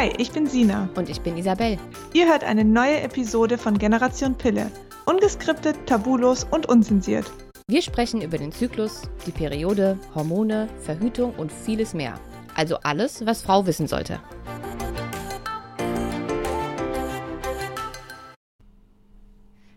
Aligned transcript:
Hi, 0.00 0.10
ich 0.16 0.32
bin 0.32 0.46
Sina. 0.46 0.88
Und 0.94 1.10
ich 1.10 1.20
bin 1.20 1.36
Isabel. 1.36 1.76
Ihr 2.14 2.26
hört 2.26 2.42
eine 2.42 2.64
neue 2.64 3.02
Episode 3.02 3.58
von 3.58 3.76
Generation 3.76 4.34
Pille. 4.34 4.72
Ungeskriptet, 5.04 5.76
tabulos 5.84 6.44
und 6.50 6.64
unzensiert. 6.70 7.30
Wir 7.68 7.82
sprechen 7.82 8.22
über 8.22 8.38
den 8.38 8.50
Zyklus, 8.50 9.02
die 9.26 9.30
Periode, 9.30 9.98
Hormone, 10.14 10.70
Verhütung 10.80 11.34
und 11.34 11.52
vieles 11.52 11.92
mehr. 11.92 12.18
Also 12.54 12.78
alles, 12.78 13.26
was 13.26 13.42
Frau 13.42 13.66
wissen 13.66 13.86
sollte. 13.88 14.22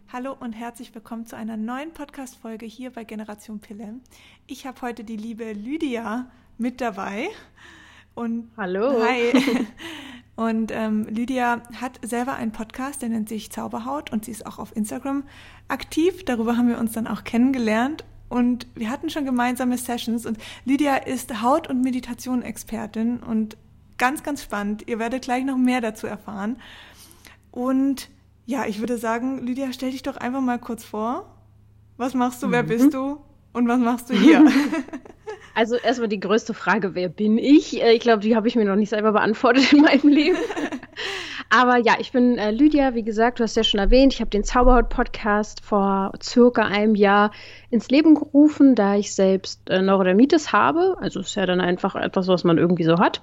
Hallo 0.08 0.38
und 0.40 0.54
herzlich 0.54 0.96
willkommen 0.96 1.26
zu 1.26 1.36
einer 1.36 1.58
neuen 1.58 1.92
Podcast-Folge 1.92 2.66
hier 2.66 2.92
bei 2.92 3.04
Generation 3.04 3.60
Pille. 3.60 3.96
Ich 4.48 4.66
habe 4.66 4.84
heute 4.84 5.04
die 5.04 5.18
liebe 5.18 5.52
Lydia 5.52 6.32
mit 6.58 6.80
dabei. 6.80 7.28
Und 8.16 8.52
Hallo. 8.56 9.04
Hi. 9.04 9.34
Und 10.36 10.72
ähm, 10.72 11.06
Lydia 11.08 11.62
hat 11.80 12.00
selber 12.04 12.34
einen 12.34 12.52
Podcast, 12.52 13.02
der 13.02 13.10
nennt 13.10 13.30
sich 13.30 13.52
Zauberhaut 13.52 14.12
und 14.12 14.26
sie 14.26 14.32
ist 14.32 14.46
auch 14.48 14.58
auf 14.58 14.76
Instagram 14.76 15.24
aktiv. 15.68 16.26
Darüber 16.26 16.58
haben 16.58 16.70
wir 16.70 16.80
uns 16.80 16.94
dann 16.94 17.08
auch 17.08 17.24
kennengelernt 17.24 18.04
und 18.30 18.66
wir 18.74 18.90
hatten 18.90 19.12
schon 19.12 19.26
gemeinsame 19.26 19.78
Sessions 19.78 20.26
und 20.26 20.40
Lydia 20.66 20.96
ist 20.96 21.44
Haut- 21.44 21.70
und 21.70 21.82
Meditation-Expertin 21.82 23.20
und 23.20 23.58
ganz, 24.00 24.24
ganz 24.24 24.42
spannend. 24.42 24.88
Ihr 24.88 24.98
werdet 24.98 25.22
gleich 25.22 25.46
noch 25.46 25.58
mehr 25.58 25.82
dazu 25.82 26.08
erfahren. 26.08 26.58
Und 27.52 28.10
ja, 28.48 28.66
ich 28.66 28.80
würde 28.80 28.98
sagen, 28.98 29.46
Lydia, 29.46 29.72
stell 29.72 29.92
dich 29.92 30.02
doch 30.02 30.18
einfach 30.18 30.42
mal 30.42 30.58
kurz 30.58 30.84
vor. 30.84 31.32
Was 31.98 32.16
machst 32.16 32.42
du, 32.42 32.50
wer 32.50 32.64
mhm. 32.64 32.68
bist 32.68 32.94
du 32.96 33.20
und 33.54 33.68
was 33.68 33.80
machst 33.80 34.10
du 34.10 34.14
hier? 34.16 34.46
Also 35.56 35.76
erstmal 35.76 36.08
die 36.10 36.20
größte 36.20 36.56
Frage, 36.56 36.96
wer 36.96 37.10
bin 37.10 37.38
ich? 37.38 37.80
Äh, 37.80 37.94
ich 37.94 38.00
glaube, 38.00 38.22
die 38.22 38.36
habe 38.36 38.48
ich 38.48 38.56
mir 38.56 38.66
noch 38.66 38.76
nicht 38.76 38.90
selber 38.90 39.12
beantwortet 39.12 39.72
in 39.72 39.82
meinem 39.82 40.08
Leben. 40.10 40.38
Aber 41.56 41.78
ja, 41.78 41.98
ich 42.00 42.12
bin 42.12 42.40
äh, 42.40 42.50
Lydia, 42.50 42.96
wie 42.96 43.04
gesagt, 43.04 43.38
du 43.38 43.44
hast 43.44 43.56
ja 43.56 43.64
schon 43.64 43.80
erwähnt, 43.80 44.12
ich 44.12 44.22
habe 44.22 44.32
den 44.32 44.44
Zauberhaut-Podcast 44.44 45.64
vor 45.64 46.12
circa 46.20 46.64
einem 46.64 46.96
Jahr 46.96 47.30
ins 47.70 47.90
Leben 47.90 48.16
gerufen, 48.16 48.74
da 48.74 48.96
ich 48.96 49.14
selbst 49.14 49.70
äh, 49.70 49.80
Neurodermitis 49.80 50.52
habe. 50.52 50.98
Also 51.00 51.20
ist 51.20 51.36
ja 51.36 51.46
dann 51.46 51.62
einfach 51.62 51.94
etwas, 51.96 52.28
was 52.28 52.44
man 52.44 52.58
irgendwie 52.58 52.86
so 52.86 52.98
hat. 52.98 53.22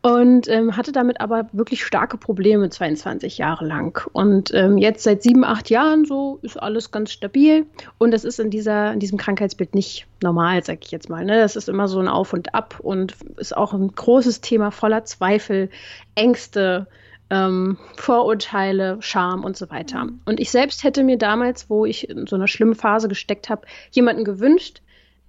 Und 0.00 0.48
ähm, 0.48 0.76
hatte 0.76 0.90
damit 0.90 1.20
aber 1.20 1.46
wirklich 1.52 1.84
starke 1.84 2.16
Probleme 2.16 2.68
22 2.68 3.38
Jahre 3.38 3.64
lang. 3.64 4.08
Und 4.12 4.52
ähm, 4.52 4.76
jetzt 4.76 5.04
seit 5.04 5.22
sieben, 5.22 5.44
acht 5.44 5.70
Jahren 5.70 6.04
so 6.04 6.40
ist 6.42 6.60
alles 6.60 6.90
ganz 6.90 7.12
stabil. 7.12 7.66
Und 7.96 8.10
das 8.10 8.24
ist 8.24 8.40
in, 8.40 8.50
dieser, 8.50 8.92
in 8.92 8.98
diesem 8.98 9.18
Krankheitsbild 9.18 9.76
nicht 9.76 10.08
normal, 10.20 10.64
sag 10.64 10.84
ich 10.84 10.90
jetzt 10.90 11.08
mal. 11.08 11.24
Ne? 11.24 11.38
Das 11.38 11.54
ist 11.54 11.68
immer 11.68 11.86
so 11.86 12.00
ein 12.00 12.08
Auf 12.08 12.32
und 12.32 12.56
Ab 12.56 12.80
und 12.82 13.14
ist 13.36 13.56
auch 13.56 13.72
ein 13.72 13.86
großes 13.94 14.40
Thema 14.40 14.72
voller 14.72 15.04
Zweifel, 15.04 15.70
Ängste 16.16 16.88
ähm, 17.32 17.78
Vorurteile, 17.96 18.98
Scham 19.00 19.42
und 19.42 19.56
so 19.56 19.70
weiter. 19.70 20.04
Mhm. 20.04 20.20
Und 20.26 20.38
ich 20.38 20.50
selbst 20.50 20.84
hätte 20.84 21.02
mir 21.02 21.16
damals, 21.16 21.70
wo 21.70 21.86
ich 21.86 22.08
in 22.08 22.26
so 22.26 22.36
einer 22.36 22.46
schlimmen 22.46 22.74
Phase 22.74 23.08
gesteckt 23.08 23.48
habe, 23.48 23.66
jemanden 23.90 24.24
gewünscht, 24.24 24.82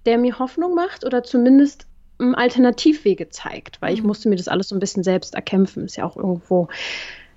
der 0.04 0.18
mir 0.18 0.38
Hoffnung 0.38 0.74
macht 0.74 1.04
oder 1.06 1.24
zumindest 1.24 1.86
Alternativwege 2.18 3.30
zeigt, 3.30 3.80
weil 3.80 3.94
ich 3.94 4.02
mhm. 4.02 4.08
musste 4.08 4.28
mir 4.28 4.36
das 4.36 4.48
alles 4.48 4.68
so 4.68 4.76
ein 4.76 4.80
bisschen 4.80 5.02
selbst 5.02 5.34
erkämpfen. 5.34 5.86
Ist 5.86 5.96
ja 5.96 6.04
auch 6.04 6.18
irgendwo, 6.18 6.68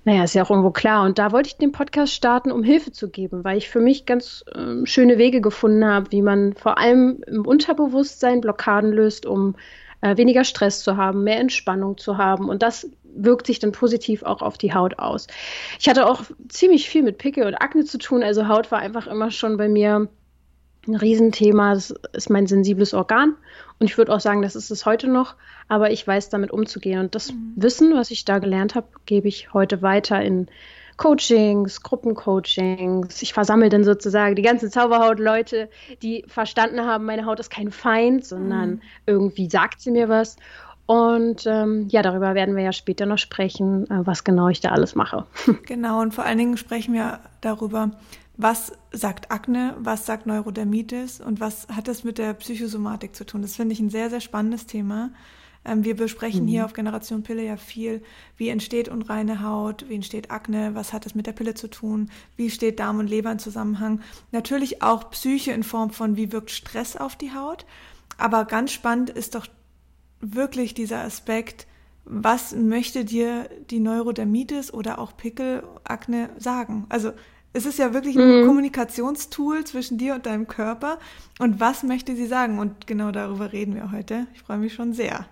naja, 0.04 0.24
ist 0.24 0.34
ja 0.34 0.44
auch 0.44 0.50
irgendwo 0.50 0.70
klar. 0.70 1.06
Und 1.06 1.18
da 1.18 1.32
wollte 1.32 1.48
ich 1.48 1.56
den 1.56 1.72
Podcast 1.72 2.12
starten, 2.12 2.52
um 2.52 2.62
Hilfe 2.62 2.92
zu 2.92 3.08
geben, 3.08 3.44
weil 3.44 3.56
ich 3.56 3.70
für 3.70 3.80
mich 3.80 4.04
ganz 4.04 4.44
äh, 4.54 4.84
schöne 4.84 5.16
Wege 5.16 5.40
gefunden 5.40 5.86
habe, 5.86 6.12
wie 6.12 6.22
man 6.22 6.52
vor 6.52 6.76
allem 6.76 7.22
im 7.26 7.46
Unterbewusstsein 7.46 8.42
Blockaden 8.42 8.92
löst, 8.92 9.24
um 9.24 9.56
äh, 10.02 10.16
weniger 10.16 10.44
Stress 10.44 10.82
zu 10.82 10.96
haben, 10.96 11.24
mehr 11.24 11.40
Entspannung 11.40 11.96
zu 11.96 12.18
haben. 12.18 12.48
Und 12.50 12.62
das 12.62 12.88
wirkt 13.18 13.46
sich 13.46 13.58
dann 13.58 13.72
positiv 13.72 14.22
auch 14.22 14.42
auf 14.42 14.58
die 14.58 14.74
Haut 14.74 14.98
aus. 14.98 15.26
Ich 15.78 15.88
hatte 15.88 16.06
auch 16.08 16.22
ziemlich 16.48 16.88
viel 16.88 17.02
mit 17.02 17.18
Pickel 17.18 17.46
und 17.46 17.54
Akne 17.54 17.84
zu 17.84 17.98
tun. 17.98 18.22
Also 18.22 18.48
Haut 18.48 18.70
war 18.70 18.78
einfach 18.78 19.06
immer 19.06 19.30
schon 19.30 19.56
bei 19.56 19.68
mir 19.68 20.08
ein 20.86 20.94
Riesenthema. 20.94 21.74
Das 21.74 21.94
ist 22.12 22.30
mein 22.30 22.46
sensibles 22.46 22.94
Organ. 22.94 23.34
Und 23.78 23.86
ich 23.86 23.98
würde 23.98 24.12
auch 24.12 24.20
sagen, 24.20 24.42
das 24.42 24.56
ist 24.56 24.70
es 24.70 24.86
heute 24.86 25.08
noch. 25.08 25.36
Aber 25.68 25.90
ich 25.90 26.06
weiß 26.06 26.30
damit 26.30 26.50
umzugehen. 26.50 27.00
Und 27.00 27.14
das 27.14 27.32
mhm. 27.32 27.52
Wissen, 27.56 27.94
was 27.94 28.10
ich 28.10 28.24
da 28.24 28.38
gelernt 28.38 28.74
habe, 28.74 28.88
gebe 29.06 29.28
ich 29.28 29.52
heute 29.52 29.82
weiter 29.82 30.22
in 30.22 30.48
Coachings, 30.98 31.82
Gruppencoachings. 31.82 33.22
Ich 33.22 33.32
versammle 33.32 33.68
dann 33.68 33.84
sozusagen 33.84 34.34
die 34.34 34.42
ganzen 34.42 34.68
Zauberhaut-Leute, 34.68 35.70
die 36.02 36.24
verstanden 36.26 36.80
haben, 36.80 37.04
meine 37.04 37.24
Haut 37.24 37.38
ist 37.38 37.50
kein 37.50 37.70
Feind, 37.70 38.26
sondern 38.26 38.70
mhm. 38.70 38.82
irgendwie 39.06 39.48
sagt 39.48 39.80
sie 39.80 39.92
mir 39.92 40.08
was. 40.08 40.36
Und 40.88 41.44
ähm, 41.46 41.86
ja, 41.90 42.00
darüber 42.00 42.34
werden 42.34 42.56
wir 42.56 42.62
ja 42.62 42.72
später 42.72 43.04
noch 43.04 43.18
sprechen, 43.18 43.84
äh, 43.90 44.06
was 44.06 44.24
genau 44.24 44.48
ich 44.48 44.62
da 44.62 44.70
alles 44.70 44.94
mache. 44.94 45.26
Genau, 45.66 46.00
und 46.00 46.14
vor 46.14 46.24
allen 46.24 46.38
Dingen 46.38 46.56
sprechen 46.56 46.94
wir 46.94 47.20
darüber, 47.42 47.90
was 48.38 48.72
sagt 48.90 49.30
Akne, 49.30 49.76
was 49.78 50.06
sagt 50.06 50.24
Neurodermitis 50.24 51.20
und 51.20 51.40
was 51.40 51.68
hat 51.68 51.88
das 51.88 52.04
mit 52.04 52.16
der 52.16 52.32
Psychosomatik 52.32 53.14
zu 53.14 53.26
tun. 53.26 53.42
Das 53.42 53.56
finde 53.56 53.74
ich 53.74 53.80
ein 53.80 53.90
sehr, 53.90 54.08
sehr 54.08 54.22
spannendes 54.22 54.64
Thema. 54.64 55.10
Ähm, 55.62 55.84
wir 55.84 55.94
besprechen 55.94 56.44
mhm. 56.44 56.48
hier 56.48 56.64
auf 56.64 56.72
Generation 56.72 57.22
Pille 57.22 57.44
ja 57.44 57.58
viel, 57.58 58.02
wie 58.38 58.48
entsteht 58.48 58.88
unreine 58.88 59.42
Haut, 59.42 59.84
wie 59.90 59.94
entsteht 59.96 60.30
Akne, 60.30 60.70
was 60.74 60.94
hat 60.94 61.04
es 61.04 61.14
mit 61.14 61.26
der 61.26 61.32
Pille 61.32 61.52
zu 61.52 61.68
tun, 61.68 62.08
wie 62.36 62.48
steht 62.48 62.80
Darm 62.80 62.98
und 62.98 63.10
Leber 63.10 63.30
in 63.30 63.38
Zusammenhang. 63.38 64.00
Natürlich 64.32 64.80
auch 64.80 65.10
Psyche 65.10 65.52
in 65.52 65.64
Form 65.64 65.90
von, 65.90 66.16
wie 66.16 66.32
wirkt 66.32 66.50
Stress 66.50 66.96
auf 66.96 67.14
die 67.14 67.34
Haut. 67.34 67.66
Aber 68.16 68.46
ganz 68.46 68.72
spannend 68.72 69.10
ist 69.10 69.34
doch 69.34 69.46
wirklich 70.20 70.74
dieser 70.74 71.00
Aspekt, 71.00 71.66
was 72.04 72.54
möchte 72.54 73.04
dir 73.04 73.48
die 73.70 73.80
Neurodermitis 73.80 74.72
oder 74.72 74.98
auch 74.98 75.16
Pickelakne 75.16 76.30
sagen? 76.38 76.86
Also 76.88 77.12
es 77.52 77.66
ist 77.66 77.78
ja 77.78 77.92
wirklich 77.92 78.16
ein 78.16 78.42
mhm. 78.42 78.46
Kommunikationstool 78.46 79.64
zwischen 79.64 79.98
dir 79.98 80.14
und 80.14 80.26
deinem 80.26 80.46
Körper. 80.46 80.98
Und 81.38 81.60
was 81.60 81.82
möchte 81.82 82.14
sie 82.16 82.26
sagen? 82.26 82.58
Und 82.58 82.86
genau 82.86 83.10
darüber 83.10 83.52
reden 83.52 83.74
wir 83.74 83.90
heute. 83.90 84.26
Ich 84.34 84.42
freue 84.42 84.58
mich 84.58 84.74
schon 84.74 84.92
sehr. 84.92 85.26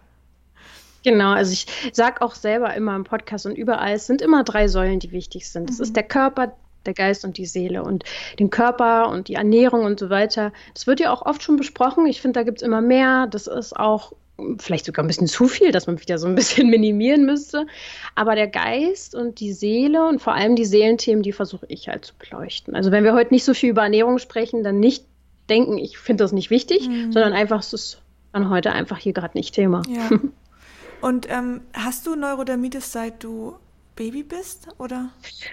Genau, 1.05 1.31
also 1.31 1.53
ich 1.53 1.67
sage 1.93 2.21
auch 2.21 2.35
selber 2.35 2.75
immer 2.75 2.97
im 2.97 3.05
Podcast 3.05 3.47
und 3.47 3.57
überall, 3.57 3.95
es 3.95 4.07
sind 4.07 4.21
immer 4.21 4.43
drei 4.43 4.67
Säulen, 4.67 4.99
die 4.99 5.13
wichtig 5.13 5.49
sind. 5.49 5.69
Das 5.69 5.79
mhm. 5.79 5.85
ist 5.85 5.97
der 5.97 6.03
Körper, 6.03 6.57
der 6.85 6.95
Geist 6.95 7.25
und 7.25 7.39
die 7.39 7.47
Seele. 7.47 7.85
Und 7.85 8.05
den 8.39 8.51
Körper 8.51 9.09
und 9.09 9.29
die 9.29 9.35
Ernährung 9.35 9.85
und 9.85 10.01
so 10.01 10.11
weiter, 10.11 10.53
das 10.75 10.87
wird 10.87 11.01
ja 11.01 11.13
auch 11.13 11.23
oft 11.25 11.43
schon 11.43 11.57
besprochen. 11.57 12.07
Ich 12.07 12.21
finde, 12.21 12.41
da 12.41 12.45
gibt 12.45 12.59
es 12.59 12.67
immer 12.67 12.81
mehr. 12.81 13.29
Das 13.29 13.47
ist 13.47 13.77
auch 13.77 14.15
vielleicht 14.59 14.85
sogar 14.85 15.05
ein 15.05 15.09
bisschen 15.09 15.27
zu 15.27 15.49
viel, 15.49 15.73
dass 15.73 15.87
man 15.87 16.01
wieder 16.01 16.19
so 16.19 16.27
ein 16.27 16.35
bisschen 16.35 16.69
minimieren 16.71 17.25
müsste. 17.25 17.67
Aber 18.15 18.35
der 18.35 18.49
Geist 18.49 19.15
und 19.15 19.41
die 19.41 19.53
Seele 19.53 20.07
und 20.07 20.21
vor 20.21 20.35
allem 20.35 20.57
die 20.57 20.65
Seelenthemen, 20.65 21.23
die 21.23 21.33
versuche 21.33 21.67
ich 21.69 21.89
halt 21.89 22.05
zu 22.05 22.15
beleuchten. 22.19 22.75
Also 22.75 22.91
wenn 22.91 23.05
wir 23.05 23.15
heute 23.15 23.33
nicht 23.33 23.45
so 23.45 23.55
viel 23.55 23.71
über 23.71 23.83
Ernährung 23.83 24.19
sprechen, 24.19 24.63
dann 24.63 24.81
nicht 24.81 25.05
denken, 25.49 25.79
ich 25.79 25.99
finde 25.99 26.25
das 26.25 26.33
nicht 26.33 26.51
wichtig, 26.51 26.89
mhm. 26.89 27.13
sondern 27.13 27.33
einfach, 27.33 27.61
es 27.61 27.73
ist 27.73 28.03
dann 28.33 28.51
heute 28.51 28.73
einfach 28.73 28.99
hier 28.99 29.13
gerade 29.13 29.37
nicht 29.37 29.55
Thema. 29.55 29.83
Ja. 29.89 30.11
Und 31.01 31.29
ähm, 31.31 31.61
hast 31.73 32.07
du 32.07 32.17
Neurodermitis 32.17 32.93
seit 32.93 33.23
du 33.23 33.57
Baby 33.97 34.23
bist, 34.23 34.69
oder? 34.79 35.11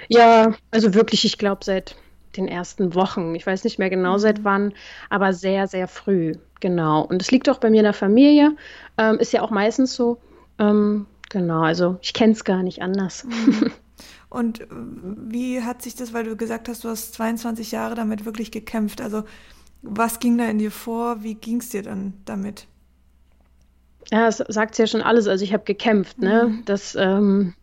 Ja, 0.10 0.54
also 0.72 0.94
wirklich, 0.94 1.26
ich 1.26 1.38
glaube, 1.38 1.64
seit 1.64 1.96
den 2.38 2.48
ersten 2.48 2.96
Wochen. 2.96 3.36
Ich 3.36 3.46
weiß 3.46 3.64
nicht 3.64 3.80
mehr 3.80 3.90
genau 3.90 4.14
mhm. 4.14 4.20
seit 4.20 4.44
wann, 4.44 4.74
aber 5.10 5.34
sehr, 5.34 5.68
sehr 5.68 5.88
früh. 5.88 6.34
Genau. 6.60 7.02
Und 7.04 7.22
es 7.22 7.32
liegt 7.32 7.50
auch 7.50 7.60
bei 7.60 7.70
mir 7.70 7.80
in 7.80 7.86
der 7.86 7.94
Familie. 7.94 8.56
Ähm, 8.98 9.20
ist 9.20 9.34
ja 9.34 9.42
auch 9.42 9.52
meistens 9.52 9.94
so. 9.96 10.20
Ähm, 10.60 11.06
genau, 11.30 11.62
also 11.62 11.98
ich 12.02 12.14
kenne 12.14 12.34
es 12.34 12.44
gar 12.44 12.64
nicht 12.64 12.82
anders. 12.82 13.26
Mhm. 13.26 13.72
Und 14.30 14.62
äh, 14.62 14.66
wie 14.72 15.62
hat 15.62 15.82
sich 15.82 15.96
das, 15.96 16.14
weil 16.14 16.24
du 16.24 16.36
gesagt 16.36 16.68
hast, 16.68 16.84
du 16.84 16.90
hast 16.90 17.14
22 17.14 17.72
Jahre 17.72 17.96
damit 17.96 18.26
wirklich 18.26 18.52
gekämpft. 18.52 19.02
Also 19.02 19.24
was 19.84 20.20
ging 20.20 20.38
da 20.38 20.46
in 20.46 20.58
dir 20.58 20.72
vor? 20.72 21.24
Wie 21.24 21.36
ging 21.36 21.60
es 21.60 21.70
dir 21.70 21.84
dann 21.84 22.14
damit? 22.26 22.68
Ja, 24.12 24.28
es 24.28 24.38
sagt 24.38 24.78
ja 24.78 24.88
schon 24.88 25.02
alles. 25.02 25.28
Also 25.28 25.44
ich 25.44 25.54
habe 25.54 25.64
gekämpft, 25.64 26.20
ne? 26.20 26.46
Mhm. 26.48 26.66
Das 26.66 26.96
ähm, 26.96 27.54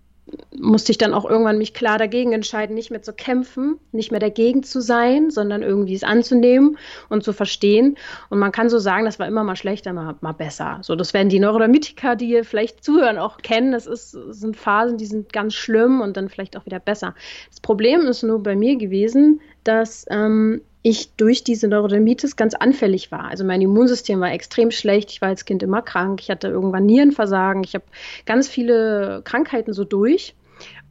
musste 0.58 0.92
ich 0.92 0.98
dann 0.98 1.14
auch 1.14 1.24
irgendwann 1.24 1.58
mich 1.58 1.74
klar 1.74 1.98
dagegen 1.98 2.32
entscheiden, 2.32 2.74
nicht 2.74 2.90
mehr 2.90 3.02
zu 3.02 3.12
kämpfen, 3.12 3.78
nicht 3.92 4.10
mehr 4.10 4.20
dagegen 4.20 4.62
zu 4.62 4.80
sein, 4.80 5.30
sondern 5.30 5.62
irgendwie 5.62 5.94
es 5.94 6.04
anzunehmen 6.04 6.76
und 7.08 7.24
zu 7.24 7.32
verstehen. 7.32 7.96
Und 8.28 8.38
man 8.38 8.52
kann 8.52 8.68
so 8.68 8.78
sagen, 8.78 9.04
das 9.04 9.18
war 9.18 9.26
immer 9.26 9.44
mal 9.44 9.56
schlechter, 9.56 9.92
mal, 9.92 10.16
mal 10.20 10.32
besser. 10.32 10.78
So, 10.82 10.96
das 10.96 11.14
werden 11.14 11.28
die 11.28 11.40
Neurodermitiker, 11.40 12.16
die 12.16 12.26
hier 12.26 12.44
vielleicht 12.44 12.84
zuhören, 12.84 13.18
auch 13.18 13.38
kennen. 13.38 13.72
Das, 13.72 13.86
ist, 13.86 14.14
das 14.14 14.40
sind 14.40 14.56
Phasen, 14.56 14.98
die 14.98 15.06
sind 15.06 15.32
ganz 15.32 15.54
schlimm 15.54 16.00
und 16.00 16.16
dann 16.16 16.28
vielleicht 16.28 16.56
auch 16.56 16.66
wieder 16.66 16.80
besser. 16.80 17.14
Das 17.48 17.60
Problem 17.60 18.00
ist 18.02 18.22
nur 18.22 18.42
bei 18.42 18.56
mir 18.56 18.76
gewesen, 18.76 19.40
dass 19.64 20.06
ähm, 20.10 20.60
ich 20.82 21.12
durch 21.16 21.44
diese 21.44 21.68
Neurodermitis 21.68 22.36
ganz 22.36 22.54
anfällig 22.54 23.12
war. 23.12 23.24
Also 23.24 23.44
mein 23.44 23.60
Immunsystem 23.60 24.20
war 24.20 24.32
extrem 24.32 24.70
schlecht. 24.70 25.10
Ich 25.10 25.20
war 25.20 25.28
als 25.28 25.44
Kind 25.44 25.62
immer 25.62 25.82
krank. 25.82 26.20
Ich 26.22 26.30
hatte 26.30 26.48
irgendwann 26.48 26.86
Nierenversagen. 26.86 27.64
Ich 27.64 27.74
habe 27.74 27.84
ganz 28.24 28.48
viele 28.48 29.20
Krankheiten 29.24 29.72
so 29.72 29.84
durch. 29.84 30.34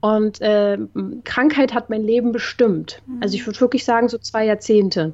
Und 0.01 0.41
äh, 0.41 0.77
Krankheit 1.23 1.73
hat 1.73 1.89
mein 1.89 2.03
Leben 2.03 2.31
bestimmt. 2.31 3.01
Mhm. 3.07 3.17
Also 3.21 3.35
ich 3.35 3.45
würde 3.45 3.59
wirklich 3.61 3.83
sagen, 3.83 4.09
so 4.09 4.17
zwei 4.17 4.45
Jahrzehnte. 4.45 5.13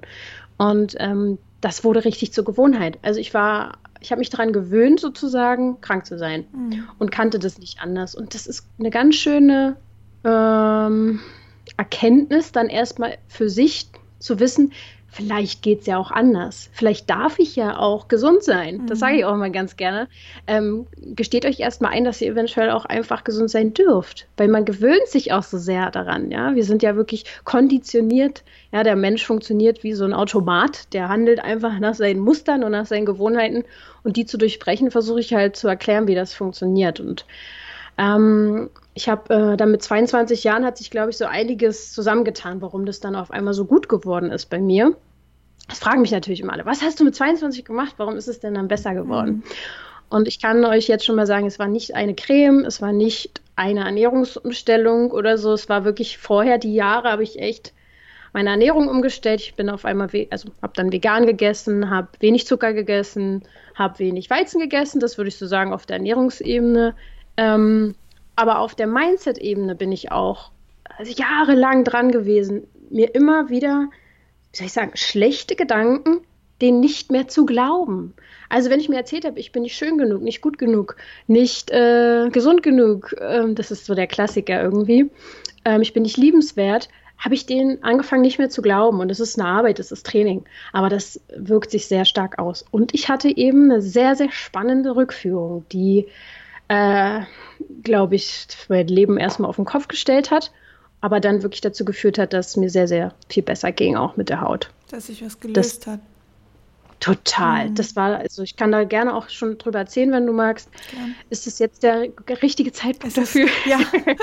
Und 0.58 0.96
ähm, 1.00 1.38
das 1.62 1.84
wurde 1.84 2.06
richtig 2.06 2.34
zur 2.34 2.44
Gewohnheit. 2.44 3.00
Also 3.02 3.20
ich 3.20 3.34
war 3.34 3.78
ich 4.06 4.12
habe 4.12 4.20
mich 4.20 4.30
daran 4.30 4.54
gewöhnt, 4.54 5.00
sozusagen 5.00 5.82
krank 5.82 6.06
zu 6.06 6.18
sein 6.18 6.46
mhm. 6.54 6.84
und 7.00 7.12
kannte 7.12 7.40
das 7.40 7.58
nicht 7.58 7.82
anders. 7.82 8.14
Und 8.14 8.36
das 8.36 8.46
ist 8.46 8.68
eine 8.78 8.92
ganz 8.92 9.16
schöne 9.16 9.78
ähm, 10.24 11.22
Erkenntnis, 11.78 12.52
dann 12.52 12.70
erstmal 12.70 13.18
für 13.28 13.50
sich 13.50 13.88
zu 14.20 14.40
wissen, 14.40 14.72
vielleicht 15.16 15.62
geht 15.62 15.82
es 15.82 15.86
ja 15.86 15.98
auch 15.98 16.12
anders. 16.12 16.70
Vielleicht 16.74 17.10
darf 17.10 17.40
ich 17.40 17.56
ja 17.56 17.78
auch 17.80 18.10
gesund 18.10 18.44
sein. 18.44 18.80
Mhm. 18.80 18.88
Das 18.88 19.00
sage 19.00 19.18
ich 19.18 19.26
auch 19.26 19.36
mal 19.36 19.52
ganz 19.52 19.78
gerne. 19.78 20.10
Ähm, 20.46 20.88
gesteht 20.98 21.46
euch 21.46 21.62
erstmal 21.62 21.94
ein, 21.94 22.04
dass 22.04 22.22
ihr 22.22 22.32
eventuell 22.32 22.70
auch 22.72 22.84
einfach 22.84 23.24
gesund 23.24 23.50
sein 23.50 23.74
dürft. 23.74 24.28
Weil 24.36 24.50
man 24.50 24.66
gewöhnt 24.66 25.08
sich 25.08 25.32
auch 25.32 25.44
so 25.44 25.58
sehr 25.58 25.90
daran. 25.90 26.32
Ja? 26.32 26.54
Wir 26.56 26.66
sind 26.66 26.84
ja 26.84 26.98
wirklich 26.98 27.24
konditioniert. 27.46 28.44
Ja, 28.74 28.84
der 28.84 28.98
Mensch 28.98 29.26
funktioniert 29.26 29.84
wie 29.84 29.94
so 29.94 30.04
ein 30.04 30.14
Automat. 30.14 30.94
Der 30.94 31.08
handelt 31.08 31.40
einfach 31.40 31.80
nach 31.80 31.96
seinen 31.96 32.20
Mustern 32.20 32.66
und 32.66 32.72
nach 32.72 32.86
seinen 32.86 33.06
Gewohnheiten. 33.06 33.64
Und 34.04 34.18
die 34.18 34.26
zu 34.26 34.38
durchbrechen, 34.38 34.92
versuche 34.92 35.22
ich 35.22 35.34
halt 35.34 35.56
zu 35.56 35.70
erklären, 35.70 36.08
wie 36.08 36.16
das 36.16 36.34
funktioniert. 36.34 37.00
Und 37.00 37.26
ähm, 37.98 38.70
ich 38.94 39.10
habe 39.10 39.34
äh, 39.34 39.58
dann 39.58 39.72
mit 39.72 39.84
22 39.84 40.44
Jahren 40.44 40.66
hat 40.66 40.78
sich, 40.78 40.92
glaube 40.92 41.12
ich, 41.12 41.18
so 41.18 41.26
einiges 41.26 41.94
zusammengetan, 41.94 42.62
warum 42.62 42.86
das 42.86 43.00
dann 43.00 43.16
auf 43.16 43.32
einmal 43.32 43.54
so 43.54 43.66
gut 43.66 43.90
geworden 43.90 44.32
ist 44.32 44.50
bei 44.50 44.60
mir. 44.60 44.96
Das 45.68 45.80
fragen 45.80 46.02
mich 46.02 46.12
natürlich 46.12 46.42
immer 46.42 46.54
alle, 46.54 46.66
was 46.66 46.82
hast 46.82 47.00
du 47.00 47.04
mit 47.04 47.16
22 47.16 47.66
gemacht? 47.66 47.96
Warum 47.98 48.16
ist 48.16 48.28
es 48.28 48.40
denn 48.40 48.54
dann 48.54 48.68
besser 48.68 48.94
geworden? 48.94 49.44
Mhm. 49.44 49.44
Und 50.10 50.28
ich 50.28 50.40
kann 50.40 50.64
euch 50.66 50.88
jetzt 50.88 51.06
schon 51.06 51.16
mal 51.16 51.26
sagen, 51.26 51.48
es 51.48 51.58
war 51.58 51.68
nicht 51.68 51.96
eine 51.96 52.14
Creme, 52.14 52.64
es 52.66 52.82
war 52.82 52.92
nicht 52.92 53.42
eine 53.56 53.86
Ernährungsumstellung 53.86 55.12
oder 55.12 55.38
so. 55.38 55.54
Es 55.54 55.68
war 55.68 55.84
wirklich 55.84 56.18
vorher 56.18 56.58
die 56.58 56.76
Jahre, 56.76 57.12
habe 57.12 57.24
ich 57.24 57.40
echt 57.40 57.74
meine 58.32 58.52
Ernährung 58.52 58.88
umgestellt. 58.88 59.42
Ich 59.42 59.56
bin 59.56 59.70
auf 59.70 59.84
einmal, 59.84 60.10
also 60.30 60.50
habe 60.62 60.74
dann 60.76 60.92
vegan 60.92 61.26
gegessen, 61.26 61.90
habe 61.90 62.10
wenig 62.20 62.46
Zucker 62.46 62.74
gegessen, 62.74 63.44
habe 63.74 64.00
wenig 64.00 64.30
Weizen 64.30 64.62
gegessen. 64.62 65.00
Das 65.00 65.18
würde 65.18 65.30
ich 65.30 65.38
so 65.38 65.48
sagen 65.48 65.74
auf 65.74 65.86
der 65.86 65.98
Ernährungsebene. 65.98 66.96
Ähm, 67.38 67.96
aber 68.36 68.60
auf 68.60 68.76
der 68.76 68.88
Mindset-Ebene 68.88 69.76
bin 69.76 69.92
ich 69.92 70.12
auch 70.12 70.52
also 70.98 71.12
jahrelang 71.12 71.84
dran 71.84 72.12
gewesen, 72.12 72.68
mir 72.90 73.14
immer 73.16 73.50
wieder, 73.50 73.90
wie 74.52 74.58
soll 74.58 74.68
ich 74.68 74.74
sagen, 74.74 74.92
schlechte 74.96 75.56
Gedanken, 75.56 76.22
denen 76.62 76.80
nicht 76.80 77.12
mehr 77.12 77.28
zu 77.28 77.46
glauben. 77.46 78.14
Also 78.48 78.70
wenn 78.70 78.80
ich 78.80 78.90
mir 78.90 78.98
erzählt 78.98 79.26
habe, 79.26 79.40
ich 79.40 79.52
bin 79.52 79.64
nicht 79.64 79.76
schön 79.76 79.98
genug, 79.98 80.22
nicht 80.22 80.42
gut 80.42 80.58
genug, 80.58 80.96
nicht 81.28 81.72
äh, 81.72 82.30
gesund 82.32 82.64
genug, 82.64 83.14
äh, 83.20 83.54
das 83.54 83.72
ist 83.72 83.86
so 83.86 83.96
der 83.96 84.08
Klassiker 84.08 84.62
irgendwie, 84.62 85.10
äh, 85.66 85.82
ich 85.82 85.94
bin 85.94 86.04
nicht 86.04 86.18
liebenswert, 86.18 86.88
habe 87.18 87.36
ich 87.36 87.46
denen 87.46 87.82
angefangen 87.84 88.22
nicht 88.22 88.40
mehr 88.40 88.50
zu 88.50 88.62
glauben. 88.62 89.00
Und 89.00 89.10
es 89.10 89.20
ist 89.20 89.40
eine 89.40 89.48
Arbeit, 89.48 89.80
es 89.80 89.92
ist 89.92 90.06
Training. 90.06 90.44
Aber 90.74 90.90
das 90.90 91.22
wirkt 91.36 91.72
sich 91.72 91.88
sehr 91.88 92.06
stark 92.06 92.40
aus. 92.40 92.66
Und 92.72 92.94
ich 92.94 93.10
hatte 93.10 93.36
eben 93.36 93.72
eine 93.72 93.82
sehr, 93.82 94.16
sehr 94.16 94.32
spannende 94.32 94.96
Rückführung, 94.96 95.66
die 95.72 96.08
äh, 96.68 97.22
glaube 97.84 98.16
ich, 98.16 98.48
mein 98.70 98.88
Leben 98.88 99.18
erstmal 99.18 99.50
auf 99.50 99.56
den 99.56 99.66
Kopf 99.66 99.88
gestellt 99.88 100.32
hat, 100.32 100.52
aber 101.02 101.20
dann 101.20 101.44
wirklich 101.44 101.62
dazu 101.62 101.86
geführt 101.86 102.18
hat, 102.18 102.34
dass 102.34 102.50
es 102.50 102.58
mir 102.58 102.70
sehr, 102.70 102.88
sehr 102.88 103.14
viel 103.30 103.44
besser 103.44 103.72
ging, 103.72 103.96
auch 103.96 104.18
mit 104.18 104.30
der 104.30 104.42
Haut. 104.42 104.70
Dass 104.90 105.08
sich 105.08 105.24
was 105.24 105.40
gelöst 105.40 105.88
das, 105.88 105.94
hat. 105.94 106.00
Total. 107.00 107.70
Mhm. 107.70 107.76
Das 107.76 107.96
war, 107.96 108.18
also 108.18 108.42
ich 108.42 108.56
kann 108.56 108.72
da 108.72 108.84
gerne 108.84 109.14
auch 109.14 109.30
schon 109.30 109.58
drüber 109.58 109.80
erzählen, 109.80 110.12
wenn 110.12 110.26
du 110.26 110.34
magst. 110.34 110.70
Ja. 110.94 111.08
Ist 111.30 111.46
es 111.46 111.60
jetzt 111.60 111.84
der 111.84 112.10
richtige 112.42 112.72
Zeitpunkt 112.72 113.18
es 113.18 113.24
dafür? 113.24 113.46
Ist, 113.46 113.66
ja. 113.66 113.80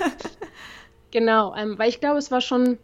genau, 1.10 1.54
ähm, 1.56 1.78
weil 1.78 1.88
ich 1.88 2.00
glaube, 2.00 2.18
es 2.18 2.30
war 2.30 2.40
schon 2.40 2.78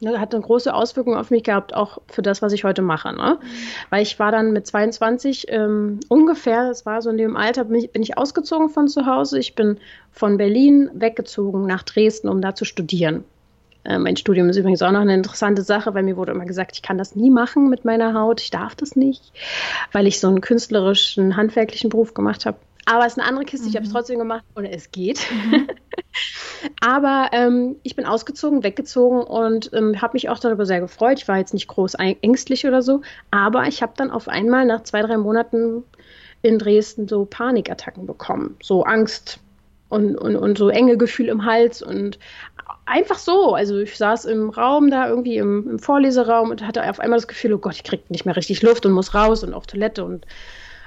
ne, 0.00 0.20
hat 0.20 0.34
eine 0.34 0.42
große 0.42 0.72
Auswirkung 0.72 1.16
auf 1.16 1.30
mich 1.30 1.44
gehabt, 1.44 1.74
auch 1.74 1.98
für 2.08 2.22
das, 2.22 2.42
was 2.42 2.52
ich 2.52 2.64
heute 2.64 2.82
mache. 2.82 3.12
Ne? 3.12 3.38
Mhm. 3.40 3.46
Weil 3.90 4.02
ich 4.02 4.18
war 4.18 4.32
dann 4.32 4.52
mit 4.52 4.66
22 4.66 5.46
ähm, 5.48 6.00
ungefähr, 6.08 6.70
es 6.70 6.86
war 6.86 7.02
so 7.02 7.10
in 7.10 7.18
dem 7.18 7.36
Alter, 7.36 7.64
bin 7.64 7.76
ich, 7.76 7.90
bin 7.90 8.02
ich 8.02 8.18
ausgezogen 8.18 8.68
von 8.68 8.88
zu 8.88 9.06
Hause. 9.06 9.38
Ich 9.38 9.54
bin 9.54 9.78
von 10.12 10.36
Berlin 10.36 10.90
weggezogen 10.94 11.66
nach 11.66 11.82
Dresden, 11.82 12.28
um 12.28 12.40
da 12.40 12.54
zu 12.54 12.64
studieren. 12.64 13.24
Äh, 13.84 13.98
mein 13.98 14.16
Studium 14.16 14.48
ist 14.48 14.56
übrigens 14.56 14.82
auch 14.82 14.92
noch 14.92 15.00
eine 15.00 15.14
interessante 15.14 15.62
Sache, 15.62 15.94
weil 15.94 16.02
mir 16.02 16.16
wurde 16.16 16.32
immer 16.32 16.46
gesagt, 16.46 16.72
ich 16.74 16.82
kann 16.82 16.98
das 16.98 17.14
nie 17.14 17.30
machen 17.30 17.68
mit 17.68 17.84
meiner 17.84 18.14
Haut, 18.14 18.40
ich 18.40 18.50
darf 18.50 18.74
das 18.74 18.96
nicht, 18.96 19.32
weil 19.92 20.06
ich 20.06 20.20
so 20.20 20.28
einen 20.28 20.40
künstlerischen, 20.40 21.36
handwerklichen 21.36 21.90
Beruf 21.90 22.14
gemacht 22.14 22.46
habe. 22.46 22.56
Aber 22.86 23.06
es 23.06 23.14
ist 23.14 23.18
eine 23.18 23.28
andere 23.28 23.44
Kiste, 23.44 23.64
mhm. 23.64 23.70
ich 23.70 23.76
habe 23.76 23.86
es 23.86 23.92
trotzdem 23.92 24.18
gemacht 24.18 24.44
und 24.54 24.64
es 24.64 24.90
geht. 24.90 25.26
Mhm. 25.32 25.68
Aber 26.80 27.30
ähm, 27.32 27.76
ich 27.82 27.96
bin 27.96 28.06
ausgezogen, 28.06 28.62
weggezogen 28.62 29.22
und 29.22 29.70
ähm, 29.72 30.00
habe 30.00 30.14
mich 30.14 30.28
auch 30.28 30.38
darüber 30.38 30.66
sehr 30.66 30.80
gefreut. 30.80 31.18
Ich 31.18 31.28
war 31.28 31.38
jetzt 31.38 31.54
nicht 31.54 31.68
groß 31.68 31.94
ängstlich 31.94 32.66
oder 32.66 32.82
so, 32.82 33.02
aber 33.30 33.66
ich 33.66 33.82
habe 33.82 33.92
dann 33.96 34.10
auf 34.10 34.28
einmal 34.28 34.64
nach 34.64 34.82
zwei, 34.84 35.02
drei 35.02 35.16
Monaten 35.16 35.82
in 36.42 36.58
Dresden 36.58 37.08
so 37.08 37.24
Panikattacken 37.24 38.06
bekommen, 38.06 38.56
so 38.62 38.82
Angst 38.84 39.40
und, 39.88 40.16
und, 40.16 40.36
und 40.36 40.58
so 40.58 40.68
enge 40.68 40.96
Gefühl 40.96 41.28
im 41.28 41.44
Hals 41.44 41.82
und 41.82 42.18
einfach 42.86 43.18
so. 43.18 43.54
Also 43.54 43.78
ich 43.78 43.96
saß 43.96 44.26
im 44.26 44.50
Raum 44.50 44.90
da 44.90 45.08
irgendwie 45.08 45.36
im, 45.36 45.68
im 45.68 45.78
Vorleseraum 45.78 46.50
und 46.50 46.66
hatte 46.66 46.88
auf 46.88 47.00
einmal 47.00 47.18
das 47.18 47.28
Gefühl, 47.28 47.54
oh 47.54 47.58
Gott, 47.58 47.74
ich 47.74 47.84
kriege 47.84 48.02
nicht 48.08 48.26
mehr 48.26 48.36
richtig 48.36 48.62
Luft 48.62 48.86
und 48.86 48.92
muss 48.92 49.14
raus 49.14 49.42
und 49.42 49.54
auf 49.54 49.66
Toilette 49.66 50.04
und 50.04 50.26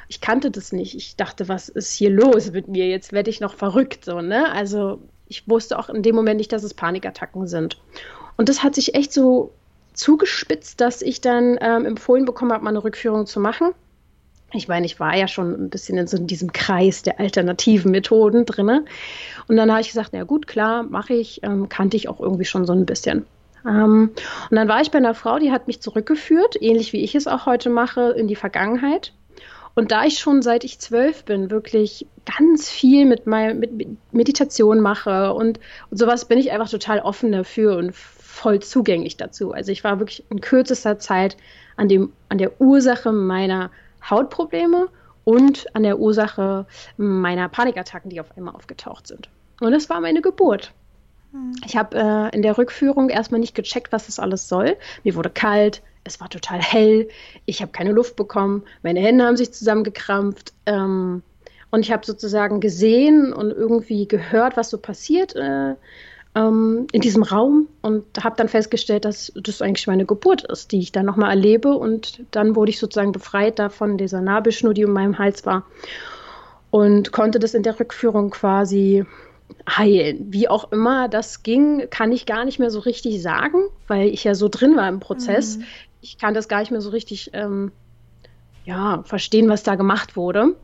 ich 0.08 0.22
kannte 0.22 0.52
das 0.52 0.72
nicht. 0.72 0.96
Ich 0.96 1.16
dachte, 1.16 1.48
was 1.48 1.70
ist 1.70 1.92
hier 1.92 2.10
los 2.10 2.52
mit 2.52 2.68
mir? 2.68 2.88
Jetzt 2.88 3.12
werde 3.12 3.30
ich 3.30 3.40
noch 3.40 3.56
verrückt, 3.56 4.06
so, 4.06 4.22
ne? 4.22 4.52
Also 4.52 5.00
ich 5.28 5.48
wusste 5.48 5.78
auch 5.78 5.90
in 5.90 6.04
dem 6.04 6.16
Moment 6.16 6.38
nicht, 6.38 6.52
dass 6.52 6.64
es 6.64 6.74
Panikattacken 6.74 7.48
sind. 7.48 7.78
Und 8.38 8.50
das 8.50 8.64
hat 8.64 8.76
sich 8.76 8.96
echt 8.96 9.12
so 9.12 9.52
zugespitzt, 9.94 10.80
dass 10.80 11.02
ich 11.02 11.22
dann 11.22 11.58
ähm, 11.60 11.86
empfohlen 11.86 12.26
bekommen 12.26 12.54
habe, 12.54 12.64
mal 12.64 12.70
eine 12.70 12.84
Rückführung 12.84 13.26
zu 13.26 13.40
machen. 13.40 13.72
Ich 14.54 14.70
meine, 14.70 14.86
ich 14.86 15.00
war 15.00 15.18
ja 15.18 15.28
schon 15.28 15.66
ein 15.66 15.70
bisschen 15.70 15.98
in 15.98 16.08
so 16.08 16.18
diesem 16.18 16.54
Kreis 16.54 17.04
der 17.04 17.20
alternativen 17.20 17.92
Methoden 17.92 18.46
drin. 18.46 18.88
Und 19.48 19.58
dann 19.58 19.70
habe 19.70 19.82
ich 19.82 19.90
gesagt, 19.90 20.12
na 20.14 20.24
gut, 20.24 20.48
klar, 20.48 20.84
mache 20.84 21.14
ich, 21.14 21.44
ähm, 21.44 21.68
kannte 21.68 21.98
ich 21.98 22.08
auch 22.08 22.22
irgendwie 22.22 22.46
schon 22.46 22.66
so 22.66 22.72
ein 22.72 22.86
bisschen. 22.86 23.26
Ähm, 23.66 24.12
und 24.50 24.56
dann 24.56 24.70
war 24.70 24.82
ich 24.82 24.92
bei 24.92 25.00
einer 25.00 25.16
Frau, 25.16 25.40
die 25.40 25.52
hat 25.52 25.68
mich 25.68 25.82
zurückgeführt, 25.82 26.56
ähnlich 26.62 26.94
wie 26.94 27.04
ich 27.04 27.16
es 27.16 27.28
auch 27.28 27.46
heute 27.46 27.70
mache, 27.70 28.12
in 28.12 28.30
die 28.30 28.38
Vergangenheit. 28.38 29.12
Und 29.78 29.92
da 29.92 30.06
ich 30.06 30.18
schon 30.18 30.42
seit 30.42 30.64
ich 30.64 30.80
zwölf 30.80 31.24
bin 31.24 31.52
wirklich 31.52 32.08
ganz 32.40 32.68
viel 32.68 33.06
mit, 33.06 33.28
mein, 33.28 33.60
mit 33.60 33.72
Meditation 34.12 34.80
mache 34.80 35.36
und, 35.36 35.60
und 35.92 35.98
sowas, 36.00 36.26
bin 36.26 36.40
ich 36.40 36.52
einfach 36.52 36.68
total 36.68 37.00
offen 37.00 37.32
dafür 37.32 37.78
und 37.78 37.96
voll 37.96 38.60
zugänglich 38.60 39.18
dazu. 39.18 39.52
Also 39.52 39.72
ich 39.72 39.84
war 39.84 40.00
wirklich 40.00 40.24
in 40.32 40.42
kürzester 40.42 40.98
Zeit 40.98 41.38
an, 41.76 41.90
dem, 41.90 42.12
an 42.28 42.40
der 42.40 42.60
Ursache 42.60 43.12
meiner 43.12 43.70
Hautprobleme 44.10 44.88
und 45.26 45.68
an 45.76 45.84
der 45.84 46.00
Ursache 46.00 46.66
meiner 46.98 47.48
Panikattacken, 47.48 48.10
die 48.10 48.20
auf 48.20 48.36
einmal 48.36 48.56
aufgetaucht 48.56 49.06
sind. 49.06 49.30
Und 49.62 49.74
das 49.74 49.92
war 49.92 50.02
meine 50.02 50.24
Geburt. 50.24 50.74
Hm. 51.34 51.52
Ich 51.68 51.78
habe 51.78 51.96
äh, 51.96 52.36
in 52.36 52.42
der 52.42 52.58
Rückführung 52.58 53.10
erstmal 53.10 53.40
nicht 53.40 53.54
gecheckt, 53.54 53.92
was 53.92 54.08
das 54.08 54.18
alles 54.18 54.50
soll. 54.50 54.76
Mir 55.04 55.14
wurde 55.14 55.30
kalt, 55.30 55.84
es 56.08 56.20
war 56.20 56.30
total 56.30 56.60
hell, 56.60 57.08
ich 57.46 57.62
habe 57.62 57.72
keine 57.72 57.92
Luft 57.92 58.16
bekommen, 58.16 58.64
meine 58.82 59.00
Hände 59.00 59.26
haben 59.26 59.38
sich 59.38 59.52
zusammengekrampft. 59.54 60.54
Ähm, 60.66 61.22
und 61.70 61.82
ich 61.82 61.92
habe 61.92 62.06
sozusagen 62.06 62.60
gesehen 62.60 63.34
und 63.34 63.52
irgendwie 63.52 64.08
gehört, 64.08 64.56
was 64.56 64.70
so 64.70 64.78
passiert 64.78 65.36
äh, 65.36 65.76
ähm, 66.36 66.88
in 66.92 67.02
diesem 67.02 67.24
Raum 67.24 67.68
und 67.82 68.06
habe 68.24 68.36
dann 68.38 68.48
festgestellt, 68.48 69.06
dass 69.06 69.32
das 69.36 69.62
eigentlich 69.62 69.88
meine 69.88 70.06
Geburt 70.06 70.44
ist, 70.44 70.72
die 70.72 70.80
ich 70.80 70.92
dann 70.92 71.06
nochmal 71.06 71.32
erlebe. 71.32 71.70
Und 71.74 72.22
dann 72.32 72.56
wurde 72.56 72.72
ich 72.72 72.80
sozusagen 72.80 73.12
befreit 73.12 73.60
davon, 73.60 73.98
dieser 73.98 74.22
Nabelschnur, 74.22 74.74
die 74.74 74.86
um 74.86 74.92
meinem 74.92 75.18
Hals 75.18 75.46
war. 75.46 75.66
Und 76.70 77.12
konnte 77.12 77.40
das 77.40 77.54
in 77.54 77.64
der 77.64 77.80
Rückführung 77.80 78.30
quasi 78.30 79.06
heilen. 79.70 80.28
Wie 80.30 80.48
auch 80.48 80.72
immer 80.72 81.08
das 81.08 81.44
ging, 81.44 81.90
kann 81.90 82.12
ich 82.12 82.26
gar 82.26 82.46
nicht 82.46 82.60
mehr 82.60 82.70
so 82.70 82.80
richtig 82.80 83.22
sagen, 83.22 83.64
weil 83.88 84.10
ich 84.10 84.24
ja 84.26 84.36
so 84.36 84.50
drin 84.50 84.76
war 84.76 84.88
im 84.88 85.00
Prozess. 85.00 85.58
Mhm 85.58 85.64
ich 86.02 86.18
kann 86.18 86.34
das 86.34 86.48
gar 86.48 86.60
nicht 86.60 86.72
mehr 86.72 86.82
so 86.82 86.90
richtig 86.90 87.32
ähm, 87.34 87.72
ja, 88.66 89.04
verstehen, 89.04 89.50
was 89.50 89.64
da 89.64 89.76
gemacht 89.76 90.16
wurde. 90.16 90.56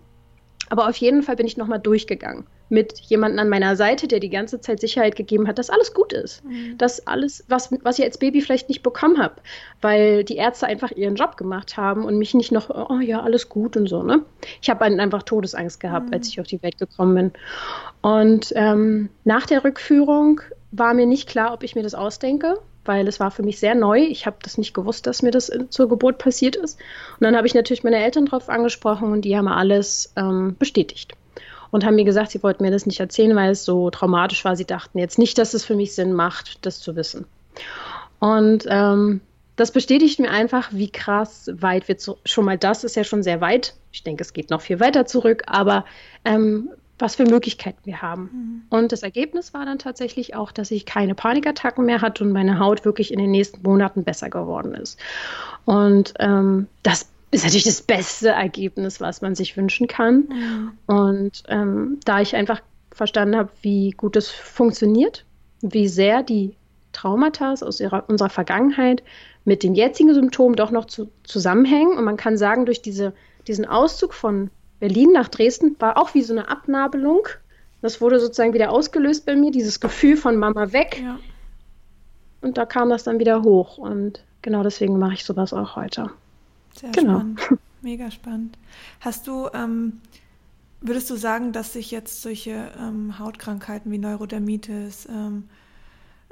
Aber 0.69 0.87
auf 0.89 0.95
jeden 0.97 1.23
Fall 1.23 1.35
bin 1.35 1.47
ich 1.47 1.57
nochmal 1.57 1.79
durchgegangen 1.79 2.45
mit 2.73 2.99
jemandem 3.01 3.39
an 3.39 3.49
meiner 3.49 3.75
Seite, 3.75 4.07
der 4.07 4.19
die 4.19 4.31
ganze 4.31 4.59
Zeit 4.59 4.79
Sicherheit 4.79 5.15
gegeben 5.15 5.47
hat, 5.47 5.59
dass 5.59 5.69
alles 5.69 5.93
gut 5.93 6.11
ist. 6.11 6.43
Mhm. 6.43 6.77
Dass 6.77 7.05
alles, 7.05 7.45
was, 7.47 7.69
was 7.83 7.99
ich 7.99 8.05
als 8.05 8.17
Baby 8.17 8.41
vielleicht 8.41 8.67
nicht 8.67 8.81
bekommen 8.81 9.21
habe, 9.21 9.35
weil 9.81 10.23
die 10.23 10.37
Ärzte 10.37 10.65
einfach 10.65 10.91
ihren 10.91 11.15
Job 11.15 11.37
gemacht 11.37 11.77
haben 11.77 12.03
und 12.03 12.17
mich 12.17 12.33
nicht 12.33 12.51
noch, 12.51 12.69
oh 12.71 12.99
ja, 12.99 13.21
alles 13.21 13.47
gut 13.47 13.77
und 13.77 13.87
so. 13.87 14.01
Ne? 14.01 14.23
Ich 14.61 14.69
habe 14.71 14.83
einfach 14.83 15.23
Todesangst 15.23 15.79
gehabt, 15.79 16.07
mhm. 16.07 16.13
als 16.13 16.27
ich 16.27 16.39
auf 16.39 16.47
die 16.47 16.61
Welt 16.63 16.79
gekommen 16.79 17.15
bin. 17.15 17.31
Und 18.01 18.51
ähm, 18.55 19.09
nach 19.23 19.45
der 19.45 19.63
Rückführung 19.63 20.41
war 20.71 20.95
mir 20.95 21.05
nicht 21.05 21.29
klar, 21.29 21.53
ob 21.53 21.61
ich 21.61 21.75
mir 21.75 21.83
das 21.83 21.93
ausdenke 21.93 22.59
weil 22.85 23.07
es 23.07 23.19
war 23.19 23.31
für 23.31 23.43
mich 23.43 23.59
sehr 23.59 23.75
neu. 23.75 23.99
Ich 23.99 24.25
habe 24.25 24.37
das 24.41 24.57
nicht 24.57 24.73
gewusst, 24.73 25.07
dass 25.07 25.21
mir 25.21 25.31
das 25.31 25.51
zur 25.69 25.89
Geburt 25.89 26.17
passiert 26.17 26.55
ist. 26.55 26.79
Und 27.19 27.23
dann 27.23 27.35
habe 27.35 27.47
ich 27.47 27.53
natürlich 27.53 27.83
meine 27.83 28.03
Eltern 28.03 28.25
darauf 28.25 28.49
angesprochen 28.49 29.11
und 29.11 29.21
die 29.21 29.37
haben 29.37 29.47
alles 29.47 30.13
ähm, 30.15 30.55
bestätigt. 30.57 31.13
Und 31.71 31.85
haben 31.85 31.95
mir 31.95 32.05
gesagt, 32.05 32.31
sie 32.31 32.43
wollten 32.43 32.63
mir 32.63 32.71
das 32.71 32.85
nicht 32.85 32.99
erzählen, 32.99 33.35
weil 33.35 33.51
es 33.51 33.65
so 33.65 33.89
traumatisch 33.89 34.45
war. 34.45 34.55
Sie 34.55 34.65
dachten 34.65 34.99
jetzt 34.99 35.17
nicht, 35.17 35.37
dass 35.37 35.53
es 35.53 35.65
für 35.65 35.75
mich 35.75 35.95
Sinn 35.95 36.13
macht, 36.13 36.65
das 36.65 36.79
zu 36.79 36.95
wissen. 36.95 37.25
Und 38.19 38.65
ähm, 38.69 39.21
das 39.55 39.71
bestätigt 39.71 40.19
mir 40.19 40.31
einfach, 40.31 40.69
wie 40.71 40.89
krass 40.89 41.49
weit 41.53 41.87
wir 41.87 41.97
zu, 41.97 42.17
schon 42.25 42.45
mal 42.45 42.57
das 42.57 42.83
ist 42.83 42.95
ja 42.95 43.03
schon 43.03 43.23
sehr 43.23 43.41
weit. 43.41 43.75
Ich 43.91 44.03
denke, 44.03 44.23
es 44.23 44.33
geht 44.33 44.49
noch 44.49 44.61
viel 44.61 44.79
weiter 44.79 45.05
zurück, 45.05 45.43
aber 45.45 45.85
ähm, 46.25 46.69
was 47.03 47.15
für 47.15 47.25
Möglichkeiten 47.25 47.79
wir 47.83 48.01
haben. 48.01 48.29
Mhm. 48.31 48.61
Und 48.69 48.93
das 48.93 49.03
Ergebnis 49.03 49.53
war 49.53 49.65
dann 49.65 49.77
tatsächlich 49.77 50.35
auch, 50.35 50.53
dass 50.53 50.71
ich 50.71 50.85
keine 50.85 51.15
Panikattacken 51.15 51.85
mehr 51.85 52.01
hatte 52.01 52.23
und 52.23 52.31
meine 52.31 52.59
Haut 52.59 52.85
wirklich 52.85 53.11
in 53.11 53.19
den 53.19 53.29
nächsten 53.29 53.61
Monaten 53.61 54.05
besser 54.05 54.29
geworden 54.29 54.73
ist. 54.73 54.97
Und 55.65 56.13
ähm, 56.19 56.67
das 56.81 57.09
ist 57.31 57.43
natürlich 57.43 57.65
das 57.65 57.81
beste 57.81 58.29
Ergebnis, 58.29 59.01
was 59.01 59.21
man 59.21 59.35
sich 59.35 59.57
wünschen 59.57 59.87
kann. 59.87 60.29
Mhm. 60.29 60.71
Und 60.85 61.43
ähm, 61.49 61.99
da 62.05 62.21
ich 62.21 62.37
einfach 62.37 62.61
verstanden 62.93 63.35
habe, 63.35 63.49
wie 63.61 63.91
gut 63.91 64.15
es 64.15 64.31
funktioniert, 64.31 65.25
wie 65.61 65.89
sehr 65.89 66.23
die 66.23 66.55
Traumata 66.93 67.51
aus 67.51 67.81
ihrer, 67.81 68.07
unserer 68.07 68.29
Vergangenheit 68.29 69.03
mit 69.43 69.63
den 69.63 69.75
jetzigen 69.75 70.13
Symptomen 70.13 70.55
doch 70.55 70.71
noch 70.71 70.85
zu, 70.85 71.09
zusammenhängen. 71.23 71.97
Und 71.97 72.05
man 72.05 72.15
kann 72.15 72.37
sagen, 72.37 72.65
durch 72.65 72.81
diese, 72.81 73.11
diesen 73.45 73.65
Auszug 73.65 74.13
von 74.13 74.51
Berlin 74.83 75.13
nach 75.13 75.29
Dresden 75.29 75.77
war 75.79 75.97
auch 75.97 76.13
wie 76.13 76.23
so 76.23 76.33
eine 76.33 76.49
Abnabelung. 76.49 77.25
Das 77.81 78.01
wurde 78.01 78.19
sozusagen 78.19 78.53
wieder 78.53 78.69
ausgelöst 78.69 79.25
bei 79.25 79.33
mir, 79.33 79.49
dieses 79.49 79.79
Gefühl 79.79 80.17
von 80.17 80.35
Mama 80.35 80.73
weg. 80.73 81.01
Ja. 81.01 81.19
Und 82.41 82.57
da 82.57 82.65
kam 82.65 82.89
das 82.89 83.05
dann 83.05 83.17
wieder 83.17 83.43
hoch. 83.43 83.77
Und 83.77 84.25
genau 84.41 84.61
deswegen 84.61 84.99
mache 84.99 85.13
ich 85.13 85.23
sowas 85.23 85.53
auch 85.53 85.77
heute. 85.77 86.09
Sehr 86.75 86.91
genau. 86.91 87.19
spannend. 87.19 87.39
Mega 87.81 88.11
spannend. 88.11 88.57
Hast 88.99 89.25
du, 89.25 89.47
ähm, 89.53 90.01
würdest 90.81 91.09
du 91.09 91.15
sagen, 91.15 91.53
dass 91.53 91.71
sich 91.71 91.89
jetzt 91.89 92.21
solche 92.21 92.69
ähm, 92.77 93.17
Hautkrankheiten 93.19 93.89
wie 93.89 93.99
Neurodermitis, 93.99 95.07
ähm, 95.09 95.47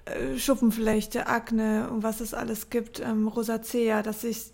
äh, 0.04 0.38
Schuppenflechte, 0.38 1.28
Akne 1.28 1.90
und 1.90 2.04
was 2.04 2.20
es 2.20 2.34
alles 2.34 2.70
gibt, 2.70 3.00
ähm, 3.00 3.30
Rosacea, 3.30 4.04
dass 4.04 4.20
sich 4.20 4.52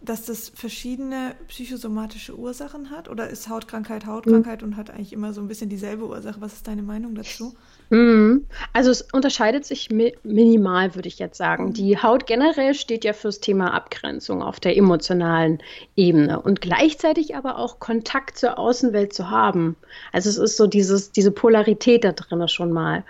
dass 0.00 0.24
das 0.24 0.50
verschiedene 0.54 1.34
psychosomatische 1.48 2.36
Ursachen 2.36 2.90
hat? 2.90 3.08
Oder 3.08 3.28
ist 3.28 3.48
Hautkrankheit 3.48 4.06
Hautkrankheit 4.06 4.62
mhm. 4.62 4.68
und 4.68 4.76
hat 4.76 4.90
eigentlich 4.90 5.12
immer 5.12 5.32
so 5.32 5.40
ein 5.40 5.48
bisschen 5.48 5.68
dieselbe 5.68 6.06
Ursache? 6.06 6.40
Was 6.40 6.54
ist 6.54 6.68
deine 6.68 6.82
Meinung 6.82 7.14
dazu? 7.14 7.54
Mhm. 7.90 8.46
Also 8.72 8.90
es 8.90 9.02
unterscheidet 9.12 9.64
sich 9.64 9.90
mi 9.90 10.14
minimal, 10.22 10.94
würde 10.94 11.08
ich 11.08 11.18
jetzt 11.18 11.38
sagen. 11.38 11.66
Mhm. 11.66 11.72
Die 11.74 11.98
Haut 12.02 12.26
generell 12.26 12.74
steht 12.74 13.04
ja 13.04 13.12
fürs 13.12 13.40
Thema 13.40 13.72
Abgrenzung 13.74 14.42
auf 14.42 14.60
der 14.60 14.76
emotionalen 14.76 15.58
Ebene 15.96 16.40
und 16.40 16.60
gleichzeitig 16.60 17.36
aber 17.36 17.58
auch 17.58 17.78
Kontakt 17.78 18.38
zur 18.38 18.58
Außenwelt 18.58 19.12
zu 19.12 19.30
haben. 19.30 19.76
Also 20.12 20.28
es 20.28 20.38
ist 20.38 20.56
so 20.56 20.66
dieses, 20.66 21.12
diese 21.12 21.30
Polarität 21.30 22.04
da 22.04 22.12
drin 22.12 22.46
schon 22.48 22.70
mal. 22.70 23.04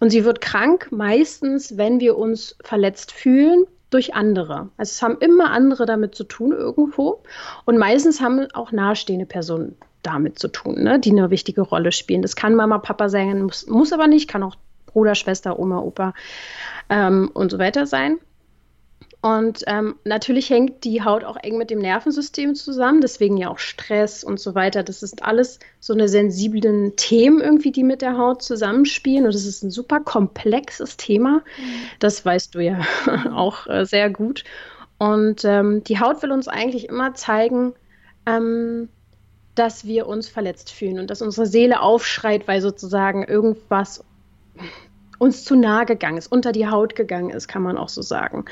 Und 0.00 0.10
sie 0.10 0.24
wird 0.24 0.40
krank 0.40 0.88
meistens, 0.90 1.76
wenn 1.76 2.00
wir 2.00 2.18
uns 2.18 2.56
verletzt 2.62 3.12
fühlen 3.12 3.64
durch 3.94 4.14
andere. 4.14 4.70
Also 4.76 4.90
es 4.90 5.02
haben 5.02 5.18
immer 5.20 5.50
andere 5.50 5.86
damit 5.86 6.14
zu 6.14 6.24
tun 6.24 6.52
irgendwo. 6.52 7.22
Und 7.64 7.78
meistens 7.78 8.20
haben 8.20 8.46
auch 8.54 8.72
nahestehende 8.72 9.26
Personen 9.26 9.76
damit 10.02 10.38
zu 10.38 10.48
tun, 10.48 10.82
ne, 10.82 10.98
die 10.98 11.10
eine 11.10 11.30
wichtige 11.30 11.60
Rolle 11.60 11.92
spielen. 11.92 12.22
Das 12.22 12.36
kann 12.36 12.54
Mama, 12.54 12.78
Papa 12.78 13.08
sein, 13.08 13.42
muss, 13.42 13.66
muss 13.66 13.92
aber 13.92 14.08
nicht, 14.08 14.28
kann 14.28 14.42
auch 14.42 14.56
Bruder, 14.86 15.14
Schwester, 15.14 15.58
Oma, 15.58 15.78
Opa 15.78 16.12
ähm, 16.90 17.30
und 17.32 17.50
so 17.50 17.58
weiter 17.58 17.86
sein. 17.86 18.18
Und 19.22 19.62
ähm, 19.68 19.94
natürlich 20.02 20.50
hängt 20.50 20.82
die 20.82 21.04
Haut 21.04 21.22
auch 21.22 21.36
eng 21.36 21.56
mit 21.56 21.70
dem 21.70 21.78
Nervensystem 21.78 22.56
zusammen, 22.56 23.00
deswegen 23.00 23.36
ja 23.36 23.50
auch 23.50 23.60
Stress 23.60 24.24
und 24.24 24.40
so 24.40 24.56
weiter. 24.56 24.82
Das 24.82 25.04
ist 25.04 25.22
alles 25.22 25.60
so 25.78 25.92
eine 25.92 26.08
sensiblen 26.08 26.96
Themen 26.96 27.40
irgendwie, 27.40 27.70
die 27.70 27.84
mit 27.84 28.02
der 28.02 28.18
Haut 28.18 28.42
zusammenspielen. 28.42 29.24
Und 29.24 29.32
das 29.32 29.46
ist 29.46 29.62
ein 29.62 29.70
super 29.70 30.00
komplexes 30.00 30.96
Thema. 30.96 31.44
Mhm. 31.56 31.72
Das 32.00 32.24
weißt 32.24 32.56
du 32.56 32.60
ja 32.60 32.80
auch 33.32 33.68
äh, 33.68 33.86
sehr 33.86 34.10
gut. 34.10 34.42
Und 34.98 35.44
ähm, 35.44 35.84
die 35.84 36.00
Haut 36.00 36.20
will 36.24 36.32
uns 36.32 36.48
eigentlich 36.48 36.88
immer 36.88 37.14
zeigen, 37.14 37.74
ähm, 38.26 38.88
dass 39.54 39.84
wir 39.84 40.08
uns 40.08 40.28
verletzt 40.28 40.72
fühlen 40.72 40.98
und 40.98 41.10
dass 41.10 41.22
unsere 41.22 41.46
Seele 41.46 41.80
aufschreit, 41.80 42.48
weil 42.48 42.60
sozusagen 42.60 43.22
irgendwas 43.22 44.04
uns 45.22 45.44
zu 45.44 45.54
nahe 45.54 45.86
gegangen 45.86 46.18
ist, 46.18 46.30
unter 46.30 46.50
die 46.50 46.66
Haut 46.66 46.96
gegangen 46.96 47.30
ist, 47.30 47.46
kann 47.46 47.62
man 47.62 47.78
auch 47.78 47.88
so 47.88 48.02
sagen. 48.02 48.44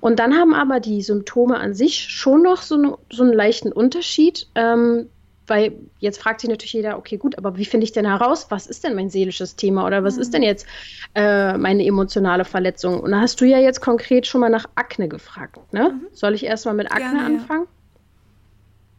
Und 0.00 0.20
dann 0.20 0.34
haben 0.34 0.54
aber 0.54 0.78
die 0.78 1.02
Symptome 1.02 1.58
an 1.58 1.74
sich 1.74 2.08
schon 2.08 2.42
noch 2.42 2.62
so, 2.62 2.76
eine, 2.76 2.96
so 3.10 3.24
einen 3.24 3.32
leichten 3.32 3.72
Unterschied. 3.72 4.46
Ähm, 4.54 5.10
weil 5.46 5.76
jetzt 5.98 6.22
fragt 6.22 6.40
sich 6.40 6.48
natürlich 6.48 6.72
jeder, 6.72 6.96
okay, 6.96 7.18
gut, 7.18 7.36
aber 7.36 7.58
wie 7.58 7.66
finde 7.66 7.84
ich 7.84 7.92
denn 7.92 8.06
heraus, 8.06 8.46
was 8.48 8.66
ist 8.66 8.82
denn 8.84 8.94
mein 8.94 9.10
seelisches 9.10 9.56
Thema 9.56 9.84
oder 9.86 10.02
was 10.02 10.16
mhm. 10.16 10.22
ist 10.22 10.32
denn 10.32 10.42
jetzt 10.42 10.66
äh, 11.14 11.58
meine 11.58 11.84
emotionale 11.84 12.46
Verletzung? 12.46 13.00
Und 13.00 13.10
da 13.10 13.20
hast 13.20 13.40
du 13.40 13.44
ja 13.44 13.58
jetzt 13.58 13.80
konkret 13.82 14.26
schon 14.26 14.40
mal 14.40 14.48
nach 14.48 14.64
Akne 14.74 15.08
gefragt. 15.08 15.58
Ne? 15.72 15.90
Mhm. 15.90 16.06
Soll 16.12 16.34
ich 16.34 16.44
erstmal 16.44 16.74
mit 16.74 16.90
Akne 16.90 17.10
Gerne, 17.10 17.24
anfangen? 17.24 17.64
Ja. 17.64 17.83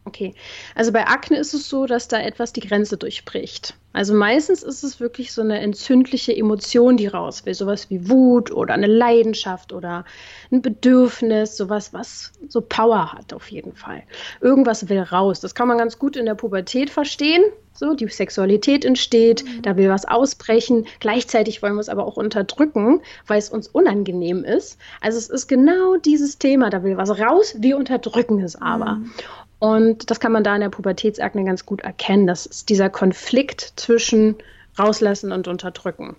Okay, 0.06 0.34
also 0.76 0.92
bei 0.92 1.08
Akne 1.08 1.36
ist 1.36 1.52
es 1.52 1.68
so, 1.68 1.84
dass 1.86 2.06
da 2.06 2.20
etwas 2.20 2.52
die 2.52 2.60
Grenze 2.60 2.96
durchbricht. 2.96 3.74
Also 3.92 4.14
meistens 4.14 4.62
ist 4.62 4.84
es 4.84 5.00
wirklich 5.00 5.32
so 5.32 5.42
eine 5.42 5.58
entzündliche 5.58 6.36
Emotion, 6.36 6.96
die 6.96 7.08
raus 7.08 7.44
will. 7.44 7.54
Sowas 7.54 7.90
wie 7.90 8.08
Wut 8.08 8.52
oder 8.52 8.74
eine 8.74 8.86
Leidenschaft 8.86 9.72
oder 9.72 10.04
ein 10.52 10.62
Bedürfnis, 10.62 11.56
sowas, 11.56 11.92
was 11.92 12.32
so 12.48 12.60
Power 12.60 13.14
hat 13.14 13.32
auf 13.32 13.50
jeden 13.50 13.74
Fall. 13.74 14.04
Irgendwas 14.40 14.88
will 14.88 15.00
raus. 15.00 15.40
Das 15.40 15.56
kann 15.56 15.66
man 15.66 15.78
ganz 15.78 15.98
gut 15.98 16.16
in 16.16 16.26
der 16.26 16.36
Pubertät 16.36 16.88
verstehen. 16.88 17.42
So, 17.72 17.94
die 17.94 18.08
Sexualität 18.08 18.84
entsteht, 18.84 19.44
mhm. 19.44 19.62
da 19.62 19.76
will 19.76 19.90
was 19.90 20.06
ausbrechen. 20.06 20.86
Gleichzeitig 21.00 21.62
wollen 21.62 21.74
wir 21.74 21.80
es 21.80 21.90
aber 21.90 22.06
auch 22.06 22.16
unterdrücken, 22.16 23.02
weil 23.26 23.38
es 23.38 23.50
uns 23.50 23.68
unangenehm 23.68 24.44
ist. 24.44 24.78
Also 25.00 25.18
es 25.18 25.28
ist 25.28 25.46
genau 25.46 25.96
dieses 25.96 26.38
Thema, 26.38 26.70
da 26.70 26.82
will 26.84 26.96
was 26.96 27.18
raus, 27.18 27.56
wir 27.58 27.76
unterdrücken 27.76 28.40
es 28.40 28.56
aber. 28.56 28.94
Mhm. 28.94 29.10
Und 29.58 30.10
das 30.10 30.20
kann 30.20 30.32
man 30.32 30.44
da 30.44 30.54
in 30.54 30.60
der 30.60 30.68
Pubertätsakne 30.68 31.44
ganz 31.44 31.64
gut 31.64 31.80
erkennen. 31.80 32.26
Das 32.26 32.46
ist 32.46 32.68
dieser 32.68 32.90
Konflikt 32.90 33.72
zwischen 33.76 34.36
rauslassen 34.78 35.32
und 35.32 35.48
unterdrücken. 35.48 36.16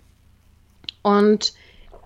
Und 1.03 1.53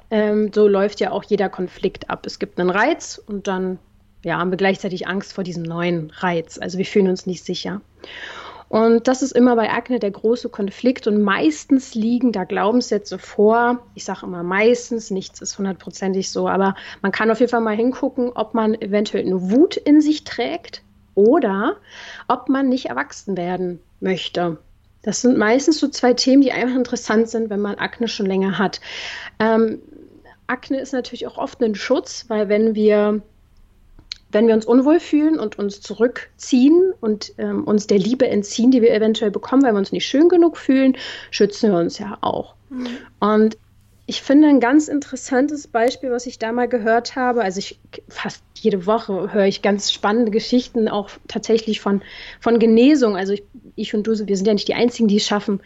ähm, 0.10 0.52
so 0.54 0.68
läuft 0.68 1.00
ja 1.00 1.12
auch 1.12 1.24
jeder 1.24 1.50
Konflikt 1.50 2.10
ab. 2.10 2.26
Es 2.26 2.38
gibt 2.38 2.60
einen 2.60 2.70
Reiz 2.70 3.22
und 3.26 3.48
dann 3.48 3.80
ja, 4.24 4.38
haben 4.38 4.52
wir 4.52 4.58
gleichzeitig 4.58 5.08
Angst 5.08 5.34
vor 5.34 5.44
diesem 5.44 5.64
neuen 5.64 6.12
Reiz. 6.12 6.60
Also 6.60 6.78
wir 6.78 6.86
fühlen 6.86 7.08
uns 7.08 7.26
nicht 7.26 7.46
sicher. 7.46 7.82
Und 8.68 9.10
das 9.10 9.22
ist 9.22 9.34
immer 9.34 9.58
bei 9.58 9.70
Akne 9.70 10.00
der 10.00 10.12
große 10.12 10.48
Konflikt 10.48 11.06
und 11.06 11.22
meistens 11.22 11.94
liegen 11.94 12.32
da 12.32 12.46
Glaubenssätze 12.46 13.20
vor. 13.20 13.80
Ich 13.96 14.06
sage 14.06 14.26
immer 14.26 14.44
meistens, 14.44 15.12
nichts 15.12 15.42
ist 15.42 15.58
hundertprozentig 15.58 16.30
so, 16.30 16.48
aber 16.48 16.76
man 17.02 17.12
kann 17.12 17.32
auf 17.32 17.42
jeden 17.42 17.50
Fall 17.50 17.60
mal 17.60 17.76
hingucken, 17.76 18.32
ob 18.34 18.54
man 18.54 18.74
eventuell 18.76 19.26
eine 19.26 19.52
Wut 19.52 19.76
in 19.76 20.00
sich 20.00 20.24
trägt, 20.24 20.84
oder 21.22 21.78
ob 22.28 22.50
man 22.50 22.70
nicht 22.70 22.88
erwachsen 22.88 23.38
werden 23.38 23.80
möchte. 24.00 24.58
Das 25.04 25.22
sind 25.22 25.38
meistens 25.38 25.80
so 25.80 25.88
zwei 25.88 26.14
Themen, 26.14 26.42
die 26.42 26.52
einfach 26.52 26.76
interessant 26.76 27.30
sind, 27.30 27.50
wenn 27.50 27.60
man 27.60 27.76
Akne 27.76 28.08
schon 28.08 28.26
länger 28.26 28.58
hat. 28.58 28.82
Ähm, 29.40 29.80
Akne 30.48 30.80
ist 30.80 30.94
natürlich 30.94 31.28
auch 31.28 31.38
oft 31.38 31.62
ein 31.62 31.76
Schutz, 31.76 32.26
weil 32.28 32.50
wenn 32.50 32.76
wir, 32.76 33.22
wenn 34.32 34.48
wir 34.48 34.54
uns 34.54 34.66
unwohl 34.66 35.00
fühlen 35.00 35.40
und 35.40 35.58
uns 35.58 35.82
zurückziehen 35.82 36.94
und 37.00 37.34
ähm, 37.38 37.64
uns 37.64 37.88
der 37.88 37.98
Liebe 37.98 38.28
entziehen, 38.28 38.72
die 38.72 38.82
wir 38.82 38.94
eventuell 38.94 39.32
bekommen, 39.32 39.64
weil 39.64 39.74
wir 39.74 39.80
uns 39.80 39.92
nicht 39.92 40.06
schön 40.06 40.30
genug 40.30 40.58
fühlen, 40.58 40.98
schützen 41.32 41.72
wir 41.72 41.80
uns 41.80 41.98
ja 41.98 42.18
auch. 42.22 42.56
Mhm. 42.70 42.88
Und 43.20 43.58
ich 44.12 44.22
finde 44.22 44.50
ein 44.50 44.60
ganz 44.60 44.90
interessantes 44.90 45.68
Beispiel, 45.68 46.12
was 46.12 46.26
ich 46.26 46.38
da 46.38 46.52
mal 46.52 46.68
gehört 46.68 47.16
habe. 47.16 47.44
Also 47.44 47.60
ich 47.60 47.80
fast 48.10 48.44
jede 48.56 48.86
Woche 48.86 49.32
höre 49.32 49.46
ich 49.46 49.62
ganz 49.62 49.90
spannende 49.90 50.32
Geschichten, 50.32 50.90
auch 50.90 51.10
tatsächlich 51.30 51.80
von, 51.80 52.02
von 52.42 52.60
Genesung. 52.60 53.16
Also 53.16 53.32
ich, 53.32 53.44
ich 53.78 53.94
und 53.94 54.06
du, 54.06 54.28
wir 54.28 54.36
sind 54.36 54.48
ja 54.48 54.54
nicht 54.54 54.68
die 54.68 54.74
Einzigen, 54.74 55.08
die 55.08 55.16
es 55.16 55.26
schaffen, 55.26 55.62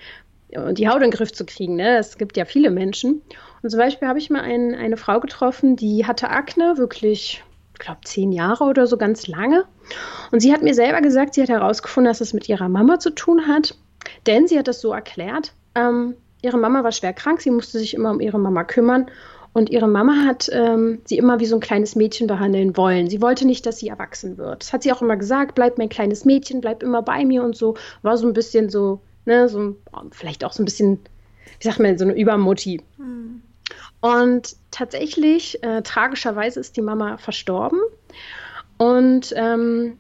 die 0.52 0.88
Haut 0.88 0.98
in 0.98 1.10
den 1.10 1.12
Griff 1.12 1.34
zu 1.34 1.44
kriegen. 1.44 1.76
Ne? 1.76 1.98
Es 1.98 2.20
gibt 2.20 2.38
ja 2.38 2.46
viele 2.46 2.70
Menschen. 2.70 3.24
Und 3.64 3.72
zum 3.72 3.80
Beispiel 3.80 4.08
habe 4.08 4.20
ich 4.20 4.30
mal 4.30 4.42
ein, 4.42 4.76
eine 4.76 4.98
Frau 4.98 5.20
getroffen, 5.20 5.76
die 5.76 6.06
hatte 6.06 6.30
Akne, 6.30 6.78
wirklich, 6.78 7.44
ich 7.74 7.80
glaube, 7.80 8.02
zehn 8.04 8.32
Jahre 8.32 8.66
oder 8.66 8.86
so, 8.86 8.96
ganz 8.96 9.26
lange. 9.26 9.66
Und 10.32 10.42
sie 10.42 10.54
hat 10.54 10.62
mir 10.62 10.76
selber 10.76 11.02
gesagt, 11.02 11.34
sie 11.34 11.42
hat 11.42 11.50
herausgefunden, 11.50 12.12
dass 12.12 12.22
es 12.22 12.34
mit 12.34 12.48
ihrer 12.48 12.70
Mama 12.70 13.00
zu 13.00 13.10
tun 13.10 13.48
hat. 13.48 13.76
Denn 14.28 14.48
sie 14.48 14.60
hat 14.60 14.68
das 14.68 14.82
so 14.82 14.94
erklärt. 14.94 15.54
Ähm, 15.74 16.14
ihre 16.46 16.58
Mama 16.58 16.84
war 16.84 16.92
schwer 16.92 17.14
krank, 17.14 17.42
sie 17.42 17.52
musste 17.52 17.80
sich 17.80 17.94
immer 17.94 18.12
um 18.12 18.22
ihre 18.22 18.40
Mama 18.40 18.64
kümmern. 18.64 19.08
Und 19.54 19.70
ihre 19.70 19.88
Mama 19.88 20.26
hat 20.26 20.50
ähm, 20.52 21.02
sie 21.06 21.18
immer 21.18 21.40
wie 21.40 21.46
so 21.46 21.56
ein 21.56 21.62
kleines 21.62 21.96
Mädchen 21.96 22.28
behandeln 22.28 22.76
wollen. 22.76 23.10
Sie 23.10 23.22
wollte 23.22 23.48
nicht, 23.48 23.66
dass 23.66 23.80
sie 23.80 23.88
erwachsen 23.88 24.38
wird. 24.38 24.64
Das 24.64 24.74
hat 24.74 24.84
sie 24.84 24.92
auch 24.92 25.02
immer 25.02 25.16
gesagt, 25.16 25.56
bleib 25.56 25.78
mein 25.78 25.88
kleines 25.88 26.26
Mädchen, 26.26 26.60
bleib 26.60 26.84
immer 26.84 27.02
bei 27.02 27.24
mir 27.24 27.42
und 27.42 27.56
so. 27.56 27.76
War 28.02 28.18
so 28.18 28.28
ein 28.28 28.34
bisschen 28.34 28.70
so, 28.70 29.00
ne, 29.24 29.48
so 29.48 29.78
vielleicht 30.12 30.44
auch 30.44 30.52
so 30.52 30.62
ein 30.62 30.66
bisschen, 30.66 31.00
wie 31.62 31.68
sagt 31.68 31.80
man, 31.80 31.98
so 31.98 32.04
eine 32.04 32.20
Übermutti. 32.20 32.82
Hm. 32.98 33.42
Und 34.02 34.58
tatsächlich, 34.72 35.64
äh, 35.64 35.82
tragischerweise 35.84 36.60
ist 36.60 36.76
die 36.76 36.82
Mama 36.82 37.18
verstorben. 37.18 37.80
Und 38.78 39.34
ähm, 39.38 39.98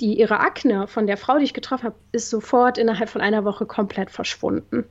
die, 0.00 0.18
ihre 0.18 0.40
Akne 0.40 0.86
von 0.86 1.06
der 1.06 1.16
Frau, 1.16 1.38
die 1.38 1.44
ich 1.44 1.54
getroffen 1.54 1.84
habe, 1.84 1.96
ist 2.12 2.30
sofort 2.30 2.78
innerhalb 2.78 3.08
von 3.08 3.20
einer 3.20 3.44
Woche 3.44 3.66
komplett 3.66 4.10
verschwunden. 4.10 4.84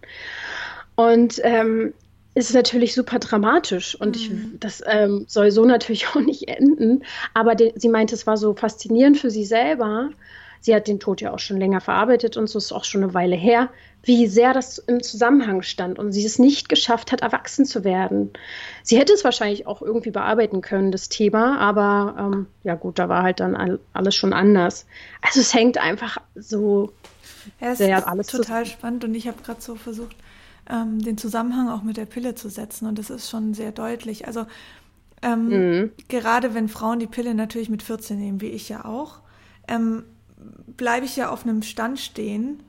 Und 0.96 1.42
ähm, 1.44 1.94
ist 2.36 2.54
natürlich 2.54 2.96
super 2.96 3.20
dramatisch 3.20 4.00
und 4.00 4.16
ich, 4.16 4.32
mhm. 4.32 4.58
das 4.60 4.82
ähm, 4.86 5.26
soll 5.28 5.52
so 5.52 5.66
natürlich 5.66 6.08
auch 6.16 6.20
nicht 6.20 6.48
enden. 6.48 7.04
Aber 7.34 7.56
de, 7.56 7.74
sie 7.76 7.90
meinte, 7.90 8.16
es 8.16 8.26
war 8.26 8.38
so 8.38 8.54
faszinierend 8.54 9.18
für 9.18 9.30
sie 9.30 9.46
selber. 9.46 10.10
Sie 10.62 10.74
hat 10.74 10.88
den 10.88 11.02
Tod 11.02 11.20
ja 11.20 11.34
auch 11.34 11.40
schon 11.40 11.58
länger 11.58 11.82
verarbeitet 11.82 12.38
und 12.38 12.48
so 12.48 12.58
ist 12.58 12.72
auch 12.72 12.86
schon 12.86 13.04
eine 13.04 13.14
Weile 13.14 13.36
her, 13.36 13.70
wie 14.02 14.28
sehr 14.28 14.54
das 14.54 14.78
im 14.78 15.04
Zusammenhang 15.04 15.62
stand 15.62 16.00
und 16.00 16.14
sie 16.14 16.26
es 16.26 16.40
nicht 16.40 16.70
geschafft 16.70 17.12
hat, 17.12 17.20
erwachsen 17.20 17.66
zu 17.66 17.84
werden. 17.84 18.32
Sie 18.82 18.98
hätte 18.98 19.12
es 19.12 19.26
wahrscheinlich 19.26 19.68
auch 19.68 19.82
irgendwie 19.82 20.12
bearbeiten 20.12 20.62
können, 20.62 20.94
das 20.94 21.10
Thema, 21.10 21.60
aber 21.60 22.16
ähm, 22.18 22.48
ja 22.64 22.76
gut, 22.76 22.98
da 22.98 23.10
war 23.10 23.24
halt 23.24 23.42
dann 23.42 23.78
alles 23.92 24.16
schon 24.16 24.32
anders. 24.32 24.86
Also 25.22 25.42
es 25.42 25.54
hängt 25.54 25.78
einfach 25.78 26.18
so 26.34 26.94
ja, 27.60 27.76
sehr 27.76 28.08
alles 28.08 28.28
total 28.28 28.66
spannend 28.66 29.04
und 29.04 29.16
ich 29.16 29.28
habe 29.28 29.44
gerade 29.44 29.62
so 29.62 29.76
versucht, 29.76 30.16
ähm, 30.70 31.00
den 31.00 31.18
Zusammenhang 31.18 31.70
auch 31.70 31.84
mit 31.84 31.98
der 31.98 32.06
Pille 32.06 32.36
zu 32.36 32.50
setzen. 32.50 32.88
Und 32.88 33.00
das 33.00 33.10
ist 33.10 33.30
schon 33.30 33.54
sehr 33.54 33.72
deutlich. 33.72 34.28
Also 34.28 34.46
ähm, 35.22 35.48
mhm. 35.48 35.92
gerade 36.08 36.54
wenn 36.54 36.68
Frauen 36.68 37.00
die 37.00 37.08
Pille 37.08 37.34
natürlich 37.34 37.70
mit 37.70 37.84
14 37.84 38.20
nehmen, 38.20 38.42
wie 38.42 38.48
ich 38.48 38.70
ja 38.70 38.86
auch, 38.86 39.20
ähm, 39.68 40.04
bleibe 40.78 41.06
ich 41.06 41.16
ja 41.16 41.30
auf 41.30 41.44
einem 41.44 41.62
Stand 41.62 42.00
stehen, 42.00 42.62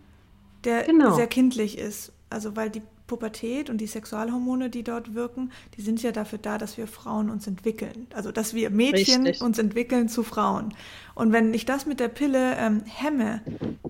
der 0.65 0.85
genau. 0.85 1.15
sehr 1.15 1.27
kindlich 1.27 1.79
ist. 1.79 2.13
Also 2.31 2.57
weil 2.57 2.71
die 2.71 2.83
Pubertät 3.07 3.69
und 3.69 3.79
die 3.79 3.87
Sexualhormone, 3.87 4.71
die 4.71 4.83
dort 4.83 5.15
wirken, 5.15 5.53
die 5.77 5.83
sind 5.83 6.03
ja 6.03 6.11
dafür 6.11 6.39
da, 6.39 6.57
dass 6.57 6.79
wir 6.79 6.87
Frauen 6.87 7.29
uns 7.29 7.47
entwickeln. 7.47 8.07
Also 8.15 8.33
dass 8.33 8.55
wir 8.55 8.71
Mädchen 8.71 9.27
Richtig. 9.27 9.43
uns 9.43 9.59
entwickeln 9.59 10.09
zu 10.09 10.23
Frauen. 10.23 10.73
Und 11.15 11.31
wenn 11.31 11.53
ich 11.53 11.67
das 11.67 11.85
mit 11.85 12.01
der 12.01 12.09
Pille 12.09 12.57
ähm, 12.57 12.83
hemme, 12.87 13.43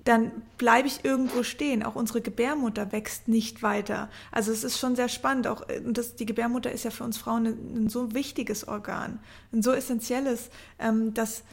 dann 0.03 0.31
bleibe 0.57 0.87
ich 0.87 1.05
irgendwo 1.05 1.43
stehen. 1.43 1.81
Auch 1.81 1.95
unsere 1.95 2.19
Gebärmutter 2.19 2.91
wächst 2.91 3.29
nicht 3.29 3.63
weiter. 3.63 4.09
Also 4.31 4.51
es 4.51 4.63
ist 4.65 4.79
schon 4.79 4.97
sehr 4.97 5.09
spannend. 5.09 5.47
Auch 5.47 5.67
äh, 5.69 5.81
das, 5.85 6.15
die 6.15 6.25
Gebärmutter 6.25 6.71
ist 6.71 6.83
ja 6.83 6.91
für 6.91 7.05
uns 7.05 7.17
Frauen 7.17 7.45
ein, 7.45 7.85
ein 7.85 7.89
so 7.89 8.13
wichtiges 8.13 8.67
Organ, 8.67 9.19
ein 9.53 9.63
so 9.63 9.71
essentielles, 9.71 10.49
ähm, 10.77 11.13
dass 11.13 11.43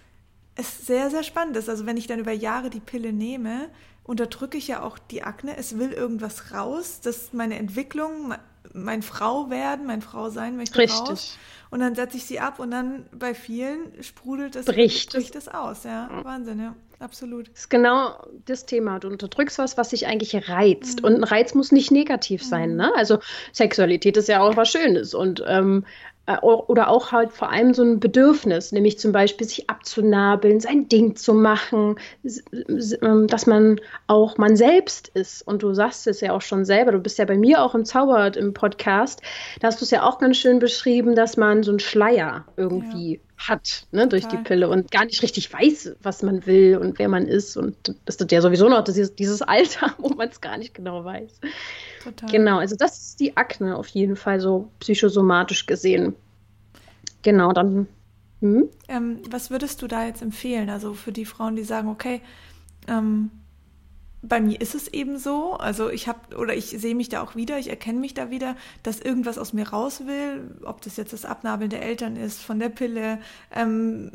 es 0.56 0.86
sehr, 0.86 1.10
sehr 1.10 1.22
spannend 1.22 1.56
ist. 1.56 1.68
Also 1.68 1.86
wenn 1.86 1.96
ich 1.96 2.08
dann 2.08 2.18
über 2.18 2.32
Jahre 2.32 2.70
die 2.70 2.80
Pille 2.80 3.12
nehme, 3.12 3.68
unterdrücke 4.04 4.58
ich 4.58 4.68
ja 4.68 4.82
auch 4.82 4.98
die 4.98 5.22
Akne. 5.22 5.56
Es 5.56 5.78
will 5.78 5.92
irgendwas 5.92 6.52
raus, 6.52 7.00
dass 7.00 7.32
meine 7.32 7.58
Entwicklung, 7.58 8.34
mein 8.72 9.02
Frau 9.02 9.50
werden, 9.50 9.86
mein 9.86 10.02
Frau 10.02 10.30
sein 10.30 10.56
möchte 10.56 10.78
Richtig. 10.78 11.10
raus. 11.10 11.38
Und 11.70 11.80
dann 11.80 11.94
setze 11.94 12.18
ich 12.18 12.24
sie 12.24 12.38
ab 12.38 12.58
und 12.58 12.70
dann 12.70 13.06
bei 13.12 13.34
vielen 13.34 14.02
sprudelt 14.02 14.56
es, 14.56 14.66
bricht, 14.66 15.12
bricht 15.12 15.34
es 15.36 15.48
aus. 15.48 15.84
Ja, 15.84 16.10
Wahnsinn, 16.22 16.60
ja. 16.60 16.74
Absolut. 17.02 17.48
Das 17.48 17.60
ist 17.60 17.70
genau 17.70 18.24
das 18.44 18.64
Thema. 18.64 19.00
Du 19.00 19.08
unterdrückst 19.08 19.58
was, 19.58 19.76
was 19.76 19.90
sich 19.90 20.06
eigentlich 20.06 20.48
reizt. 20.48 21.00
Mhm. 21.00 21.06
Und 21.06 21.14
ein 21.16 21.24
Reiz 21.24 21.52
muss 21.54 21.72
nicht 21.72 21.90
negativ 21.90 22.44
sein. 22.44 22.70
Mhm. 22.72 22.76
Ne? 22.76 22.92
Also 22.94 23.18
Sexualität 23.52 24.16
ist 24.16 24.28
ja 24.28 24.40
auch 24.40 24.56
was 24.56 24.70
Schönes. 24.70 25.12
Und 25.12 25.42
ähm, 25.46 25.84
äh, 25.84 26.11
oder 26.40 26.88
auch 26.88 27.12
halt 27.12 27.32
vor 27.32 27.50
allem 27.50 27.74
so 27.74 27.82
ein 27.82 28.00
Bedürfnis, 28.00 28.72
nämlich 28.72 28.98
zum 28.98 29.12
Beispiel 29.12 29.46
sich 29.46 29.68
abzunabeln, 29.68 30.60
sein 30.60 30.88
Ding 30.88 31.16
zu 31.16 31.34
machen, 31.34 31.96
ähm, 33.02 33.26
dass 33.26 33.46
man 33.46 33.80
auch 34.06 34.38
man 34.38 34.56
selbst 34.56 35.08
ist. 35.08 35.42
Und 35.42 35.62
du 35.62 35.74
sagst 35.74 36.06
es 36.06 36.20
ja 36.20 36.32
auch 36.32 36.42
schon 36.42 36.64
selber, 36.64 36.92
du 36.92 36.98
bist 36.98 37.18
ja 37.18 37.24
bei 37.24 37.36
mir 37.36 37.62
auch 37.62 37.74
im 37.74 37.84
Zauberhört 37.84 38.36
im 38.36 38.54
Podcast, 38.54 39.22
da 39.60 39.68
hast 39.68 39.80
du 39.80 39.84
es 39.84 39.90
ja 39.90 40.02
auch 40.02 40.18
ganz 40.18 40.36
schön 40.36 40.58
beschrieben, 40.58 41.14
dass 41.14 41.36
man 41.36 41.62
so 41.62 41.72
einen 41.72 41.80
Schleier 41.80 42.44
irgendwie 42.56 43.14
ja. 43.14 43.48
hat 43.48 43.86
ne, 43.92 44.06
durch 44.06 44.26
die 44.26 44.36
Pille 44.38 44.68
und 44.68 44.90
gar 44.90 45.04
nicht 45.04 45.22
richtig 45.22 45.52
weiß, 45.52 45.96
was 46.02 46.22
man 46.22 46.46
will 46.46 46.78
und 46.78 46.98
wer 46.98 47.08
man 47.08 47.26
ist. 47.26 47.56
Und 47.56 47.94
das 48.04 48.16
ist 48.16 48.32
ja 48.32 48.40
sowieso 48.40 48.68
noch 48.68 48.84
dieses, 48.84 49.14
dieses 49.14 49.42
Alter, 49.42 49.94
wo 49.98 50.10
man 50.10 50.28
es 50.28 50.40
gar 50.40 50.56
nicht 50.56 50.74
genau 50.74 51.04
weiß. 51.04 51.40
Total. 52.02 52.30
Genau, 52.30 52.58
also 52.58 52.76
das 52.76 52.98
ist 52.98 53.20
die 53.20 53.36
Akne 53.36 53.76
auf 53.76 53.88
jeden 53.88 54.16
Fall 54.16 54.40
so 54.40 54.68
psychosomatisch 54.80 55.66
gesehen. 55.66 56.14
Genau, 57.22 57.52
dann. 57.52 57.86
Hm? 58.40 58.68
Ähm, 58.88 59.20
was 59.30 59.50
würdest 59.50 59.82
du 59.82 59.86
da 59.86 60.04
jetzt 60.04 60.22
empfehlen? 60.22 60.68
Also 60.68 60.94
für 60.94 61.12
die 61.12 61.24
Frauen, 61.24 61.54
die 61.54 61.62
sagen, 61.62 61.88
okay, 61.88 62.20
ähm, 62.88 63.30
bei 64.22 64.40
mir 64.40 64.60
ist 64.60 64.74
es 64.74 64.86
eben 64.88 65.18
so, 65.18 65.54
also 65.54 65.90
ich 65.90 66.06
habe 66.06 66.36
oder 66.36 66.54
ich 66.54 66.66
sehe 66.66 66.94
mich 66.94 67.08
da 67.08 67.22
auch 67.22 67.34
wieder, 67.34 67.58
ich 67.58 67.68
erkenne 67.68 67.98
mich 67.98 68.14
da 68.14 68.30
wieder, 68.30 68.56
dass 68.84 69.00
irgendwas 69.00 69.36
aus 69.36 69.52
mir 69.52 69.68
raus 69.68 70.06
will, 70.06 70.56
ob 70.62 70.80
das 70.80 70.96
jetzt 70.96 71.12
das 71.12 71.24
Abnabeln 71.24 71.70
der 71.70 71.82
Eltern 71.82 72.14
ist, 72.14 72.40
von 72.40 72.60
der 72.60 72.68
Pille, 72.68 73.18
ähm, 73.50 74.12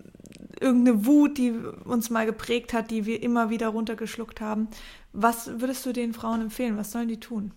irgendeine 0.62 1.06
Wut, 1.06 1.38
die 1.38 1.52
uns 1.52 2.10
mal 2.10 2.26
geprägt 2.26 2.74
hat, 2.74 2.90
die 2.90 3.06
wir 3.06 3.22
immer 3.22 3.50
wieder 3.50 3.68
runtergeschluckt 3.68 4.40
haben. 4.40 4.70
Was 5.12 5.60
würdest 5.60 5.86
du 5.86 5.92
den 5.92 6.14
Frauen 6.14 6.42
empfehlen? 6.42 6.78
Was 6.78 6.92
sollen 6.92 7.10
die 7.10 7.20
tun? 7.20 7.52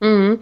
Mhm. 0.00 0.40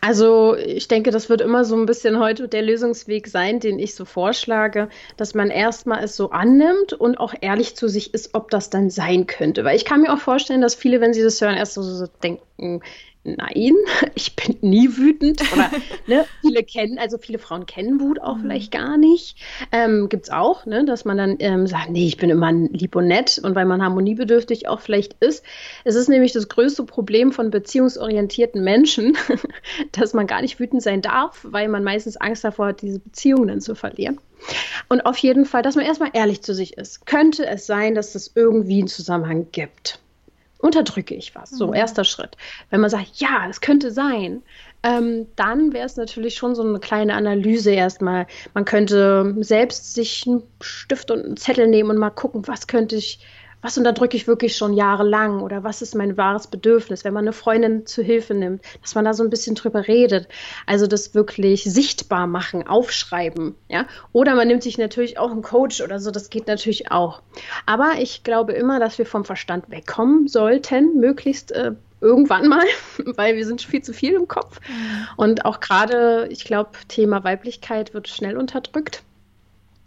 Also 0.00 0.56
ich 0.56 0.86
denke, 0.86 1.10
das 1.10 1.28
wird 1.28 1.40
immer 1.40 1.64
so 1.64 1.76
ein 1.76 1.86
bisschen 1.86 2.20
heute 2.20 2.46
der 2.46 2.62
Lösungsweg 2.62 3.26
sein, 3.26 3.58
den 3.58 3.80
ich 3.80 3.96
so 3.96 4.04
vorschlage, 4.04 4.88
dass 5.16 5.34
man 5.34 5.50
erstmal 5.50 6.04
es 6.04 6.16
so 6.16 6.30
annimmt 6.30 6.92
und 6.92 7.18
auch 7.18 7.34
ehrlich 7.40 7.74
zu 7.74 7.88
sich 7.88 8.14
ist, 8.14 8.34
ob 8.34 8.50
das 8.50 8.70
dann 8.70 8.88
sein 8.88 9.26
könnte. 9.26 9.64
Weil 9.64 9.76
ich 9.76 9.84
kann 9.84 10.02
mir 10.02 10.12
auch 10.12 10.20
vorstellen, 10.20 10.60
dass 10.60 10.76
viele, 10.76 11.00
wenn 11.00 11.12
sie 11.12 11.24
das 11.24 11.40
hören, 11.40 11.56
erst 11.56 11.74
so, 11.74 11.82
so 11.82 12.06
denken, 12.22 12.82
nein, 13.24 13.74
ich 14.14 14.36
bin 14.36 14.56
nie 14.60 14.96
wütend. 14.96 15.40
Oder 15.52 15.70
ne, 16.06 16.24
viele 16.40 16.62
kennen, 16.62 16.98
also 16.98 17.18
viele 17.18 17.38
Frauen 17.38 17.66
kennen 17.66 18.00
Wut 18.00 18.20
auch 18.20 18.36
mhm. 18.36 18.42
vielleicht 18.42 18.72
gar 18.72 18.96
nicht. 18.96 19.36
Ähm, 19.72 20.08
Gibt 20.08 20.24
es 20.24 20.30
auch, 20.30 20.66
ne, 20.66 20.84
dass 20.84 21.04
man 21.04 21.16
dann 21.16 21.36
ähm, 21.38 21.66
sagt, 21.66 21.90
nee, 21.90 22.06
ich 22.06 22.16
bin 22.16 22.30
immer 22.30 22.52
lieb 22.52 22.96
und 22.96 23.06
nett 23.06 23.40
und 23.42 23.54
weil 23.54 23.66
man 23.66 23.82
harmoniebedürftig 23.82 24.68
auch 24.68 24.80
vielleicht 24.80 25.14
ist. 25.20 25.44
Es 25.84 25.94
ist 25.94 26.08
nämlich 26.08 26.32
das 26.32 26.48
größte 26.48 26.84
Problem 26.84 27.32
von 27.32 27.50
beziehungsorientierten 27.50 28.62
Menschen, 28.62 29.16
dass 29.92 30.14
man 30.14 30.26
gar 30.26 30.42
nicht 30.42 30.58
wütend 30.58 30.82
sein 30.82 31.02
darf, 31.02 31.46
weil 31.48 31.68
man 31.68 31.84
meistens 31.84 32.16
Angst 32.16 32.44
davor 32.44 32.68
hat, 32.68 32.82
diese 32.82 32.98
Beziehungen 32.98 33.48
dann 33.48 33.60
zu 33.60 33.74
verlieren. 33.74 34.18
Und 34.88 35.02
auf 35.02 35.18
jeden 35.18 35.44
Fall, 35.44 35.62
dass 35.62 35.76
man 35.76 35.84
erstmal 35.84 36.10
ehrlich 36.14 36.42
zu 36.42 36.54
sich 36.54 36.78
ist. 36.78 37.04
Könnte 37.06 37.46
es 37.46 37.66
sein, 37.66 37.94
dass 37.94 38.14
es 38.14 38.32
irgendwie 38.34 38.78
einen 38.78 38.88
Zusammenhang 38.88 39.48
gibt? 39.52 40.00
Unterdrücke 40.60 41.14
ich 41.14 41.34
was. 41.34 41.50
So, 41.50 41.68
mhm. 41.68 41.74
erster 41.74 42.04
Schritt. 42.04 42.36
Wenn 42.70 42.80
man 42.80 42.90
sagt, 42.90 43.16
ja, 43.16 43.46
es 43.48 43.60
könnte 43.60 43.90
sein, 43.90 44.42
ähm, 44.82 45.26
dann 45.36 45.72
wäre 45.72 45.86
es 45.86 45.96
natürlich 45.96 46.34
schon 46.34 46.54
so 46.54 46.62
eine 46.62 46.80
kleine 46.80 47.14
Analyse 47.14 47.70
erstmal. 47.70 48.26
Man 48.54 48.64
könnte 48.64 49.34
selbst 49.40 49.94
sich 49.94 50.26
einen 50.26 50.42
Stift 50.60 51.10
und 51.10 51.24
einen 51.24 51.36
Zettel 51.36 51.66
nehmen 51.66 51.90
und 51.90 51.98
mal 51.98 52.10
gucken, 52.10 52.46
was 52.46 52.66
könnte 52.66 52.96
ich 52.96 53.20
was 53.62 53.76
unterdrücke 53.76 54.16
ich 54.16 54.26
wirklich 54.26 54.56
schon 54.56 54.72
jahrelang 54.72 55.40
oder 55.40 55.64
was 55.64 55.82
ist 55.82 55.94
mein 55.94 56.16
wahres 56.16 56.46
Bedürfnis, 56.46 57.04
wenn 57.04 57.12
man 57.12 57.24
eine 57.24 57.32
Freundin 57.32 57.86
zu 57.86 58.02
Hilfe 58.02 58.34
nimmt, 58.34 58.62
dass 58.82 58.94
man 58.94 59.04
da 59.04 59.12
so 59.12 59.22
ein 59.22 59.30
bisschen 59.30 59.54
drüber 59.54 59.86
redet. 59.86 60.28
Also 60.66 60.86
das 60.86 61.14
wirklich 61.14 61.64
sichtbar 61.64 62.26
machen, 62.26 62.66
aufschreiben, 62.66 63.54
ja. 63.68 63.86
Oder 64.12 64.34
man 64.34 64.48
nimmt 64.48 64.62
sich 64.62 64.78
natürlich 64.78 65.18
auch 65.18 65.30
einen 65.30 65.42
Coach 65.42 65.80
oder 65.80 66.00
so, 66.00 66.10
das 66.10 66.30
geht 66.30 66.46
natürlich 66.46 66.90
auch. 66.90 67.22
Aber 67.66 67.92
ich 67.98 68.22
glaube 68.22 68.52
immer, 68.52 68.80
dass 68.80 68.98
wir 68.98 69.06
vom 69.06 69.24
Verstand 69.24 69.70
wegkommen 69.70 70.28
sollten, 70.28 70.98
möglichst 70.98 71.52
äh, 71.52 71.72
irgendwann 72.00 72.48
mal, 72.48 72.64
weil 73.16 73.36
wir 73.36 73.46
sind 73.46 73.62
viel 73.62 73.82
zu 73.82 73.92
viel 73.92 74.14
im 74.14 74.28
Kopf. 74.28 74.60
Mhm. 74.68 75.06
Und 75.16 75.44
auch 75.44 75.60
gerade, 75.60 76.28
ich 76.30 76.44
glaube, 76.44 76.70
Thema 76.88 77.24
Weiblichkeit 77.24 77.94
wird 77.94 78.08
schnell 78.08 78.36
unterdrückt. 78.36 79.02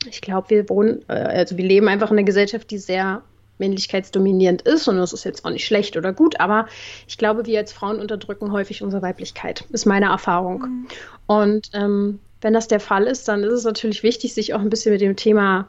Ich 0.05 0.21
glaube, 0.21 0.49
wir 0.49 0.69
wohnen, 0.69 1.03
äh, 1.07 1.13
also 1.13 1.57
wir 1.57 1.65
leben 1.65 1.87
einfach 1.87 2.11
in 2.11 2.17
einer 2.17 2.25
Gesellschaft, 2.25 2.69
die 2.71 2.77
sehr 2.77 3.23
männlichkeitsdominierend 3.59 4.63
ist 4.63 4.87
und 4.87 4.97
das 4.97 5.13
ist 5.13 5.23
jetzt 5.23 5.45
auch 5.45 5.49
nicht 5.49 5.65
schlecht 5.65 5.95
oder 5.97 6.13
gut, 6.13 6.39
aber 6.39 6.67
ich 7.07 7.17
glaube, 7.17 7.45
wir 7.45 7.59
als 7.59 7.71
Frauen 7.71 7.99
unterdrücken 7.99 8.51
häufig 8.51 8.81
unsere 8.81 9.01
Weiblichkeit, 9.01 9.65
ist 9.71 9.85
meine 9.85 10.07
Erfahrung. 10.07 10.61
Mhm. 10.61 10.87
Und 11.27 11.69
ähm, 11.73 12.19
wenn 12.41 12.53
das 12.53 12.67
der 12.67 12.79
Fall 12.79 13.05
ist, 13.05 13.27
dann 13.27 13.43
ist 13.43 13.53
es 13.53 13.63
natürlich 13.63 14.03
wichtig, 14.03 14.33
sich 14.33 14.53
auch 14.53 14.59
ein 14.59 14.69
bisschen 14.69 14.91
mit 14.91 15.01
dem 15.01 15.15
Thema 15.15 15.67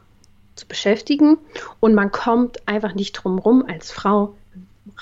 zu 0.56 0.66
beschäftigen 0.66 1.38
und 1.80 1.94
man 1.94 2.10
kommt 2.10 2.66
einfach 2.66 2.94
nicht 2.94 3.12
drum 3.12 3.38
rum 3.38 3.64
als 3.66 3.90
Frau 3.90 4.34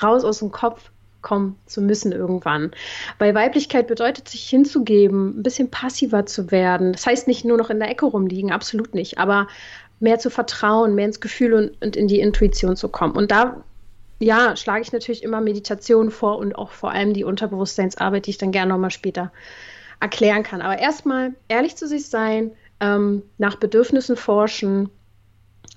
raus 0.03 0.25
aus 0.25 0.39
dem 0.39 0.51
Kopf 0.51 0.91
kommen 1.23 1.57
zu 1.67 1.81
müssen 1.81 2.13
irgendwann. 2.13 2.73
Weil 3.19 3.35
Weiblichkeit 3.35 3.87
bedeutet, 3.87 4.29
sich 4.29 4.49
hinzugeben, 4.49 5.39
ein 5.39 5.43
bisschen 5.43 5.71
passiver 5.71 6.27
zu 6.27 6.51
werden. 6.51 6.93
Das 6.93 7.07
heißt 7.07 7.29
nicht 7.29 7.45
nur 7.45 7.57
noch 7.57 7.71
in 7.71 7.79
der 7.79 7.89
Ecke 7.89 8.07
rumliegen, 8.07 8.51
absolut 8.51 8.95
nicht, 8.95 9.19
aber 9.19 9.47
mehr 10.03 10.19
zu 10.19 10.31
vertrauen, 10.31 10.95
mehr 10.95 11.07
ins 11.07 11.21
Gefühl 11.21 11.55
und, 11.55 11.83
und 11.83 11.97
in 11.97 12.09
die 12.09 12.21
Intuition 12.21 12.77
zu 12.77 12.89
kommen. 12.89 13.15
Und 13.15 13.31
da 13.31 13.65
ja, 14.19 14.55
schlage 14.57 14.83
ich 14.83 14.93
natürlich 14.93 15.23
immer 15.23 15.41
Meditation 15.41 16.11
vor 16.11 16.39
und 16.39 16.55
auch 16.55 16.71
vor 16.71 16.93
allem 16.93 17.13
die 17.13 17.25
Unterbewusstseinsarbeit, 17.25 18.27
die 18.27 18.31
ich 18.31 18.39
dann 18.39 18.53
gerne 18.53 18.73
nochmal 18.73 18.91
später 18.91 19.33
erklären 20.01 20.43
kann. 20.43 20.63
Aber 20.63 20.79
erstmal 20.79 21.33
ehrlich 21.49 21.77
zu 21.77 21.89
sich 21.89 22.09
sein, 22.09 22.53
ähm, 22.81 23.23
nach 23.39 23.57
Bedürfnissen 23.57 24.17
forschen 24.17 24.91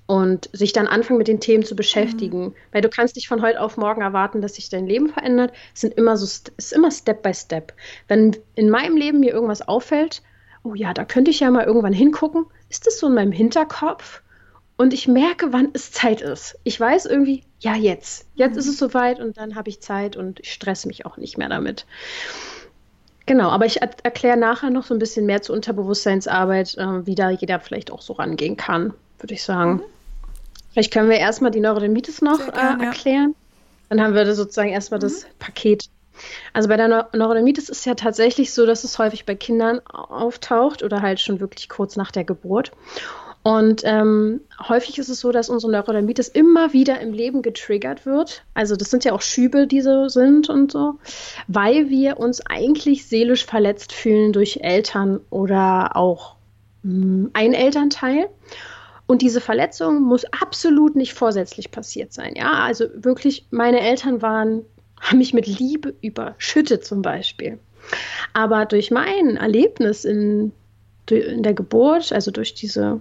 und 0.06 0.48
sich 0.52 0.72
dann 0.72 0.86
anfangen 0.86 1.18
mit 1.18 1.28
den 1.28 1.40
Themen 1.40 1.64
zu 1.64 1.74
beschäftigen. 1.74 2.46
Mhm. 2.46 2.54
Weil 2.72 2.82
du 2.82 2.88
kannst 2.88 3.16
nicht 3.16 3.28
von 3.28 3.42
heute 3.42 3.60
auf 3.60 3.76
morgen 3.76 4.02
erwarten, 4.02 4.40
dass 4.40 4.54
sich 4.54 4.68
dein 4.68 4.86
Leben 4.86 5.08
verändert. 5.08 5.52
Es 5.74 5.80
sind 5.80 5.94
immer 5.94 6.16
so, 6.16 6.24
es 6.24 6.44
ist 6.56 6.72
immer 6.72 6.90
Step 6.90 7.22
by 7.22 7.34
Step. 7.34 7.72
Wenn 8.06 8.36
in 8.54 8.70
meinem 8.70 8.96
Leben 8.96 9.20
mir 9.20 9.32
irgendwas 9.32 9.66
auffällt, 9.66 10.22
oh 10.62 10.74
ja, 10.74 10.92
da 10.94 11.04
könnte 11.04 11.30
ich 11.30 11.40
ja 11.40 11.50
mal 11.50 11.64
irgendwann 11.64 11.92
hingucken, 11.92 12.46
ist 12.68 12.86
es 12.86 12.98
so 12.98 13.06
in 13.08 13.14
meinem 13.14 13.32
Hinterkopf 13.32 14.22
und 14.76 14.92
ich 14.92 15.08
merke, 15.08 15.52
wann 15.52 15.70
es 15.72 15.92
Zeit 15.92 16.20
ist. 16.20 16.58
Ich 16.64 16.78
weiß 16.78 17.06
irgendwie, 17.06 17.44
ja, 17.60 17.74
jetzt. 17.74 18.26
Jetzt 18.34 18.54
mhm. 18.54 18.58
ist 18.58 18.68
es 18.68 18.78
soweit 18.78 19.20
und 19.20 19.36
dann 19.38 19.54
habe 19.54 19.68
ich 19.70 19.80
Zeit 19.80 20.16
und 20.16 20.40
ich 20.40 20.52
stresse 20.52 20.86
mich 20.88 21.06
auch 21.06 21.16
nicht 21.16 21.38
mehr 21.38 21.48
damit. 21.48 21.86
Genau, 23.24 23.48
aber 23.48 23.66
ich 23.66 23.82
er 23.82 23.90
erkläre 24.04 24.36
nachher 24.36 24.70
noch 24.70 24.84
so 24.84 24.94
ein 24.94 25.00
bisschen 25.00 25.26
mehr 25.26 25.42
zur 25.42 25.56
Unterbewusstseinsarbeit, 25.56 26.76
äh, 26.78 27.06
wie 27.06 27.16
da 27.16 27.30
jeder 27.30 27.58
vielleicht 27.58 27.90
auch 27.90 28.02
so 28.02 28.12
rangehen 28.12 28.56
kann, 28.56 28.94
würde 29.18 29.34
ich 29.34 29.42
sagen. 29.42 29.74
Mhm. 29.74 29.82
Vielleicht 30.72 30.92
können 30.92 31.08
wir 31.08 31.16
erstmal 31.16 31.50
die 31.50 31.60
Neurodermitis 31.60 32.22
noch 32.22 32.38
gern, 32.52 32.80
äh, 32.80 32.84
erklären. 32.84 33.34
Ja. 33.34 33.86
Dann 33.88 34.00
haben 34.02 34.14
wir 34.14 34.34
sozusagen 34.34 34.68
erstmal 34.68 35.00
mhm. 35.00 35.04
das 35.04 35.26
Paket. 35.38 35.88
Also 36.52 36.68
bei 36.68 36.76
der 36.76 37.08
Neurodermitis 37.12 37.68
ist 37.68 37.86
ja 37.86 37.94
tatsächlich 37.94 38.52
so, 38.52 38.66
dass 38.66 38.84
es 38.84 38.98
häufig 38.98 39.26
bei 39.26 39.34
Kindern 39.34 39.80
auftaucht 39.86 40.82
oder 40.82 41.02
halt 41.02 41.20
schon 41.20 41.40
wirklich 41.40 41.68
kurz 41.68 41.96
nach 41.96 42.10
der 42.10 42.24
Geburt. 42.24 42.72
Und 43.46 43.82
ähm, 43.84 44.40
häufig 44.68 44.98
ist 44.98 45.08
es 45.08 45.20
so, 45.20 45.30
dass 45.30 45.48
unsere 45.48 45.70
Neurodermitis 45.70 46.26
immer 46.26 46.72
wieder 46.72 47.00
im 47.00 47.12
Leben 47.12 47.42
getriggert 47.42 48.04
wird. 48.04 48.42
Also 48.54 48.74
das 48.74 48.90
sind 48.90 49.04
ja 49.04 49.12
auch 49.12 49.22
Schübe, 49.22 49.68
die 49.68 49.82
so 49.82 50.08
sind 50.08 50.48
und 50.48 50.72
so, 50.72 50.98
weil 51.46 51.88
wir 51.88 52.18
uns 52.18 52.44
eigentlich 52.44 53.06
seelisch 53.06 53.46
verletzt 53.46 53.92
fühlen 53.92 54.32
durch 54.32 54.58
Eltern 54.62 55.20
oder 55.30 55.94
auch 55.94 56.34
mh, 56.82 56.92
hm, 56.92 57.30
ein 57.34 57.54
Elternteil. 57.54 58.28
Und 59.06 59.22
diese 59.22 59.40
Verletzung 59.40 60.02
muss 60.02 60.24
absolut 60.32 60.96
nicht 60.96 61.14
vorsätzlich 61.14 61.70
passiert 61.70 62.12
sein. 62.12 62.34
Ja, 62.34 62.64
also 62.64 62.86
wirklich, 62.96 63.46
meine 63.50 63.78
Eltern 63.78 64.22
waren, 64.22 64.64
haben 65.00 65.18
mich 65.18 65.34
mit 65.34 65.46
Liebe 65.46 65.94
überschüttet 66.00 66.84
zum 66.84 67.02
Beispiel. 67.02 67.58
Aber 68.32 68.64
durch 68.64 68.90
mein 68.90 69.36
Erlebnis 69.36 70.04
in, 70.04 70.52
in 71.10 71.42
der 71.42 71.54
Geburt, 71.54 72.12
also 72.12 72.30
durch 72.30 72.54
diese 72.54 73.00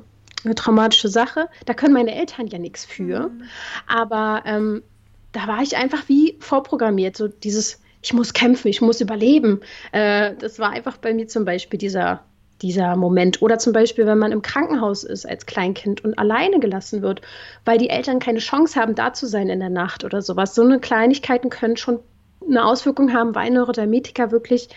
traumatische 0.53 1.09
Sache. 1.09 1.47
Da 1.65 1.73
können 1.73 1.93
meine 1.93 2.13
Eltern 2.13 2.47
ja 2.47 2.59
nichts 2.59 2.85
für. 2.85 3.29
Mhm. 3.29 3.43
Aber 3.87 4.43
ähm, 4.45 4.83
da 5.31 5.47
war 5.47 5.63
ich 5.63 5.75
einfach 5.75 6.07
wie 6.07 6.37
vorprogrammiert. 6.39 7.17
So 7.17 7.27
dieses, 7.27 7.81
ich 8.03 8.13
muss 8.13 8.33
kämpfen, 8.33 8.67
ich 8.67 8.81
muss 8.81 9.01
überleben. 9.01 9.61
Äh, 9.91 10.35
das 10.35 10.59
war 10.59 10.69
einfach 10.69 10.97
bei 10.97 11.13
mir 11.13 11.27
zum 11.27 11.45
Beispiel 11.45 11.79
dieser, 11.79 12.23
dieser 12.61 12.95
Moment. 12.95 13.41
Oder 13.41 13.57
zum 13.59 13.73
Beispiel, 13.73 14.05
wenn 14.05 14.17
man 14.17 14.31
im 14.31 14.41
Krankenhaus 14.41 15.03
ist 15.03 15.27
als 15.27 15.45
Kleinkind 15.45 16.03
und 16.03 16.17
alleine 16.17 16.59
gelassen 16.59 17.01
wird, 17.01 17.21
weil 17.65 17.77
die 17.77 17.89
Eltern 17.89 18.19
keine 18.19 18.39
Chance 18.39 18.79
haben, 18.79 18.95
da 18.95 19.13
zu 19.13 19.27
sein 19.27 19.49
in 19.49 19.59
der 19.59 19.69
Nacht 19.69 20.03
oder 20.03 20.21
sowas. 20.21 20.55
So 20.55 20.63
eine 20.63 20.79
Kleinigkeiten 20.79 21.49
können 21.49 21.77
schon 21.77 21.99
eine 22.47 22.65
Auswirkung 22.65 23.13
haben, 23.13 23.35
weil 23.35 23.51
Neurodermetiker 23.51 24.31
wirklich 24.31 24.69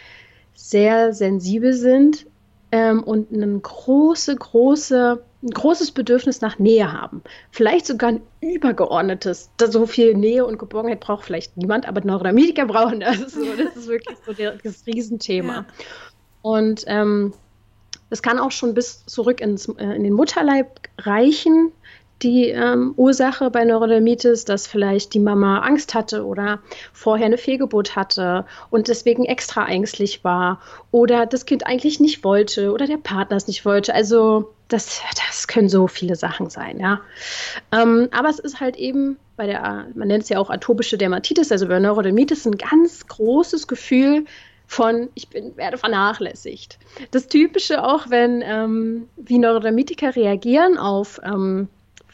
sehr 0.54 1.12
sensibel 1.12 1.72
sind 1.72 2.26
ähm, 2.72 3.02
und 3.02 3.32
eine 3.32 3.58
große, 3.58 4.34
große 4.36 5.22
ein 5.42 5.50
großes 5.50 5.92
Bedürfnis 5.92 6.40
nach 6.40 6.58
Nähe 6.58 6.92
haben. 6.92 7.22
Vielleicht 7.52 7.86
sogar 7.86 8.10
ein 8.10 8.20
übergeordnetes. 8.40 9.50
So 9.68 9.86
viel 9.86 10.14
Nähe 10.14 10.44
und 10.44 10.58
Geborgenheit 10.58 11.00
braucht 11.00 11.24
vielleicht 11.24 11.56
niemand, 11.56 11.86
aber 11.86 12.00
Neurodermitiker 12.00 12.66
brauchen 12.66 13.00
das. 13.00 13.18
So, 13.32 13.44
das 13.56 13.76
ist 13.76 13.88
wirklich 13.88 14.18
so 14.26 14.32
der, 14.32 14.56
das 14.62 14.84
Riesenthema. 14.86 15.54
Ja. 15.54 15.66
Und 16.42 16.84
ähm, 16.86 17.34
das 18.10 18.22
kann 18.22 18.38
auch 18.38 18.50
schon 18.50 18.74
bis 18.74 19.04
zurück 19.06 19.40
ins, 19.40 19.68
äh, 19.68 19.94
in 19.94 20.04
den 20.04 20.12
Mutterleib 20.12 20.80
reichen 20.98 21.72
die 22.22 22.48
ähm, 22.48 22.94
Ursache 22.96 23.50
bei 23.50 23.64
Neurodermitis, 23.64 24.44
dass 24.44 24.66
vielleicht 24.66 25.14
die 25.14 25.20
Mama 25.20 25.60
Angst 25.60 25.94
hatte 25.94 26.24
oder 26.24 26.60
vorher 26.92 27.26
eine 27.26 27.38
Fehlgeburt 27.38 27.94
hatte 27.94 28.44
und 28.70 28.88
deswegen 28.88 29.24
extra 29.24 29.68
ängstlich 29.68 30.24
war 30.24 30.60
oder 30.90 31.26
das 31.26 31.46
Kind 31.46 31.66
eigentlich 31.66 32.00
nicht 32.00 32.24
wollte 32.24 32.72
oder 32.72 32.86
der 32.86 32.96
Partner 32.96 33.36
es 33.36 33.46
nicht 33.46 33.64
wollte. 33.64 33.94
Also 33.94 34.52
das, 34.66 35.00
das 35.28 35.46
können 35.46 35.68
so 35.68 35.86
viele 35.86 36.16
Sachen 36.16 36.50
sein, 36.50 36.80
ja. 36.80 37.00
Ähm, 37.72 38.08
aber 38.10 38.28
es 38.28 38.38
ist 38.38 38.60
halt 38.60 38.76
eben 38.76 39.16
bei 39.36 39.46
der, 39.46 39.86
man 39.94 40.08
nennt 40.08 40.24
es 40.24 40.28
ja 40.28 40.38
auch 40.38 40.50
atopische 40.50 40.98
Dermatitis, 40.98 41.52
also 41.52 41.68
bei 41.68 41.78
Neurodermitis, 41.78 42.44
ein 42.46 42.58
ganz 42.58 43.06
großes 43.06 43.68
Gefühl 43.68 44.24
von, 44.68 45.08
ich 45.14 45.28
bin, 45.28 45.56
werde 45.56 45.78
vernachlässigt. 45.78 46.78
Das 47.10 47.26
Typische 47.26 47.82
auch, 47.82 48.10
wenn 48.10 48.42
ähm, 48.44 49.08
wie 49.16 49.38
Neurodermitiker 49.38 50.14
reagieren 50.14 50.76
auf 50.76 51.20
ähm, 51.24 51.68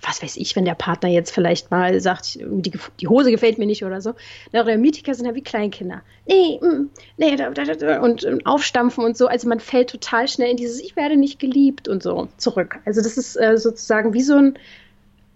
was 0.07 0.23
weiß 0.23 0.37
ich, 0.37 0.55
wenn 0.55 0.67
der 0.67 0.75
Partner 0.75 1.09
jetzt 1.09 1.31
vielleicht 1.31 1.71
mal 1.71 1.99
sagt, 1.99 2.35
die, 2.35 2.73
die 3.01 3.09
Hose 3.09 3.31
gefällt 3.31 3.59
mir 3.59 3.67
nicht 3.67 3.85
oder 3.85 4.01
so. 4.03 4.15
Neurodermitiker 4.53 5.15
sind 5.15 5.27
ja 5.27 5.35
wie 5.35 5.43
Kleinkinder. 5.43 6.03
Nee, 6.27 6.61
mm, 6.61 6.91
nee, 7.17 7.37
da, 7.37 7.51
da, 7.51 7.65
da, 7.65 8.01
und, 8.01 8.23
und, 8.23 8.47
aufstampfen 8.47 9.03
und 9.03 9.17
so. 9.17 9.27
Also 9.27 9.49
man 9.49 9.61
fällt 9.61 9.91
total 9.91 10.29
schnell 10.29 10.51
in 10.51 10.57
dieses 10.57 10.81
Ich 10.81 10.95
werde 10.95 11.17
nicht 11.17 11.39
geliebt 11.39 11.89
und 11.89 12.03
so 12.03 12.29
zurück. 12.37 12.79
Also 12.85 13.01
das 13.01 13.17
ist 13.17 13.37
äh, 13.37 13.57
sozusagen 13.57 14.13
wie 14.13 14.23
so 14.23 14.37
ein, 14.37 14.59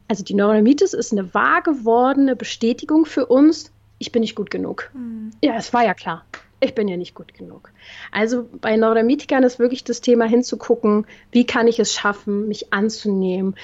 also 0.06 0.22
die 0.22 0.34
Neurodermitis 0.34 0.92
ist 0.92 1.12
eine 1.12 1.32
wahr 1.32 1.62
gewordene 1.62 2.36
Bestätigung 2.36 3.06
für 3.06 3.26
uns, 3.26 3.72
ich 3.98 4.12
bin 4.12 4.20
nicht 4.20 4.36
gut 4.36 4.50
genug. 4.50 4.90
Mhm. 4.92 5.30
Ja, 5.42 5.56
es 5.56 5.72
war 5.72 5.84
ja 5.84 5.94
klar. 5.94 6.24
Ich 6.60 6.74
bin 6.74 6.88
ja 6.88 6.96
nicht 6.96 7.14
gut 7.14 7.34
genug. 7.34 7.72
Also 8.10 8.48
bei 8.60 8.76
Neurodermitikern 8.76 9.44
ist 9.44 9.58
wirklich 9.58 9.84
das 9.84 10.00
Thema 10.00 10.24
hinzugucken, 10.24 11.06
wie 11.30 11.46
kann 11.46 11.68
ich 11.68 11.78
es 11.78 11.94
schaffen, 11.94 12.48
mich 12.48 12.72
anzunehmen, 12.72 13.54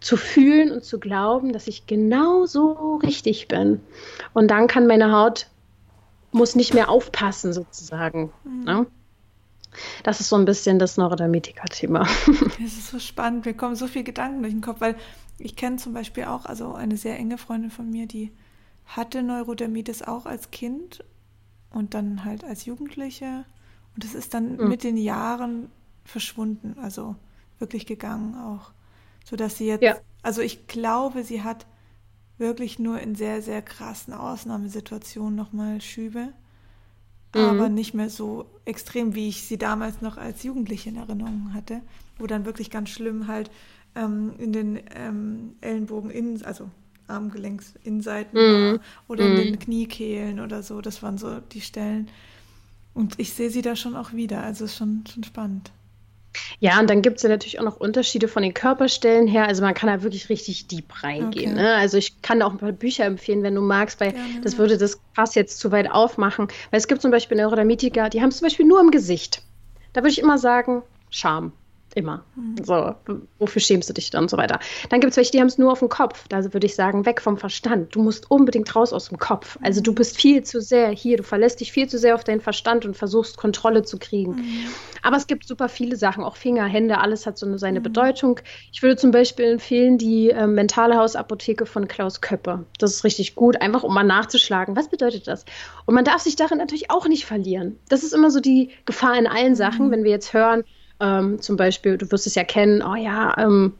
zu 0.00 0.16
fühlen 0.16 0.72
und 0.72 0.84
zu 0.84 0.98
glauben, 0.98 1.52
dass 1.52 1.68
ich 1.68 1.86
genau 1.86 2.46
so 2.46 2.96
richtig 2.96 3.46
bin. 3.46 3.80
Und 4.32 4.50
dann 4.50 4.66
kann 4.66 4.88
meine 4.88 5.12
Haut, 5.12 5.46
muss 6.32 6.56
nicht 6.56 6.74
mehr 6.74 6.88
aufpassen 6.88 7.52
sozusagen. 7.52 8.32
Mhm. 8.42 8.64
Ne? 8.64 8.86
Das 10.02 10.20
ist 10.20 10.28
so 10.28 10.36
ein 10.36 10.44
bisschen 10.44 10.78
das 10.78 10.96
Neurodermitiker-Thema. 10.96 12.06
Es 12.64 12.76
ist 12.76 12.88
so 12.88 12.98
spannend, 12.98 13.46
mir 13.46 13.54
kommen 13.54 13.76
so 13.76 13.86
viele 13.86 14.04
Gedanken 14.04 14.42
durch 14.42 14.52
den 14.52 14.60
Kopf, 14.62 14.80
weil 14.80 14.96
ich 15.38 15.56
kenne 15.56 15.76
zum 15.76 15.94
Beispiel 15.94 16.24
auch, 16.24 16.44
also 16.44 16.74
eine 16.74 16.96
sehr 16.96 17.16
enge 17.16 17.38
Freundin 17.38 17.70
von 17.70 17.88
mir, 17.88 18.06
die 18.06 18.32
hatte 18.84 19.22
Neurodermitis 19.22 20.02
auch 20.02 20.26
als 20.26 20.50
Kind 20.50 21.04
und 21.72 21.94
dann 21.94 22.24
halt 22.24 22.44
als 22.44 22.64
Jugendliche. 22.64 23.44
Und 23.94 24.04
es 24.04 24.14
ist 24.14 24.34
dann 24.34 24.56
mhm. 24.56 24.68
mit 24.68 24.84
den 24.84 24.96
Jahren 24.96 25.70
verschwunden, 26.04 26.76
also 26.78 27.16
wirklich 27.58 27.86
gegangen 27.86 28.34
auch 28.34 28.72
sodass 29.24 29.56
sie 29.56 29.66
jetzt, 29.66 29.82
ja. 29.82 29.96
also 30.22 30.40
ich 30.40 30.66
glaube, 30.66 31.24
sie 31.24 31.42
hat 31.42 31.66
wirklich 32.38 32.78
nur 32.78 33.00
in 33.00 33.14
sehr, 33.14 33.42
sehr 33.42 33.62
krassen 33.62 34.14
Ausnahmesituationen 34.14 35.34
nochmal 35.34 35.80
Schübe, 35.80 36.32
mhm. 37.34 37.40
aber 37.40 37.68
nicht 37.68 37.94
mehr 37.94 38.10
so 38.10 38.46
extrem, 38.64 39.14
wie 39.14 39.28
ich 39.28 39.44
sie 39.44 39.58
damals 39.58 40.00
noch 40.00 40.16
als 40.16 40.42
Jugendliche 40.42 40.90
in 40.90 40.96
Erinnerung 40.96 41.52
hatte, 41.54 41.80
wo 42.18 42.26
dann 42.26 42.44
wirklich 42.44 42.70
ganz 42.70 42.90
schlimm 42.90 43.26
halt 43.26 43.50
ähm, 43.94 44.34
in 44.38 44.52
den 44.52 44.80
ähm, 44.94 45.56
Ellenbogen, 45.60 46.10
in, 46.10 46.44
also 46.44 46.68
Armgelenksinnenseiten 47.08 48.38
mhm. 48.38 48.80
oder 49.08 49.24
in 49.26 49.36
den 49.36 49.50
mhm. 49.52 49.58
Kniekehlen 49.58 50.40
oder 50.40 50.62
so, 50.62 50.80
das 50.80 51.02
waren 51.02 51.18
so 51.18 51.40
die 51.40 51.60
Stellen. 51.60 52.08
Und 52.94 53.18
ich 53.18 53.32
sehe 53.32 53.50
sie 53.50 53.62
da 53.62 53.76
schon 53.76 53.96
auch 53.96 54.12
wieder, 54.12 54.42
also 54.42 54.66
ist 54.66 54.76
schon, 54.76 55.04
schon 55.12 55.24
spannend. 55.24 55.70
Ja, 56.60 56.80
und 56.80 56.88
dann 56.88 57.02
gibt 57.02 57.16
es 57.18 57.22
ja 57.22 57.28
natürlich 57.28 57.60
auch 57.60 57.64
noch 57.64 57.76
Unterschiede 57.76 58.28
von 58.28 58.42
den 58.42 58.54
Körperstellen 58.54 59.26
her. 59.26 59.46
Also 59.46 59.62
man 59.62 59.74
kann 59.74 59.88
da 59.88 60.02
wirklich 60.02 60.28
richtig 60.28 60.66
deep 60.66 61.02
reingehen. 61.02 61.52
Okay. 61.52 61.62
Ne? 61.62 61.74
Also 61.74 61.98
ich 61.98 62.22
kann 62.22 62.40
da 62.40 62.46
auch 62.46 62.52
ein 62.52 62.58
paar 62.58 62.72
Bücher 62.72 63.04
empfehlen, 63.04 63.42
wenn 63.42 63.54
du 63.54 63.60
magst, 63.60 64.00
weil 64.00 64.12
Gerne. 64.12 64.40
das 64.42 64.56
würde 64.58 64.78
das 64.78 65.00
Fass 65.14 65.34
jetzt 65.34 65.58
zu 65.58 65.70
weit 65.72 65.90
aufmachen. 65.90 66.48
Weil 66.70 66.78
es 66.78 66.88
gibt 66.88 67.02
zum 67.02 67.10
Beispiel 67.10 67.36
Neurodermitiker, 67.36 68.08
die 68.08 68.22
haben 68.22 68.30
es 68.30 68.38
zum 68.38 68.46
Beispiel 68.46 68.66
nur 68.66 68.80
im 68.80 68.90
Gesicht. 68.90 69.42
Da 69.92 70.00
würde 70.00 70.12
ich 70.12 70.20
immer 70.20 70.38
sagen, 70.38 70.82
Scham. 71.10 71.52
Immer. 71.94 72.24
Mhm. 72.36 72.56
So, 72.64 72.94
wofür 73.38 73.60
schämst 73.60 73.88
du 73.88 73.92
dich 73.92 74.10
dann 74.10 74.24
und 74.24 74.30
so 74.30 74.36
weiter. 74.36 74.60
Dann 74.88 75.00
gibt 75.00 75.10
es 75.10 75.16
welche, 75.16 75.32
die 75.32 75.40
haben 75.40 75.48
es 75.48 75.58
nur 75.58 75.72
auf 75.72 75.80
dem 75.80 75.88
Kopf. 75.88 76.26
Da 76.28 76.42
würde 76.52 76.66
ich 76.66 76.74
sagen, 76.74 77.04
weg 77.04 77.20
vom 77.20 77.36
Verstand. 77.36 77.94
Du 77.94 78.02
musst 78.02 78.30
unbedingt 78.30 78.74
raus 78.74 78.92
aus 78.92 79.08
dem 79.08 79.18
Kopf. 79.18 79.58
Also 79.62 79.80
du 79.82 79.94
bist 79.94 80.16
viel 80.16 80.42
zu 80.42 80.60
sehr 80.60 80.88
hier. 80.90 81.18
Du 81.18 81.22
verlässt 81.22 81.60
dich 81.60 81.72
viel 81.72 81.88
zu 81.88 81.98
sehr 81.98 82.14
auf 82.14 82.24
deinen 82.24 82.40
Verstand 82.40 82.86
und 82.86 82.96
versuchst 82.96 83.36
Kontrolle 83.36 83.82
zu 83.82 83.98
kriegen. 83.98 84.36
Mhm. 84.36 84.66
Aber 85.02 85.16
es 85.16 85.26
gibt 85.26 85.46
super 85.46 85.68
viele 85.68 85.96
Sachen, 85.96 86.24
auch 86.24 86.36
Finger, 86.36 86.64
Hände, 86.64 86.98
alles 86.98 87.26
hat 87.26 87.36
so 87.36 87.44
eine, 87.44 87.58
seine 87.58 87.80
mhm. 87.80 87.84
Bedeutung. 87.84 88.40
Ich 88.72 88.82
würde 88.82 88.96
zum 88.96 89.10
Beispiel 89.10 89.46
empfehlen 89.46 89.98
die 89.98 90.30
äh, 90.30 90.46
mentale 90.46 90.96
Hausapotheke 90.96 91.66
von 91.66 91.88
Klaus 91.88 92.20
Köppe. 92.20 92.64
Das 92.78 92.92
ist 92.92 93.04
richtig 93.04 93.34
gut, 93.34 93.60
einfach 93.60 93.82
um 93.82 93.92
mal 93.92 94.04
nachzuschlagen. 94.04 94.76
Was 94.76 94.88
bedeutet 94.88 95.26
das? 95.26 95.44
Und 95.84 95.94
man 95.94 96.04
darf 96.04 96.22
sich 96.22 96.36
darin 96.36 96.58
natürlich 96.58 96.90
auch 96.90 97.06
nicht 97.08 97.26
verlieren. 97.26 97.78
Das 97.88 98.02
ist 98.02 98.14
immer 98.14 98.30
so 98.30 98.40
die 98.40 98.70
Gefahr 98.86 99.18
in 99.18 99.26
allen 99.26 99.56
Sachen, 99.56 99.88
mhm. 99.88 99.90
wenn 99.90 100.04
wir 100.04 100.10
jetzt 100.12 100.32
hören, 100.32 100.64
ähm, 101.02 101.42
zum 101.42 101.56
Beispiel, 101.56 101.98
du 101.98 102.10
wirst 102.10 102.26
es 102.26 102.34
ja 102.34 102.44
kennen, 102.44 102.82
oh 102.82 102.94
ja, 102.94 103.36
ähm, 103.36 103.74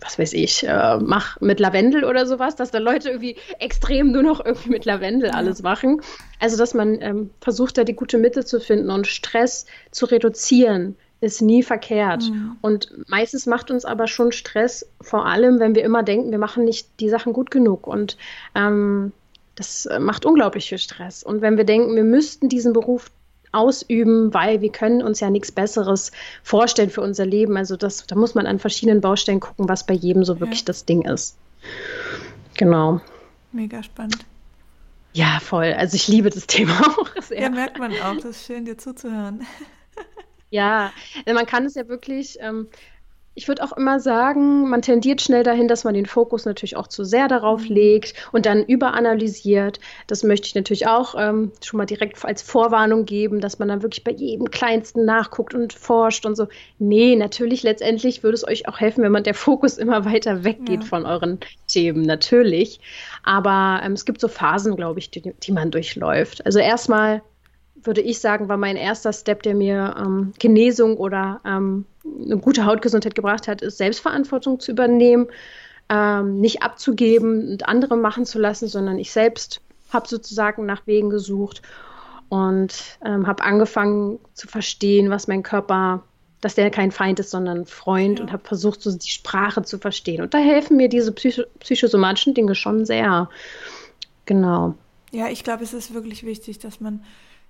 was 0.00 0.18
weiß 0.18 0.32
ich, 0.32 0.66
äh, 0.66 0.96
mach 0.98 1.40
mit 1.40 1.60
Lavendel 1.60 2.04
oder 2.04 2.26
sowas, 2.26 2.56
dass 2.56 2.70
da 2.70 2.78
Leute 2.78 3.10
irgendwie 3.10 3.36
extrem 3.58 4.12
nur 4.12 4.22
noch 4.22 4.44
irgendwie 4.44 4.70
mit 4.70 4.84
Lavendel 4.84 5.30
alles 5.30 5.62
machen. 5.62 6.00
Also, 6.38 6.56
dass 6.56 6.72
man 6.72 7.02
ähm, 7.02 7.30
versucht, 7.40 7.76
da 7.76 7.84
die 7.84 7.94
gute 7.94 8.16
Mitte 8.16 8.44
zu 8.44 8.60
finden 8.60 8.90
und 8.90 9.06
Stress 9.06 9.66
zu 9.90 10.06
reduzieren, 10.06 10.96
ist 11.20 11.42
nie 11.42 11.62
verkehrt. 11.62 12.22
Mhm. 12.30 12.56
Und 12.62 12.92
meistens 13.08 13.44
macht 13.44 13.70
uns 13.70 13.84
aber 13.84 14.06
schon 14.06 14.32
Stress, 14.32 14.88
vor 15.02 15.26
allem, 15.26 15.60
wenn 15.60 15.74
wir 15.74 15.84
immer 15.84 16.02
denken, 16.02 16.30
wir 16.30 16.38
machen 16.38 16.64
nicht 16.64 16.88
die 16.98 17.10
Sachen 17.10 17.34
gut 17.34 17.50
genug. 17.50 17.86
Und 17.86 18.16
ähm, 18.54 19.12
das 19.54 19.86
macht 19.98 20.24
unglaublich 20.24 20.70
viel 20.70 20.78
Stress. 20.78 21.22
Und 21.22 21.42
wenn 21.42 21.58
wir 21.58 21.64
denken, 21.64 21.94
wir 21.94 22.04
müssten 22.04 22.48
diesen 22.48 22.72
Beruf 22.72 23.10
ausüben, 23.52 24.32
weil 24.32 24.60
wir 24.60 24.70
können 24.70 25.02
uns 25.02 25.20
ja 25.20 25.30
nichts 25.30 25.50
Besseres 25.52 26.12
vorstellen 26.42 26.90
für 26.90 27.00
unser 27.00 27.26
Leben. 27.26 27.56
Also 27.56 27.76
das, 27.76 28.06
da 28.06 28.16
muss 28.16 28.34
man 28.34 28.46
an 28.46 28.58
verschiedenen 28.58 29.00
Baustellen 29.00 29.40
gucken, 29.40 29.68
was 29.68 29.86
bei 29.86 29.94
jedem 29.94 30.24
so 30.24 30.40
wirklich 30.40 30.60
ja. 30.60 30.66
das 30.66 30.84
Ding 30.84 31.02
ist. 31.02 31.36
Genau. 32.56 33.00
Mega 33.52 33.82
spannend. 33.82 34.24
Ja, 35.12 35.40
voll. 35.40 35.72
Also 35.72 35.96
ich 35.96 36.08
liebe 36.08 36.30
das 36.30 36.46
Thema 36.46 36.80
auch 36.80 37.22
sehr. 37.22 37.42
Ja, 37.42 37.50
merkt 37.50 37.78
man 37.78 37.92
auch. 37.92 38.16
Das 38.16 38.36
ist 38.36 38.46
schön, 38.46 38.64
dir 38.64 38.78
zuzuhören. 38.78 39.46
Ja, 40.50 40.92
man 41.32 41.46
kann 41.46 41.64
es 41.64 41.74
ja 41.74 41.86
wirklich, 41.86 42.38
ähm, 42.40 42.68
ich 43.40 43.48
würde 43.48 43.64
auch 43.64 43.72
immer 43.72 44.00
sagen, 44.00 44.68
man 44.68 44.82
tendiert 44.82 45.22
schnell 45.22 45.42
dahin, 45.42 45.66
dass 45.66 45.84
man 45.84 45.94
den 45.94 46.04
Fokus 46.04 46.44
natürlich 46.44 46.76
auch 46.76 46.88
zu 46.88 47.04
sehr 47.04 47.26
darauf 47.26 47.62
mhm. 47.62 47.74
legt 47.74 48.12
und 48.32 48.44
dann 48.44 48.62
überanalysiert. 48.62 49.80
Das 50.08 50.24
möchte 50.24 50.46
ich 50.46 50.54
natürlich 50.54 50.86
auch 50.86 51.14
ähm, 51.16 51.50
schon 51.64 51.78
mal 51.78 51.86
direkt 51.86 52.22
als 52.22 52.42
Vorwarnung 52.42 53.06
geben, 53.06 53.40
dass 53.40 53.58
man 53.58 53.68
dann 53.68 53.82
wirklich 53.82 54.04
bei 54.04 54.10
jedem 54.10 54.50
Kleinsten 54.50 55.06
nachguckt 55.06 55.54
und 55.54 55.72
forscht 55.72 56.26
und 56.26 56.36
so. 56.36 56.48
Nee, 56.78 57.16
natürlich, 57.16 57.62
letztendlich 57.62 58.22
würde 58.22 58.34
es 58.34 58.46
euch 58.46 58.68
auch 58.68 58.78
helfen, 58.78 59.02
wenn 59.02 59.12
man 59.12 59.24
der 59.24 59.32
Fokus 59.32 59.78
immer 59.78 60.04
weiter 60.04 60.44
weggeht 60.44 60.82
ja. 60.82 60.86
von 60.86 61.06
euren 61.06 61.40
Themen, 61.66 62.02
natürlich. 62.02 62.78
Aber 63.24 63.80
ähm, 63.82 63.92
es 63.92 64.04
gibt 64.04 64.20
so 64.20 64.28
Phasen, 64.28 64.76
glaube 64.76 64.98
ich, 64.98 65.10
die, 65.10 65.22
die 65.22 65.52
man 65.52 65.70
durchläuft. 65.70 66.44
Also 66.44 66.58
erstmal 66.58 67.22
würde 67.82 68.00
ich 68.00 68.20
sagen, 68.20 68.48
war 68.48 68.56
mein 68.56 68.76
erster 68.76 69.12
Step, 69.12 69.42
der 69.42 69.54
mir 69.54 69.94
ähm, 69.98 70.32
Genesung 70.38 70.96
oder 70.96 71.40
ähm, 71.44 71.84
eine 72.24 72.38
gute 72.38 72.64
Hautgesundheit 72.64 73.14
gebracht 73.14 73.48
hat, 73.48 73.62
ist 73.62 73.78
Selbstverantwortung 73.78 74.60
zu 74.60 74.72
übernehmen, 74.72 75.28
ähm, 75.88 76.40
nicht 76.40 76.62
abzugeben 76.62 77.50
und 77.50 77.68
andere 77.68 77.96
machen 77.96 78.26
zu 78.26 78.38
lassen, 78.38 78.68
sondern 78.68 78.98
ich 78.98 79.12
selbst 79.12 79.60
habe 79.92 80.08
sozusagen 80.08 80.66
nach 80.66 80.86
Wegen 80.86 81.10
gesucht 81.10 81.62
und 82.28 82.72
ähm, 83.04 83.26
habe 83.26 83.42
angefangen 83.42 84.20
zu 84.34 84.46
verstehen, 84.46 85.10
was 85.10 85.26
mein 85.26 85.42
Körper, 85.42 86.04
dass 86.40 86.54
der 86.54 86.70
kein 86.70 86.92
Feind 86.92 87.18
ist, 87.18 87.30
sondern 87.30 87.58
ein 87.58 87.66
Freund 87.66 88.18
ja. 88.18 88.24
und 88.24 88.32
habe 88.32 88.46
versucht, 88.46 88.82
so 88.82 88.96
die 88.96 89.08
Sprache 89.08 89.62
zu 89.62 89.78
verstehen. 89.78 90.22
Und 90.22 90.32
da 90.32 90.38
helfen 90.38 90.76
mir 90.76 90.88
diese 90.88 91.12
psycho 91.12 91.42
psychosomatischen 91.58 92.34
Dinge 92.34 92.54
schon 92.54 92.86
sehr. 92.86 93.28
Genau. 94.26 94.74
Ja, 95.10 95.28
ich 95.28 95.42
glaube, 95.42 95.64
es 95.64 95.74
ist 95.74 95.92
wirklich 95.92 96.22
wichtig, 96.22 96.60
dass 96.60 96.80
man 96.80 97.02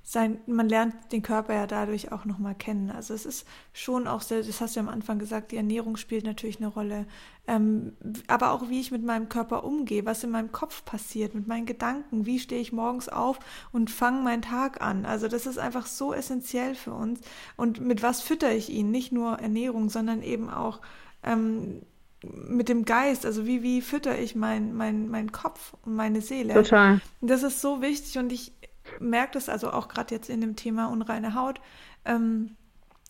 sein, 0.03 0.41
man 0.47 0.69
lernt 0.69 1.13
den 1.13 1.23
Körper 1.23 1.55
ja 1.55 1.67
dadurch 1.67 2.11
auch 2.11 2.25
nochmal 2.25 2.55
kennen. 2.55 2.91
Also 2.91 3.15
es 3.15 3.27
ist 3.27 3.47
schon 3.73 4.07
auch 4.07 4.23
sehr, 4.23 4.43
das 4.43 4.61
hast 4.61 4.75
du 4.75 4.81
ja 4.81 4.87
am 4.87 4.93
Anfang 4.93 5.19
gesagt, 5.19 5.53
die 5.53 5.57
Ernährung 5.57 5.97
spielt 5.97 6.25
natürlich 6.25 6.59
eine 6.59 6.69
Rolle. 6.69 7.07
Ähm, 7.47 7.93
aber 8.27 8.53
auch 8.53 8.69
wie 8.69 8.81
ich 8.81 8.91
mit 8.91 9.05
meinem 9.05 9.29
Körper 9.29 9.65
umgehe, 9.65 10.07
was 10.07 10.25
in 10.25 10.31
meinem 10.31 10.53
Kopf 10.53 10.85
passiert, 10.85 11.35
mit 11.35 11.47
meinen 11.47 11.67
Gedanken, 11.67 12.27
wie 12.27 12.39
stehe 12.39 12.61
ich 12.61 12.73
morgens 12.73 13.09
auf 13.09 13.39
und 13.73 13.91
fange 13.91 14.23
meinen 14.23 14.43
Tag 14.43 14.81
an. 14.83 15.05
Also 15.05 15.29
das 15.29 15.47
ist 15.47 15.59
einfach 15.59 15.87
so 15.87 16.13
essentiell 16.13 16.75
für 16.75 16.93
uns. 16.93 17.21
Und 17.57 17.81
mit 17.81 18.03
was 18.03 18.21
fütter 18.21 18.53
ich 18.53 18.71
ihn? 18.71 18.91
Nicht 18.91 19.13
nur 19.13 19.39
Ernährung, 19.39 19.91
sondern 19.91 20.23
eben 20.23 20.51
auch 20.51 20.81
ähm, 21.23 21.83
mit 22.23 22.69
dem 22.69 22.85
Geist, 22.85 23.25
also 23.25 23.47
wie, 23.47 23.63
wie 23.63 23.81
fütter 23.81 24.19
ich 24.19 24.35
meinen 24.35 24.75
mein, 24.75 25.09
mein 25.09 25.33
Kopf 25.33 25.75
und 25.85 25.95
meine 25.95 26.21
Seele. 26.21 26.55
Total. 26.55 27.01
Das 27.21 27.43
ist 27.43 27.61
so 27.61 27.81
wichtig 27.81 28.19
und 28.19 28.31
ich, 28.33 28.53
merke 28.99 29.33
das 29.35 29.49
also 29.49 29.73
auch 29.73 29.89
gerade 29.89 30.15
jetzt 30.15 30.29
in 30.29 30.41
dem 30.41 30.57
Thema 30.57 30.87
unreine 30.87 31.35
Haut, 31.35 31.61
ähm, 32.05 32.57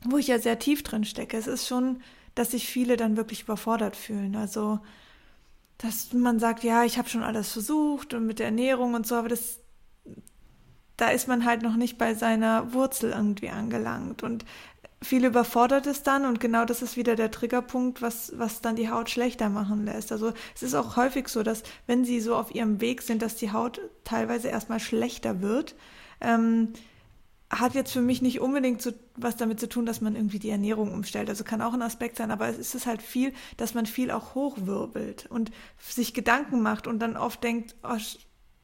wo 0.04 0.18
ich 0.18 0.28
ja 0.28 0.38
sehr 0.38 0.58
tief 0.58 0.82
drin 0.82 1.04
stecke. 1.04 1.36
Es 1.36 1.46
ist 1.46 1.66
schon, 1.66 2.02
dass 2.34 2.52
sich 2.52 2.66
viele 2.66 2.96
dann 2.96 3.16
wirklich 3.16 3.42
überfordert 3.42 3.96
fühlen. 3.96 4.36
Also, 4.36 4.80
dass 5.78 6.12
man 6.12 6.38
sagt, 6.38 6.64
ja, 6.64 6.84
ich 6.84 6.98
habe 6.98 7.08
schon 7.08 7.22
alles 7.22 7.52
versucht 7.52 8.14
und 8.14 8.26
mit 8.26 8.38
der 8.38 8.46
Ernährung 8.46 8.94
und 8.94 9.06
so, 9.06 9.14
aber 9.14 9.28
das, 9.28 9.60
da 10.96 11.08
ist 11.08 11.28
man 11.28 11.44
halt 11.44 11.62
noch 11.62 11.76
nicht 11.76 11.98
bei 11.98 12.14
seiner 12.14 12.72
Wurzel 12.72 13.12
irgendwie 13.12 13.50
angelangt. 13.50 14.22
Und 14.22 14.44
viel 15.02 15.24
überfordert 15.24 15.86
es 15.86 16.02
dann 16.02 16.26
und 16.26 16.40
genau 16.40 16.64
das 16.64 16.82
ist 16.82 16.96
wieder 16.96 17.16
der 17.16 17.30
Triggerpunkt, 17.30 18.02
was, 18.02 18.32
was 18.36 18.60
dann 18.60 18.76
die 18.76 18.90
Haut 18.90 19.08
schlechter 19.08 19.48
machen 19.48 19.84
lässt. 19.84 20.12
Also 20.12 20.32
es 20.54 20.62
ist 20.62 20.74
auch 20.74 20.96
häufig 20.96 21.28
so, 21.28 21.42
dass 21.42 21.62
wenn 21.86 22.04
sie 22.04 22.20
so 22.20 22.36
auf 22.36 22.54
ihrem 22.54 22.80
Weg 22.80 23.00
sind, 23.02 23.22
dass 23.22 23.36
die 23.36 23.52
Haut 23.52 23.80
teilweise 24.04 24.48
erstmal 24.48 24.80
schlechter 24.80 25.40
wird. 25.40 25.74
Ähm, 26.20 26.74
hat 27.50 27.74
jetzt 27.74 27.92
für 27.92 28.00
mich 28.00 28.22
nicht 28.22 28.40
unbedingt 28.40 28.80
so 28.80 28.92
was 29.16 29.36
damit 29.36 29.58
zu 29.58 29.68
tun, 29.68 29.84
dass 29.84 30.00
man 30.00 30.14
irgendwie 30.14 30.38
die 30.38 30.50
Ernährung 30.50 30.92
umstellt. 30.92 31.28
Also 31.28 31.42
kann 31.42 31.62
auch 31.62 31.74
ein 31.74 31.82
Aspekt 31.82 32.16
sein, 32.16 32.30
aber 32.30 32.48
es 32.48 32.74
ist 32.74 32.86
halt 32.86 33.02
viel, 33.02 33.32
dass 33.56 33.74
man 33.74 33.86
viel 33.86 34.12
auch 34.12 34.36
hochwirbelt 34.36 35.26
und 35.30 35.50
sich 35.78 36.14
Gedanken 36.14 36.62
macht 36.62 36.86
und 36.86 37.00
dann 37.00 37.16
oft 37.16 37.42
denkt, 37.42 37.74
oh, 37.82 37.98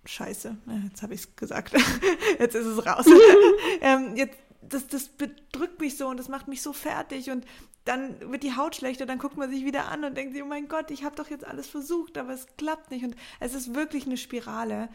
Scheiße, 0.05 0.57
jetzt 0.85 1.03
habe 1.03 1.15
ich 1.15 1.23
es 1.23 1.35
gesagt, 1.35 1.75
jetzt 2.39 2.55
ist 2.55 2.67
es 2.67 2.87
raus. 2.87 3.07
ähm, 3.81 4.15
jetzt 4.15 4.37
das, 4.63 4.87
das 4.87 5.09
bedrückt 5.09 5.81
mich 5.81 5.97
so 5.97 6.09
und 6.09 6.19
das 6.19 6.29
macht 6.29 6.49
mich 6.49 6.63
so 6.63 6.73
fertig 6.73 7.31
und 7.31 7.45
dann 7.85 8.33
wird 8.33 8.43
die 8.43 8.57
Haut 8.57 8.75
schlechter, 8.75 9.07
dann 9.07 9.19
guckt 9.19 9.37
man 9.37 9.51
sich 9.51 9.65
wieder 9.65 9.89
an 9.89 10.05
und 10.05 10.17
denkt 10.17 10.35
sich, 10.35 10.43
oh 10.43 10.47
mein 10.47 10.69
Gott, 10.69 10.91
ich 10.91 11.05
habe 11.05 11.15
doch 11.15 11.31
jetzt 11.31 11.47
alles 11.47 11.69
versucht, 11.69 12.19
aber 12.19 12.33
es 12.33 12.47
klappt 12.57 12.91
nicht 12.91 13.05
und 13.05 13.15
es 13.39 13.55
ist 13.55 13.75
wirklich 13.75 14.07
eine 14.07 14.17
Spirale. 14.17 14.89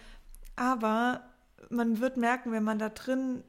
Aber 0.58 1.30
man 1.70 2.00
wird 2.00 2.18
merken, 2.18 2.52
wenn 2.52 2.64
man 2.64 2.80
da 2.80 2.90
drin 2.90 3.44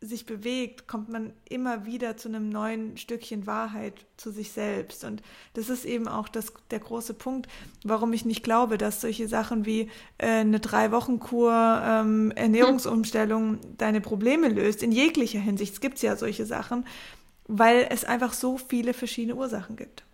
sich 0.00 0.26
bewegt, 0.26 0.86
kommt 0.86 1.08
man 1.08 1.32
immer 1.48 1.84
wieder 1.84 2.16
zu 2.16 2.28
einem 2.28 2.50
neuen 2.50 2.96
Stückchen 2.96 3.46
Wahrheit 3.46 4.06
zu 4.16 4.30
sich 4.30 4.52
selbst. 4.52 5.02
Und 5.02 5.22
das 5.54 5.68
ist 5.68 5.84
eben 5.84 6.06
auch 6.06 6.28
das, 6.28 6.52
der 6.70 6.78
große 6.78 7.14
Punkt, 7.14 7.48
warum 7.84 8.12
ich 8.12 8.24
nicht 8.24 8.44
glaube, 8.44 8.78
dass 8.78 9.00
solche 9.00 9.26
Sachen 9.26 9.66
wie 9.66 9.90
äh, 10.18 10.26
eine 10.26 10.60
Drei-Wochen-Kur, 10.60 11.82
ähm, 11.84 12.30
Ernährungsumstellung 12.30 13.58
deine 13.76 14.00
Probleme 14.00 14.48
löst, 14.48 14.84
in 14.84 14.92
jeglicher 14.92 15.40
Hinsicht. 15.40 15.74
Es 15.74 15.80
gibt 15.80 16.00
ja 16.00 16.14
solche 16.16 16.46
Sachen, 16.46 16.86
weil 17.48 17.88
es 17.90 18.04
einfach 18.04 18.34
so 18.34 18.56
viele 18.56 18.94
verschiedene 18.94 19.34
Ursachen 19.34 19.74
gibt. 19.74 20.04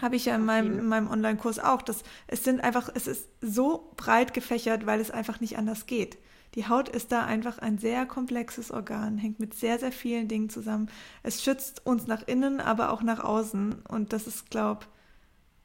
Habe 0.00 0.16
ich 0.16 0.24
ja 0.24 0.36
in 0.36 0.46
meinem, 0.46 0.78
in 0.78 0.86
meinem 0.86 1.10
Online-Kurs 1.10 1.58
auch. 1.58 1.82
Das, 1.82 2.04
es 2.26 2.42
sind 2.42 2.62
einfach, 2.62 2.88
es 2.94 3.06
ist 3.06 3.28
so 3.42 3.92
breit 3.96 4.32
gefächert, 4.32 4.86
weil 4.86 4.98
es 4.98 5.10
einfach 5.10 5.40
nicht 5.40 5.58
anders 5.58 5.84
geht. 5.84 6.16
Die 6.54 6.68
Haut 6.68 6.88
ist 6.88 7.12
da 7.12 7.24
einfach 7.24 7.58
ein 7.58 7.78
sehr 7.78 8.06
komplexes 8.06 8.70
Organ, 8.70 9.18
hängt 9.18 9.38
mit 9.38 9.54
sehr, 9.54 9.78
sehr 9.78 9.92
vielen 9.92 10.26
Dingen 10.26 10.50
zusammen. 10.50 10.90
Es 11.22 11.42
schützt 11.42 11.86
uns 11.86 12.06
nach 12.06 12.26
innen, 12.26 12.60
aber 12.60 12.92
auch 12.92 13.02
nach 13.02 13.22
außen. 13.22 13.82
Und 13.88 14.12
das 14.12 14.26
ist, 14.26 14.50
glaube 14.50 14.86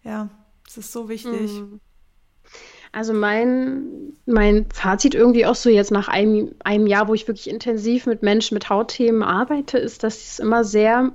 ja, 0.03 0.29
das 0.65 0.77
ist 0.77 0.91
so 0.91 1.09
wichtig. 1.09 1.51
Mhm. 1.51 1.79
Also 2.91 3.13
mein, 3.13 4.13
mein 4.25 4.67
Fazit 4.73 5.15
irgendwie 5.15 5.45
auch 5.45 5.55
so 5.55 5.69
jetzt 5.69 5.91
nach 5.91 6.07
einem, 6.07 6.55
einem 6.63 6.87
Jahr, 6.87 7.09
wo 7.09 7.13
ich 7.13 7.27
wirklich 7.27 7.49
intensiv 7.49 8.05
mit 8.05 8.23
Menschen 8.23 8.53
mit 8.53 8.69
Hautthemen 8.69 9.21
arbeite, 9.21 9.77
ist, 9.77 10.03
dass 10.03 10.15
es 10.15 10.39
immer 10.39 10.63
sehr, 10.63 11.11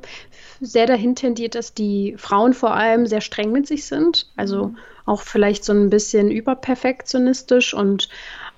sehr 0.61 0.87
dahin 0.87 1.15
tendiert, 1.15 1.55
dass 1.55 1.73
die 1.73 2.17
Frauen 2.19 2.53
vor 2.53 2.75
allem 2.75 3.07
sehr 3.07 3.23
streng 3.23 3.51
mit 3.51 3.67
sich 3.67 3.87
sind. 3.87 4.31
Also 4.37 4.67
mhm. 4.67 4.79
auch 5.07 5.23
vielleicht 5.23 5.65
so 5.65 5.73
ein 5.73 5.89
bisschen 5.89 6.31
überperfektionistisch 6.31 7.73
und 7.73 8.11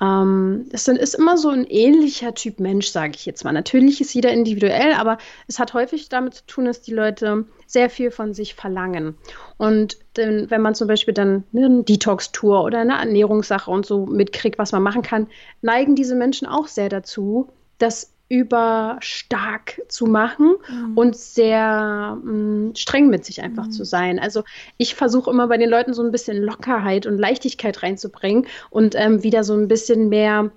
ähm, 0.03 0.67
es 0.73 0.89
ist 0.89 1.15
immer 1.15 1.39
so 1.39 1.51
ein 1.51 1.65
ähnlicher 1.65 2.35
Typ 2.35 2.59
Mensch, 2.59 2.89
sage 2.89 3.13
ich 3.15 3.25
jetzt 3.25 3.45
mal. 3.45 3.53
Natürlich 3.53 4.01
ist 4.01 4.13
jeder 4.13 4.33
individuell, 4.33 4.95
aber 4.95 5.19
es 5.47 5.61
hat 5.61 5.75
häufig 5.75 6.09
damit 6.09 6.35
zu 6.35 6.47
tun, 6.47 6.65
dass 6.65 6.83
die 6.83 6.93
Leute 6.93 7.47
sehr 7.67 7.89
viel 7.89 8.11
von 8.11 8.35
sich 8.35 8.55
verlangen. 8.55 9.17
Und 9.59 9.99
wenn 10.17 10.61
man 10.61 10.75
zum 10.75 10.89
Beispiel 10.89 11.15
dann 11.15 11.45
eine 11.55 11.85
Detox-Tour 11.85 12.65
oder 12.65 12.81
eine 12.81 12.99
Ernährungssache 12.99 13.71
und 13.71 13.87
so 13.87 14.05
mitkriegt, 14.07 14.59
was 14.59 14.73
man 14.73 14.83
machen 14.83 15.03
kann, 15.03 15.29
neigen 15.63 15.95
diese 15.95 16.17
Menschen 16.17 16.49
auch 16.49 16.67
sehr 16.67 16.89
dazu, 16.89 17.49
dass 17.79 18.12
überstark 18.33 19.83
zu 19.89 20.07
machen 20.07 20.55
mhm. 20.71 20.97
und 20.97 21.15
sehr 21.15 22.19
mh, 22.23 22.33
mm, 22.33 22.75
streng 22.77 23.11
mit 23.11 23.27
sich 23.27 23.43
einfach 23.43 23.67
mhm. 23.67 23.73
zu 23.73 23.85
sein. 23.85 24.19
Also 24.19 24.43
ich 24.79 24.95
versuche 24.95 25.31
immer 25.31 25.49
bei 25.49 25.59
den 25.59 25.69
Leuten 25.69 25.93
so 25.93 26.03
ein 26.03 26.11
bisschen 26.11 26.43
Lockerheit 26.43 27.05
und 27.05 27.19
Leichtigkeit 27.19 27.83
reinzubringen 27.83 28.47
und 28.71 28.95
ähm, 28.97 29.23
wieder 29.23 29.45
so 29.45 29.53
ein 29.53 29.69
bisschen 29.69 30.09
mehr 30.09 30.51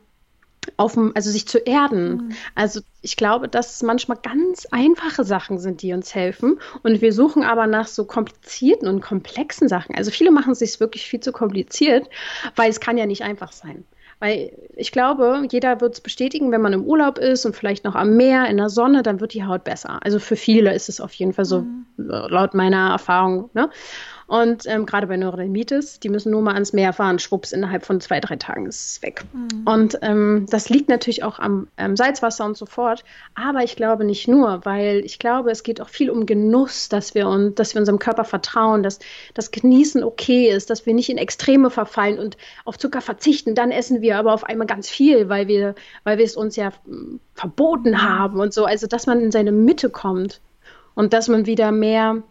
auf 0.77 0.93
dem, 0.93 1.11
also 1.15 1.29
sich 1.29 1.49
zu 1.49 1.57
erden. 1.57 2.15
Mhm. 2.15 2.29
Also 2.55 2.79
ich 3.01 3.17
glaube, 3.17 3.49
dass 3.49 3.75
es 3.75 3.83
manchmal 3.83 4.19
ganz 4.23 4.65
einfache 4.71 5.25
Sachen 5.25 5.59
sind, 5.59 5.81
die 5.81 5.91
uns 5.91 6.15
helfen. 6.15 6.57
Und 6.81 7.01
wir 7.01 7.11
suchen 7.11 7.43
aber 7.43 7.67
nach 7.67 7.87
so 7.87 8.05
komplizierten 8.05 8.87
und 8.87 9.01
komplexen 9.01 9.67
Sachen. 9.67 9.95
Also 9.95 10.11
viele 10.11 10.31
machen 10.31 10.53
es 10.53 10.59
sich 10.59 10.79
wirklich 10.79 11.05
viel 11.07 11.19
zu 11.19 11.33
kompliziert, 11.33 12.09
weil 12.55 12.69
es 12.69 12.79
kann 12.79 12.97
ja 12.97 13.05
nicht 13.05 13.23
einfach 13.23 13.51
sein. 13.51 13.83
Weil 14.19 14.51
ich 14.75 14.91
glaube, 14.91 15.45
jeder 15.51 15.81
wird 15.81 15.95
es 15.95 16.01
bestätigen, 16.01 16.51
wenn 16.51 16.61
man 16.61 16.73
im 16.73 16.83
Urlaub 16.85 17.17
ist 17.17 17.45
und 17.45 17.55
vielleicht 17.55 17.83
noch 17.83 17.95
am 17.95 18.15
Meer, 18.15 18.47
in 18.47 18.57
der 18.57 18.69
Sonne, 18.69 19.03
dann 19.03 19.19
wird 19.19 19.33
die 19.33 19.43
Haut 19.43 19.63
besser. 19.63 19.99
Also 20.03 20.19
für 20.19 20.35
viele 20.35 20.73
ist 20.73 20.89
es 20.89 21.01
auf 21.01 21.13
jeden 21.13 21.33
Fall 21.33 21.45
so, 21.45 21.61
mhm. 21.61 21.85
laut 21.97 22.53
meiner 22.53 22.91
Erfahrung. 22.91 23.49
Ne? 23.53 23.69
Und 24.27 24.65
ähm, 24.65 24.85
gerade 24.87 25.05
bei 25.05 25.17
Neurodermitis, 25.17 25.99
die 25.99 26.09
müssen 26.09 26.31
nur 26.31 26.41
mal 26.41 26.55
ans 26.55 26.73
Meer 26.73 26.93
fahren, 26.93 27.19
schwupps, 27.19 27.51
innerhalb 27.51 27.85
von 27.85 28.01
zwei, 28.01 28.19
drei 28.19 28.37
Tagen 28.37 28.65
ist 28.65 28.89
es 28.89 29.01
weg. 29.03 29.23
Mhm. 29.33 29.61
Und 29.65 29.99
ähm, 30.01 30.47
das 30.49 30.69
liegt 30.69 30.89
natürlich 30.89 31.23
auch 31.23 31.37
am 31.37 31.67
ähm, 31.77 31.95
Salzwasser 31.95 32.43
und 32.43 32.57
so 32.57 32.65
fort. 32.65 33.03
Aber 33.35 33.63
ich 33.63 33.75
glaube 33.75 34.03
nicht 34.03 34.27
nur, 34.27 34.65
weil 34.65 35.05
ich 35.05 35.19
glaube, 35.19 35.51
es 35.51 35.61
geht 35.61 35.79
auch 35.79 35.89
viel 35.89 36.09
um 36.09 36.25
Genuss, 36.25 36.89
dass 36.89 37.13
wir, 37.13 37.27
uns, 37.27 37.53
dass 37.55 37.75
wir 37.75 37.79
unserem 37.79 37.99
Körper 37.99 38.23
vertrauen, 38.23 38.81
dass 38.81 38.99
das 39.35 39.51
Genießen 39.51 40.03
okay 40.03 40.49
ist, 40.49 40.71
dass 40.71 40.87
wir 40.87 40.95
nicht 40.95 41.09
in 41.09 41.19
Extreme 41.19 41.69
verfallen 41.69 42.17
und 42.17 42.35
auf 42.65 42.79
Zucker 42.79 43.01
verzichten. 43.01 43.53
Dann 43.53 43.69
essen 43.69 44.01
wir 44.01 44.17
aber 44.17 44.33
auf 44.33 44.43
einmal 44.43 44.67
ganz 44.67 44.89
viel, 44.89 45.29
weil 45.29 45.47
wir, 45.47 45.75
weil 46.03 46.17
wir 46.17 46.25
es 46.25 46.35
uns 46.35 46.55
ja 46.55 46.71
hm, 46.85 47.19
verboten 47.35 48.01
haben 48.01 48.39
und 48.39 48.53
so. 48.53 48.65
Also, 48.65 48.87
dass 48.87 49.05
man 49.05 49.21
in 49.21 49.31
seine 49.31 49.51
Mitte 49.51 49.91
kommt 49.91 50.41
und 50.95 51.13
dass 51.13 51.27
man 51.27 51.45
wieder 51.45 51.71
mehr 51.71 52.23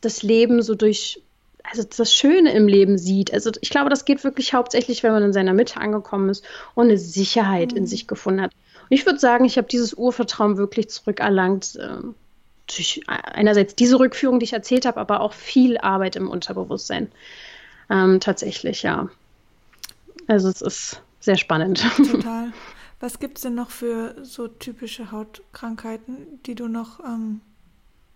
das 0.00 0.22
Leben 0.22 0.62
so 0.62 0.74
durch, 0.74 1.22
also 1.62 1.82
das 1.82 2.14
Schöne 2.14 2.52
im 2.52 2.68
Leben 2.68 2.98
sieht. 2.98 3.32
Also 3.32 3.50
ich 3.60 3.70
glaube, 3.70 3.90
das 3.90 4.04
geht 4.04 4.24
wirklich 4.24 4.54
hauptsächlich, 4.54 5.02
wenn 5.02 5.12
man 5.12 5.22
in 5.22 5.32
seiner 5.32 5.54
Mitte 5.54 5.80
angekommen 5.80 6.28
ist 6.28 6.44
und 6.74 6.86
eine 6.86 6.98
Sicherheit 6.98 7.72
mhm. 7.72 7.78
in 7.78 7.86
sich 7.86 8.06
gefunden 8.06 8.42
hat. 8.42 8.52
Und 8.82 8.96
ich 8.96 9.06
würde 9.06 9.18
sagen, 9.18 9.44
ich 9.44 9.56
habe 9.56 9.68
dieses 9.68 9.94
Urvertrauen 9.94 10.56
wirklich 10.56 10.88
zurückerlangt. 10.88 11.76
Äh, 11.76 12.02
durch 12.76 13.02
einerseits 13.06 13.74
diese 13.74 13.98
Rückführung, 13.98 14.38
die 14.38 14.44
ich 14.44 14.52
erzählt 14.52 14.86
habe, 14.86 15.00
aber 15.00 15.20
auch 15.20 15.32
viel 15.32 15.78
Arbeit 15.78 16.16
im 16.16 16.28
Unterbewusstsein. 16.28 17.10
Ähm, 17.88 18.20
tatsächlich, 18.20 18.82
ja. 18.82 19.08
Also 20.28 20.48
es 20.48 20.62
ist 20.62 21.02
sehr 21.18 21.36
spannend. 21.36 21.84
Total. 21.96 22.52
Was 23.00 23.18
gibt 23.18 23.38
es 23.38 23.42
denn 23.42 23.54
noch 23.54 23.70
für 23.70 24.14
so 24.22 24.46
typische 24.46 25.10
Hautkrankheiten, 25.10 26.40
die 26.44 26.54
du 26.54 26.68
noch 26.68 27.00
ähm, 27.00 27.40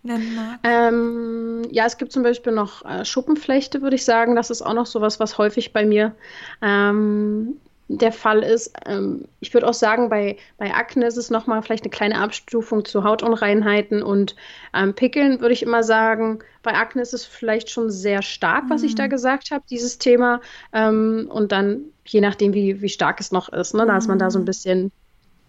nennen? 0.05 0.59
Ähm, 0.63 1.63
ja, 1.71 1.85
es 1.85 1.97
gibt 1.97 2.11
zum 2.11 2.23
Beispiel 2.23 2.53
noch 2.53 2.85
äh, 2.85 3.03
Schuppenflechte, 3.05 3.81
würde 3.81 3.95
ich 3.95 4.05
sagen. 4.05 4.35
Das 4.35 4.49
ist 4.49 4.61
auch 4.61 4.73
noch 4.73 4.85
sowas, 4.85 5.19
was 5.19 5.37
häufig 5.37 5.73
bei 5.73 5.85
mir 5.85 6.15
ähm, 6.61 7.57
der 7.87 8.11
Fall 8.11 8.41
ist. 8.41 8.73
Ähm, 8.85 9.25
ich 9.39 9.53
würde 9.53 9.67
auch 9.67 9.73
sagen, 9.73 10.09
bei, 10.09 10.37
bei 10.57 10.73
Akne 10.73 11.05
ist 11.05 11.17
es 11.17 11.29
nochmal 11.29 11.61
vielleicht 11.61 11.83
eine 11.83 11.91
kleine 11.91 12.19
Abstufung 12.19 12.83
zu 12.85 13.03
Hautunreinheiten 13.03 14.01
und 14.01 14.35
ähm, 14.73 14.93
Pickeln, 14.93 15.39
würde 15.39 15.53
ich 15.53 15.61
immer 15.61 15.83
sagen. 15.83 16.39
Bei 16.63 16.73
Akne 16.73 17.01
ist 17.01 17.13
es 17.13 17.25
vielleicht 17.25 17.69
schon 17.69 17.91
sehr 17.91 18.21
stark, 18.21 18.65
was 18.69 18.81
mhm. 18.81 18.87
ich 18.87 18.95
da 18.95 19.03
mhm. 19.03 19.09
gesagt 19.09 19.51
habe, 19.51 19.63
dieses 19.69 19.99
Thema. 19.99 20.41
Ähm, 20.73 21.27
und 21.31 21.51
dann, 21.51 21.81
je 22.05 22.21
nachdem, 22.21 22.53
wie, 22.53 22.81
wie 22.81 22.89
stark 22.89 23.19
es 23.19 23.31
noch 23.31 23.49
ist, 23.49 23.75
ne, 23.75 23.83
mhm. 23.83 23.89
dass 23.89 24.07
man 24.07 24.19
da 24.19 24.31
so 24.31 24.39
ein 24.39 24.43
mhm. 24.43 24.47
bisschen 24.47 24.91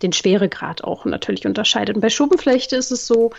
den 0.03 0.13
Schweregrad 0.13 0.85
auch 0.85 1.07
natürlich 1.07 1.47
unterscheidet. 1.47 1.97
Und 1.97 2.03
bei 2.03 2.11
Schuppenflechte 2.11 2.77
ist 2.77 2.91
es 2.91 3.07
so, 3.07 3.31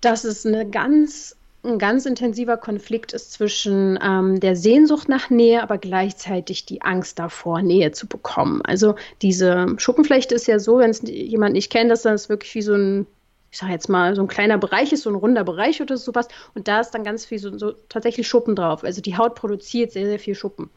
dass 0.00 0.24
es 0.24 0.46
eine 0.46 0.68
ganz 0.68 1.36
ein 1.64 1.78
ganz 1.78 2.06
intensiver 2.06 2.56
Konflikt 2.56 3.12
ist 3.12 3.32
zwischen 3.32 3.98
ähm, 4.02 4.38
der 4.40 4.54
Sehnsucht 4.54 5.08
nach 5.08 5.28
Nähe, 5.28 5.62
aber 5.62 5.78
gleichzeitig 5.78 6.66
die 6.66 6.82
Angst 6.82 7.18
davor, 7.18 7.62
Nähe 7.62 7.90
zu 7.90 8.06
bekommen. 8.06 8.62
Also 8.62 8.94
diese 9.22 9.74
Schuppenflechte 9.76 10.34
ist 10.34 10.46
ja 10.46 10.60
so, 10.60 10.78
wenn 10.78 10.90
es 10.90 11.02
jemand 11.02 11.54
nicht 11.54 11.70
kennt, 11.70 11.90
dass 11.90 12.02
das 12.02 12.28
wirklich 12.28 12.54
wie 12.54 12.62
so 12.62 12.74
ein, 12.74 13.06
ich 13.50 13.58
sage 13.58 13.72
jetzt 13.72 13.88
mal, 13.88 14.14
so 14.14 14.22
ein 14.22 14.28
kleiner 14.28 14.56
Bereich 14.56 14.92
ist, 14.92 15.02
so 15.02 15.10
ein 15.10 15.16
runder 15.16 15.42
Bereich 15.42 15.82
oder 15.82 15.96
sowas. 15.96 16.28
Und 16.54 16.68
da 16.68 16.80
ist 16.80 16.92
dann 16.92 17.02
ganz 17.02 17.24
viel 17.24 17.38
so, 17.38 17.56
so 17.58 17.72
tatsächlich 17.88 18.28
Schuppen 18.28 18.54
drauf. 18.54 18.84
Also 18.84 19.00
die 19.00 19.16
Haut 19.16 19.34
produziert 19.34 19.92
sehr, 19.92 20.06
sehr 20.06 20.18
viel 20.20 20.36
Schuppen. 20.36 20.70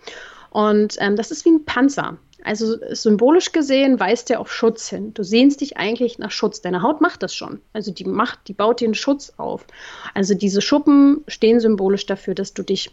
Und 0.49 0.95
ähm, 0.99 1.15
das 1.15 1.31
ist 1.31 1.45
wie 1.45 1.49
ein 1.49 1.65
Panzer. 1.65 2.17
Also 2.43 2.77
symbolisch 2.91 3.51
gesehen 3.51 3.99
weist 3.99 4.31
er 4.31 4.39
auf 4.39 4.51
Schutz 4.51 4.89
hin. 4.89 5.13
Du 5.13 5.23
sehnst 5.23 5.61
dich 5.61 5.77
eigentlich 5.77 6.19
nach 6.19 6.31
Schutz. 6.31 6.61
Deine 6.61 6.81
Haut 6.81 7.01
macht 7.01 7.23
das 7.23 7.35
schon. 7.35 7.61
Also 7.73 7.91
die 7.91 8.05
macht, 8.05 8.47
die 8.47 8.53
baut 8.53 8.81
den 8.81 8.93
Schutz 8.93 9.33
auf. 9.37 9.65
Also 10.13 10.33
diese 10.33 10.61
Schuppen 10.61 11.23
stehen 11.27 11.59
symbolisch 11.59 12.05
dafür, 12.05 12.35
dass 12.35 12.53
du 12.53 12.63
dich 12.63 12.91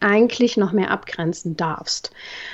eigentlich 0.00 0.56
noch 0.56 0.72
mehr 0.72 0.90
abgrenzen 0.90 1.56
darfst. 1.56 2.10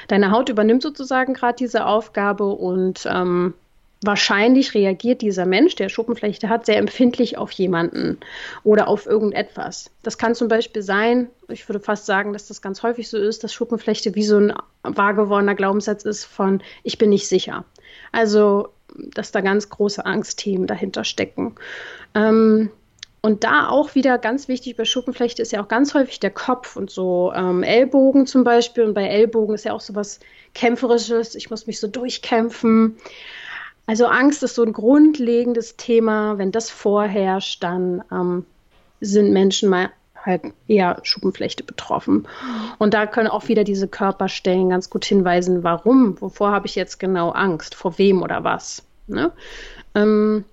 Deine 0.08 0.30
Haut 0.30 0.48
übernimmt 0.48 0.82
sozusagen 0.82 1.34
gerade 1.34 1.56
diese 1.56 1.86
Aufgabe 1.86 2.44
und 2.44 3.06
ähm, 3.10 3.54
wahrscheinlich 4.02 4.74
reagiert 4.74 5.22
dieser 5.22 5.44
Mensch, 5.44 5.74
der 5.74 5.88
Schuppenflechte 5.88 6.48
hat, 6.48 6.66
sehr 6.66 6.78
empfindlich 6.78 7.36
auf 7.36 7.50
jemanden 7.52 8.18
oder 8.62 8.88
auf 8.88 9.06
irgendetwas. 9.06 9.90
Das 10.02 10.18
kann 10.18 10.34
zum 10.34 10.48
Beispiel 10.48 10.82
sein, 10.82 11.28
ich 11.48 11.68
würde 11.68 11.80
fast 11.80 12.06
sagen, 12.06 12.32
dass 12.32 12.46
das 12.46 12.62
ganz 12.62 12.82
häufig 12.82 13.08
so 13.08 13.18
ist, 13.18 13.42
dass 13.42 13.52
Schuppenflechte 13.52 14.14
wie 14.14 14.24
so 14.24 14.38
ein 14.38 14.52
wahrgewordener 14.82 15.54
Glaubenssatz 15.54 16.04
ist 16.04 16.24
von 16.24 16.62
ich 16.84 16.98
bin 16.98 17.10
nicht 17.10 17.26
sicher. 17.28 17.64
Also, 18.12 18.68
dass 18.94 19.32
da 19.32 19.40
ganz 19.40 19.68
große 19.68 20.04
Angstthemen 20.04 20.66
dahinter 20.66 21.04
stecken. 21.04 21.56
Ähm, 22.14 22.70
und 23.20 23.42
da 23.42 23.68
auch 23.68 23.96
wieder 23.96 24.16
ganz 24.16 24.46
wichtig 24.46 24.76
bei 24.76 24.84
Schuppenflechte 24.84 25.42
ist 25.42 25.50
ja 25.52 25.62
auch 25.62 25.68
ganz 25.68 25.92
häufig 25.94 26.20
der 26.20 26.30
Kopf 26.30 26.76
und 26.76 26.88
so 26.88 27.32
ähm, 27.34 27.64
Ellbogen 27.64 28.26
zum 28.26 28.44
Beispiel. 28.44 28.84
Und 28.84 28.94
bei 28.94 29.08
Ellbogen 29.08 29.56
ist 29.56 29.64
ja 29.64 29.72
auch 29.72 29.80
so 29.80 29.94
was 29.96 30.20
Kämpferisches. 30.54 31.34
Ich 31.34 31.50
muss 31.50 31.66
mich 31.66 31.80
so 31.80 31.88
durchkämpfen. 31.88 32.96
Also 33.88 34.04
Angst 34.04 34.42
ist 34.42 34.54
so 34.54 34.62
ein 34.62 34.74
grundlegendes 34.74 35.78
Thema. 35.78 36.36
Wenn 36.36 36.52
das 36.52 36.68
vorherrscht, 36.68 37.62
dann 37.62 38.04
ähm, 38.12 38.44
sind 39.00 39.32
Menschen 39.32 39.70
mal 39.70 39.88
halt 40.14 40.42
eher 40.66 41.00
Schuppenflechte 41.04 41.64
betroffen. 41.64 42.28
Und 42.76 42.92
da 42.92 43.06
können 43.06 43.28
auch 43.28 43.48
wieder 43.48 43.64
diese 43.64 43.88
Körperstellen 43.88 44.68
ganz 44.68 44.90
gut 44.90 45.06
hinweisen, 45.06 45.64
warum, 45.64 46.20
wovor 46.20 46.50
habe 46.50 46.66
ich 46.66 46.74
jetzt 46.74 47.00
genau 47.00 47.30
Angst, 47.30 47.74
vor 47.74 47.96
wem 47.96 48.20
oder 48.20 48.44
was. 48.44 48.82
Ne? 49.06 49.32
Ähm, 49.94 50.44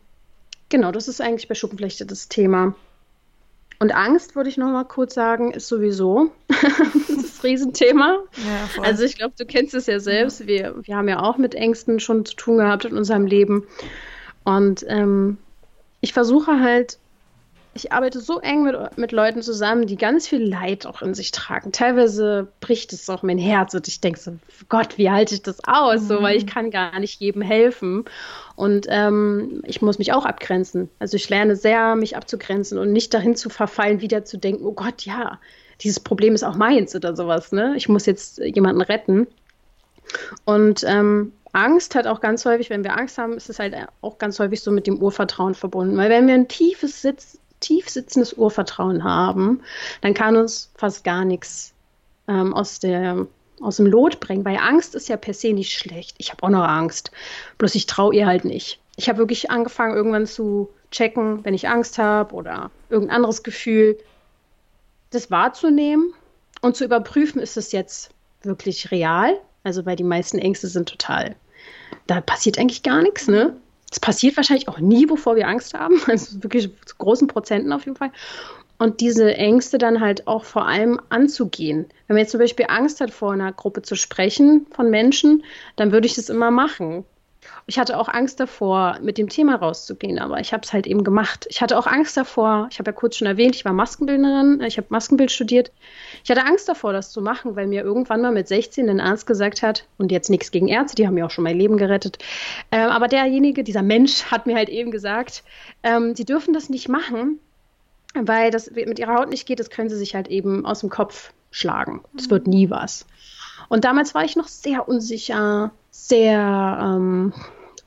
genau, 0.69 0.93
das 0.93 1.09
ist 1.09 1.19
eigentlich 1.19 1.49
bei 1.49 1.55
Schuppenflechte 1.55 2.05
das 2.05 2.29
Thema. 2.29 2.73
Und 3.79 3.93
Angst, 3.93 4.35
würde 4.35 4.49
ich 4.49 4.57
noch 4.57 4.71
mal 4.71 4.85
kurz 4.85 5.13
sagen, 5.13 5.51
ist 5.51 5.67
sowieso 5.67 6.31
das 6.47 7.43
Riesenthema. 7.43 8.19
Ja, 8.37 8.83
also 8.83 9.03
ich 9.03 9.17
glaube, 9.17 9.33
du 9.37 9.45
kennst 9.45 9.73
es 9.73 9.87
ja 9.87 9.99
selbst. 9.99 10.41
Ja. 10.41 10.47
Wir, 10.47 10.75
wir 10.83 10.95
haben 10.95 11.09
ja 11.09 11.21
auch 11.21 11.37
mit 11.37 11.55
Ängsten 11.55 11.99
schon 11.99 12.25
zu 12.25 12.35
tun 12.35 12.57
gehabt 12.57 12.85
in 12.85 12.97
unserem 12.97 13.25
Leben. 13.25 13.65
Und 14.43 14.85
ähm, 14.87 15.37
ich 16.01 16.13
versuche 16.13 16.59
halt 16.59 16.99
ich 17.75 17.91
arbeite 17.91 18.21
so 18.21 18.39
eng 18.39 18.63
mit, 18.63 18.97
mit 18.97 19.11
Leuten 19.11 19.41
zusammen, 19.41 19.85
die 19.85 19.97
ganz 19.97 20.29
viel 20.29 20.41
Leid 20.41 20.85
auch 20.85 21.01
in 21.01 21.13
sich 21.13 21.31
tragen. 21.31 21.73
Teilweise 21.73 22.47
bricht 22.61 22.93
es 22.93 23.09
auch 23.09 23.21
mein 23.21 23.37
Herz 23.37 23.73
und 23.73 23.85
ich 23.89 23.99
denke 23.99 24.17
so, 24.17 24.37
Gott, 24.69 24.97
wie 24.97 25.11
halte 25.11 25.35
ich 25.35 25.41
das 25.41 25.59
aus? 25.65 26.03
Mhm. 26.03 26.07
So, 26.07 26.21
weil 26.21 26.37
ich 26.37 26.45
mhm. 26.45 26.49
kann 26.49 26.71
gar 26.71 26.97
nicht 26.99 27.19
jedem 27.19 27.41
helfen. 27.41 28.05
Und 28.55 28.87
ähm, 28.89 29.61
ich 29.65 29.81
muss 29.81 29.99
mich 29.99 30.13
auch 30.13 30.25
abgrenzen. 30.25 30.89
Also 30.99 31.17
ich 31.17 31.27
lerne 31.27 31.57
sehr, 31.57 31.97
mich 31.97 32.15
abzugrenzen 32.15 32.77
und 32.77 32.93
nicht 32.93 33.13
dahin 33.13 33.35
zu 33.35 33.49
verfallen, 33.49 33.99
wieder 33.99 34.23
zu 34.23 34.37
denken, 34.37 34.65
oh 34.65 34.71
Gott, 34.71 35.01
ja, 35.01 35.37
dieses 35.81 35.99
Problem 35.99 36.33
ist 36.33 36.43
auch 36.43 36.55
meins 36.55 36.95
oder 36.95 37.13
sowas. 37.13 37.51
Ne? 37.51 37.73
Ich 37.75 37.89
muss 37.89 38.05
jetzt 38.05 38.37
jemanden 38.37 38.79
retten. 38.79 39.27
Und 40.45 40.85
ähm, 40.87 41.33
Angst 41.51 41.93
hat 41.95 42.07
auch 42.07 42.21
ganz 42.21 42.45
häufig, 42.45 42.69
wenn 42.69 42.85
wir 42.85 42.97
Angst 42.97 43.17
haben, 43.17 43.33
ist 43.33 43.49
es 43.49 43.59
halt 43.59 43.75
auch 43.99 44.17
ganz 44.17 44.39
häufig 44.39 44.61
so 44.61 44.71
mit 44.71 44.87
dem 44.87 45.01
Urvertrauen 45.01 45.55
verbunden. 45.55 45.97
Weil 45.97 46.09
wenn 46.09 46.27
wir 46.27 46.35
ein 46.35 46.47
tiefes 46.47 47.01
Sitz, 47.01 47.37
tief 47.65 47.89
sitzendes 47.89 48.33
Urvertrauen 48.33 49.03
haben, 49.03 49.61
dann 50.01 50.13
kann 50.13 50.35
uns 50.35 50.71
fast 50.75 51.03
gar 51.03 51.25
nichts 51.25 51.73
ähm, 52.27 52.53
aus, 52.53 52.79
der, 52.79 53.27
aus 53.59 53.77
dem 53.77 53.87
Lot 53.87 54.19
bringen, 54.19 54.45
weil 54.45 54.57
Angst 54.57 54.95
ist 54.95 55.09
ja 55.09 55.17
per 55.17 55.33
se 55.33 55.53
nicht 55.53 55.73
schlecht. 55.73 56.15
Ich 56.19 56.31
habe 56.31 56.43
auch 56.43 56.49
noch 56.49 56.63
Angst, 56.63 57.11
bloß 57.57 57.75
ich 57.75 57.87
traue 57.87 58.15
ihr 58.15 58.27
halt 58.27 58.45
nicht. 58.45 58.79
Ich 58.97 59.09
habe 59.09 59.17
wirklich 59.17 59.49
angefangen, 59.49 59.95
irgendwann 59.95 60.27
zu 60.27 60.69
checken, 60.91 61.43
wenn 61.43 61.53
ich 61.53 61.67
Angst 61.67 61.97
habe 61.97 62.33
oder 62.35 62.71
irgendein 62.89 63.17
anderes 63.17 63.43
Gefühl, 63.43 63.97
das 65.09 65.31
wahrzunehmen 65.31 66.13
und 66.61 66.75
zu 66.75 66.85
überprüfen, 66.85 67.41
ist 67.41 67.57
es 67.57 67.71
jetzt 67.71 68.11
wirklich 68.43 68.91
real? 68.91 69.39
Also, 69.63 69.85
weil 69.85 69.95
die 69.95 70.03
meisten 70.03 70.37
Ängste 70.37 70.67
sind 70.67 70.87
total, 70.87 71.35
da 72.05 72.21
passiert 72.21 72.59
eigentlich 72.59 72.83
gar 72.83 73.01
nichts, 73.01 73.27
ne? 73.27 73.55
Es 73.95 73.99
passiert 74.01 74.35
wahrscheinlich 74.35 74.67
auch 74.67 74.79
nie, 74.79 75.05
bevor 75.05 75.37
wir 75.37 75.47
Angst 75.47 75.73
haben. 75.73 76.01
Also 76.07 76.43
wirklich 76.43 76.69
zu 76.85 76.95
großen 76.97 77.29
Prozenten 77.29 77.71
auf 77.71 77.85
jeden 77.85 77.95
Fall. 77.95 78.11
Und 78.77 78.99
diese 78.99 79.33
Ängste 79.35 79.77
dann 79.77 80.01
halt 80.01 80.27
auch 80.27 80.43
vor 80.43 80.67
allem 80.67 80.99
anzugehen. 81.07 81.85
Wenn 82.07 82.15
man 82.15 82.23
jetzt 82.23 82.31
zum 82.31 82.41
Beispiel 82.41 82.65
Angst 82.67 82.99
hat, 82.99 83.09
vor 83.09 83.31
einer 83.31 83.53
Gruppe 83.53 83.83
zu 83.83 83.95
sprechen 83.95 84.67
von 84.71 84.89
Menschen, 84.89 85.45
dann 85.77 85.93
würde 85.93 86.07
ich 86.07 86.15
das 86.15 86.27
immer 86.27 86.51
machen. 86.51 87.05
Ich 87.67 87.79
hatte 87.79 87.97
auch 87.97 88.07
Angst 88.07 88.39
davor, 88.39 88.99
mit 89.01 89.17
dem 89.17 89.27
Thema 89.27 89.55
rauszugehen, 89.55 90.19
aber 90.19 90.39
ich 90.39 90.53
habe 90.53 90.61
es 90.63 90.71
halt 90.71 90.85
eben 90.85 91.03
gemacht. 91.03 91.47
Ich 91.49 91.61
hatte 91.61 91.79
auch 91.79 91.87
Angst 91.87 92.15
davor, 92.15 92.67
ich 92.71 92.77
habe 92.77 92.91
ja 92.91 92.95
kurz 92.95 93.15
schon 93.15 93.27
erwähnt, 93.27 93.55
ich 93.55 93.65
war 93.65 93.73
Maskenbildnerin, 93.73 94.61
ich 94.61 94.77
habe 94.77 94.85
Maskenbild 94.89 95.31
studiert. 95.31 95.71
Ich 96.23 96.29
hatte 96.29 96.45
Angst 96.45 96.69
davor, 96.69 96.93
das 96.93 97.11
zu 97.11 97.21
machen, 97.21 97.55
weil 97.55 97.65
mir 97.65 97.81
irgendwann 97.81 98.21
mal 98.21 98.31
mit 98.31 98.47
16 98.47 98.87
ein 98.87 98.99
Arzt 98.99 99.25
gesagt 99.25 99.63
hat, 99.63 99.87
und 99.97 100.11
jetzt 100.11 100.29
nichts 100.29 100.51
gegen 100.51 100.67
Ärzte, 100.67 100.95
die 100.95 101.07
haben 101.07 101.15
mir 101.15 101.25
auch 101.25 101.31
schon 101.31 101.43
mein 101.43 101.57
Leben 101.57 101.77
gerettet, 101.77 102.19
äh, 102.69 102.77
aber 102.77 103.07
derjenige, 103.07 103.63
dieser 103.63 103.81
Mensch 103.81 104.25
hat 104.31 104.45
mir 104.45 104.55
halt 104.55 104.69
eben 104.69 104.91
gesagt, 104.91 105.43
ähm, 105.81 106.15
sie 106.15 106.25
dürfen 106.25 106.53
das 106.53 106.69
nicht 106.69 106.87
machen, 106.87 107.39
weil 108.13 108.51
das 108.51 108.69
mit 108.69 108.99
ihrer 108.99 109.15
Haut 109.15 109.29
nicht 109.29 109.47
geht, 109.47 109.59
das 109.59 109.71
können 109.71 109.89
sie 109.89 109.97
sich 109.97 110.13
halt 110.13 110.27
eben 110.27 110.67
aus 110.67 110.81
dem 110.81 110.91
Kopf 110.91 111.33
schlagen. 111.49 112.03
Das 112.13 112.29
wird 112.29 112.45
nie 112.45 112.69
was. 112.69 113.07
Und 113.69 113.85
damals 113.85 114.13
war 114.13 114.23
ich 114.23 114.35
noch 114.35 114.47
sehr 114.47 114.87
unsicher, 114.87 115.71
sehr, 115.89 116.79
ähm, 116.81 117.33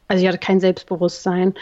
also 0.09 0.22
ich 0.22 0.28
hatte 0.28 0.38
kein 0.38 0.61
Selbstbewusstsein. 0.61 1.54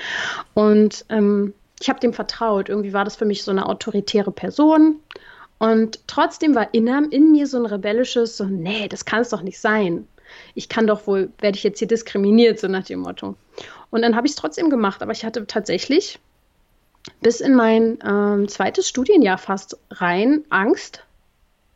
Und 0.54 1.04
ähm, 1.08 1.52
ich 1.80 1.88
habe 1.88 2.00
dem 2.00 2.12
vertraut. 2.12 2.68
Irgendwie 2.68 2.92
war 2.92 3.04
das 3.04 3.16
für 3.16 3.24
mich 3.24 3.42
so 3.42 3.50
eine 3.50 3.66
autoritäre 3.66 4.30
Person. 4.30 5.00
Und 5.58 6.00
trotzdem 6.06 6.54
war 6.54 6.72
in, 6.72 6.86
in 7.10 7.32
mir 7.32 7.46
so 7.46 7.58
ein 7.58 7.66
rebellisches, 7.66 8.36
so, 8.36 8.44
nee, 8.44 8.88
das 8.88 9.04
kann 9.04 9.20
es 9.20 9.30
doch 9.30 9.42
nicht 9.42 9.58
sein. 9.58 10.06
Ich 10.54 10.68
kann 10.68 10.86
doch 10.86 11.06
wohl, 11.06 11.30
werde 11.40 11.56
ich 11.56 11.64
jetzt 11.64 11.78
hier 11.78 11.88
diskriminiert, 11.88 12.58
so 12.58 12.68
nach 12.68 12.84
dem 12.84 13.00
Motto. 13.00 13.36
Und 13.90 14.02
dann 14.02 14.16
habe 14.16 14.26
ich 14.26 14.32
es 14.32 14.36
trotzdem 14.36 14.70
gemacht, 14.70 15.02
aber 15.02 15.12
ich 15.12 15.24
hatte 15.24 15.46
tatsächlich 15.46 16.18
bis 17.20 17.40
in 17.40 17.54
mein 17.54 17.98
ähm, 18.04 18.48
zweites 18.48 18.88
Studienjahr 18.88 19.38
fast 19.38 19.78
rein 19.90 20.44
Angst, 20.50 21.04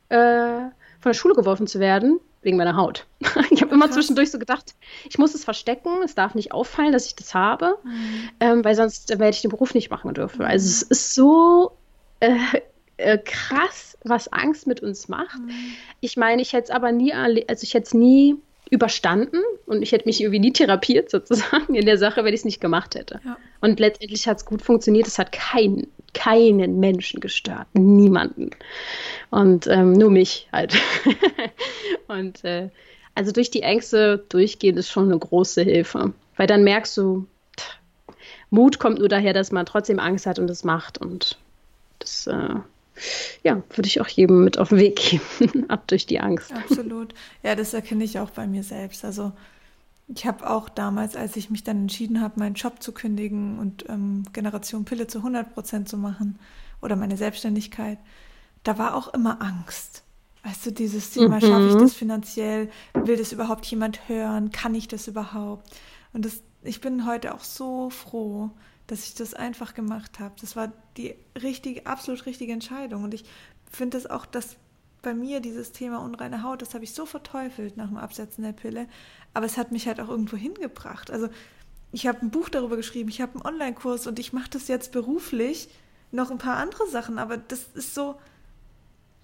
äh, 0.08 0.16
von 0.16 1.12
der 1.12 1.14
Schule 1.14 1.34
geworfen 1.34 1.66
zu 1.66 1.78
werden, 1.78 2.20
wegen 2.42 2.56
meiner 2.56 2.76
Haut. 2.76 3.06
ich 3.50 3.62
habe 3.62 3.74
immer 3.74 3.86
Krass. 3.86 3.96
zwischendurch 3.96 4.30
so 4.30 4.38
gedacht, 4.38 4.74
ich 5.08 5.18
muss 5.18 5.34
es 5.34 5.44
verstecken, 5.44 6.02
es 6.04 6.14
darf 6.14 6.34
nicht 6.34 6.52
auffallen, 6.52 6.92
dass 6.92 7.06
ich 7.06 7.14
das 7.14 7.34
habe, 7.34 7.76
mhm. 7.84 8.30
ähm, 8.40 8.64
weil 8.64 8.74
sonst 8.74 9.10
werde 9.10 9.30
ich 9.30 9.42
den 9.42 9.50
Beruf 9.50 9.74
nicht 9.74 9.90
machen 9.90 10.14
dürfen. 10.14 10.42
Also 10.42 10.66
es 10.66 10.82
ist 10.82 11.14
so, 11.14 11.72
äh, 12.20 12.36
äh, 13.00 13.18
krass, 13.18 13.98
was 14.04 14.32
Angst 14.32 14.66
mit 14.66 14.80
uns 14.80 15.08
macht. 15.08 15.38
Mhm. 15.38 15.50
Ich 16.00 16.16
meine, 16.16 16.42
ich 16.42 16.52
hätte 16.52 16.64
es 16.64 16.70
aber 16.70 16.92
nie, 16.92 17.12
also 17.12 17.62
ich 17.62 17.74
hätte 17.74 17.86
es 17.86 17.94
nie 17.94 18.36
überstanden 18.70 19.40
und 19.66 19.82
ich 19.82 19.92
hätte 19.92 20.06
mich 20.06 20.20
irgendwie 20.20 20.38
nie 20.38 20.52
therapiert 20.52 21.10
sozusagen 21.10 21.74
in 21.74 21.86
der 21.86 21.98
Sache, 21.98 22.24
wenn 22.24 22.32
ich 22.32 22.40
es 22.40 22.44
nicht 22.44 22.60
gemacht 22.60 22.94
hätte. 22.94 23.20
Ja. 23.24 23.36
Und 23.60 23.80
letztendlich 23.80 24.26
hat 24.28 24.38
es 24.38 24.44
gut 24.44 24.62
funktioniert. 24.62 25.06
Es 25.06 25.18
hat 25.18 25.32
kein, 25.32 25.86
keinen 26.14 26.80
Menschen 26.80 27.20
gestört, 27.20 27.66
niemanden. 27.72 28.50
Und 29.30 29.66
ähm, 29.66 29.92
nur 29.92 30.10
mich 30.10 30.48
halt. 30.52 30.76
und 32.08 32.44
äh, 32.44 32.68
also 33.14 33.32
durch 33.32 33.50
die 33.50 33.62
Ängste 33.62 34.24
durchgehen 34.28 34.76
ist 34.76 34.90
schon 34.90 35.04
eine 35.04 35.18
große 35.18 35.62
Hilfe, 35.62 36.12
weil 36.36 36.46
dann 36.46 36.64
merkst 36.64 36.96
du, 36.96 37.26
Mut 38.50 38.78
kommt 38.78 38.98
nur 38.98 39.08
daher, 39.08 39.32
dass 39.32 39.52
man 39.52 39.66
trotzdem 39.66 39.98
Angst 39.98 40.26
hat 40.26 40.38
und 40.38 40.50
es 40.50 40.64
macht 40.64 40.98
und 40.98 41.38
das 41.98 42.26
äh, 42.26 42.54
ja, 43.42 43.62
würde 43.70 43.86
ich 43.86 44.00
auch 44.00 44.08
jedem 44.08 44.44
mit 44.44 44.58
auf 44.58 44.70
den 44.70 44.78
Weg 44.78 44.96
geben, 44.96 45.64
ab 45.68 45.86
durch 45.88 46.06
die 46.06 46.20
Angst. 46.20 46.52
Absolut. 46.52 47.14
Ja, 47.42 47.54
das 47.54 47.74
erkenne 47.74 48.04
ich 48.04 48.18
auch 48.18 48.30
bei 48.30 48.46
mir 48.46 48.62
selbst. 48.62 49.04
Also 49.04 49.32
ich 50.14 50.26
habe 50.26 50.48
auch 50.48 50.68
damals, 50.68 51.14
als 51.14 51.36
ich 51.36 51.50
mich 51.50 51.62
dann 51.62 51.82
entschieden 51.82 52.20
habe, 52.20 52.40
meinen 52.40 52.54
Job 52.54 52.82
zu 52.82 52.92
kündigen 52.92 53.58
und 53.58 53.88
ähm, 53.88 54.24
Generation 54.32 54.84
Pille 54.84 55.06
zu 55.06 55.18
100 55.18 55.54
Prozent 55.54 55.88
zu 55.88 55.96
machen 55.96 56.38
oder 56.80 56.96
meine 56.96 57.16
Selbstständigkeit, 57.16 57.98
da 58.64 58.76
war 58.76 58.94
auch 58.94 59.14
immer 59.14 59.40
Angst. 59.40 60.02
Weißt 60.42 60.66
du, 60.66 60.72
dieses 60.72 61.10
Thema, 61.10 61.36
mhm. 61.36 61.40
schaffe 61.40 61.68
ich 61.68 61.74
das 61.74 61.94
finanziell? 61.94 62.70
Will 62.94 63.16
das 63.16 63.32
überhaupt 63.32 63.66
jemand 63.66 64.08
hören? 64.08 64.50
Kann 64.50 64.74
ich 64.74 64.88
das 64.88 65.06
überhaupt? 65.06 65.70
Und 66.12 66.24
das, 66.24 66.42
ich 66.62 66.80
bin 66.80 67.06
heute 67.06 67.34
auch 67.34 67.44
so 67.44 67.90
froh, 67.90 68.50
dass 68.86 69.04
ich 69.04 69.14
das 69.14 69.34
einfach 69.34 69.74
gemacht 69.74 70.18
habe. 70.18 70.34
Das 70.40 70.56
war 70.56 70.72
die 70.96 71.14
richtige, 71.40 71.86
absolut 71.86 72.26
richtige 72.26 72.52
Entscheidung. 72.52 73.04
Und 73.04 73.14
ich 73.14 73.24
finde 73.70 73.98
das 73.98 74.10
auch, 74.10 74.26
dass 74.26 74.56
bei 75.02 75.14
mir 75.14 75.40
dieses 75.40 75.72
Thema 75.72 75.98
unreine 75.98 76.42
Haut, 76.42 76.62
das 76.62 76.74
habe 76.74 76.84
ich 76.84 76.92
so 76.92 77.06
verteufelt 77.06 77.76
nach 77.76 77.88
dem 77.88 77.96
Absetzen 77.96 78.44
der 78.44 78.52
Pille. 78.52 78.86
Aber 79.34 79.46
es 79.46 79.56
hat 79.56 79.72
mich 79.72 79.86
halt 79.86 80.00
auch 80.00 80.08
irgendwo 80.08 80.36
hingebracht. 80.36 81.10
Also 81.10 81.28
ich 81.92 82.06
habe 82.06 82.20
ein 82.22 82.30
Buch 82.30 82.48
darüber 82.48 82.76
geschrieben, 82.76 83.08
ich 83.08 83.20
habe 83.20 83.34
einen 83.34 83.46
Online-Kurs 83.46 84.06
und 84.06 84.18
ich 84.18 84.32
mache 84.32 84.50
das 84.50 84.68
jetzt 84.68 84.92
beruflich. 84.92 85.68
Noch 86.12 86.30
ein 86.30 86.38
paar 86.38 86.56
andere 86.56 86.86
Sachen, 86.88 87.18
aber 87.18 87.36
das 87.36 87.66
ist 87.74 87.94
so, 87.94 88.16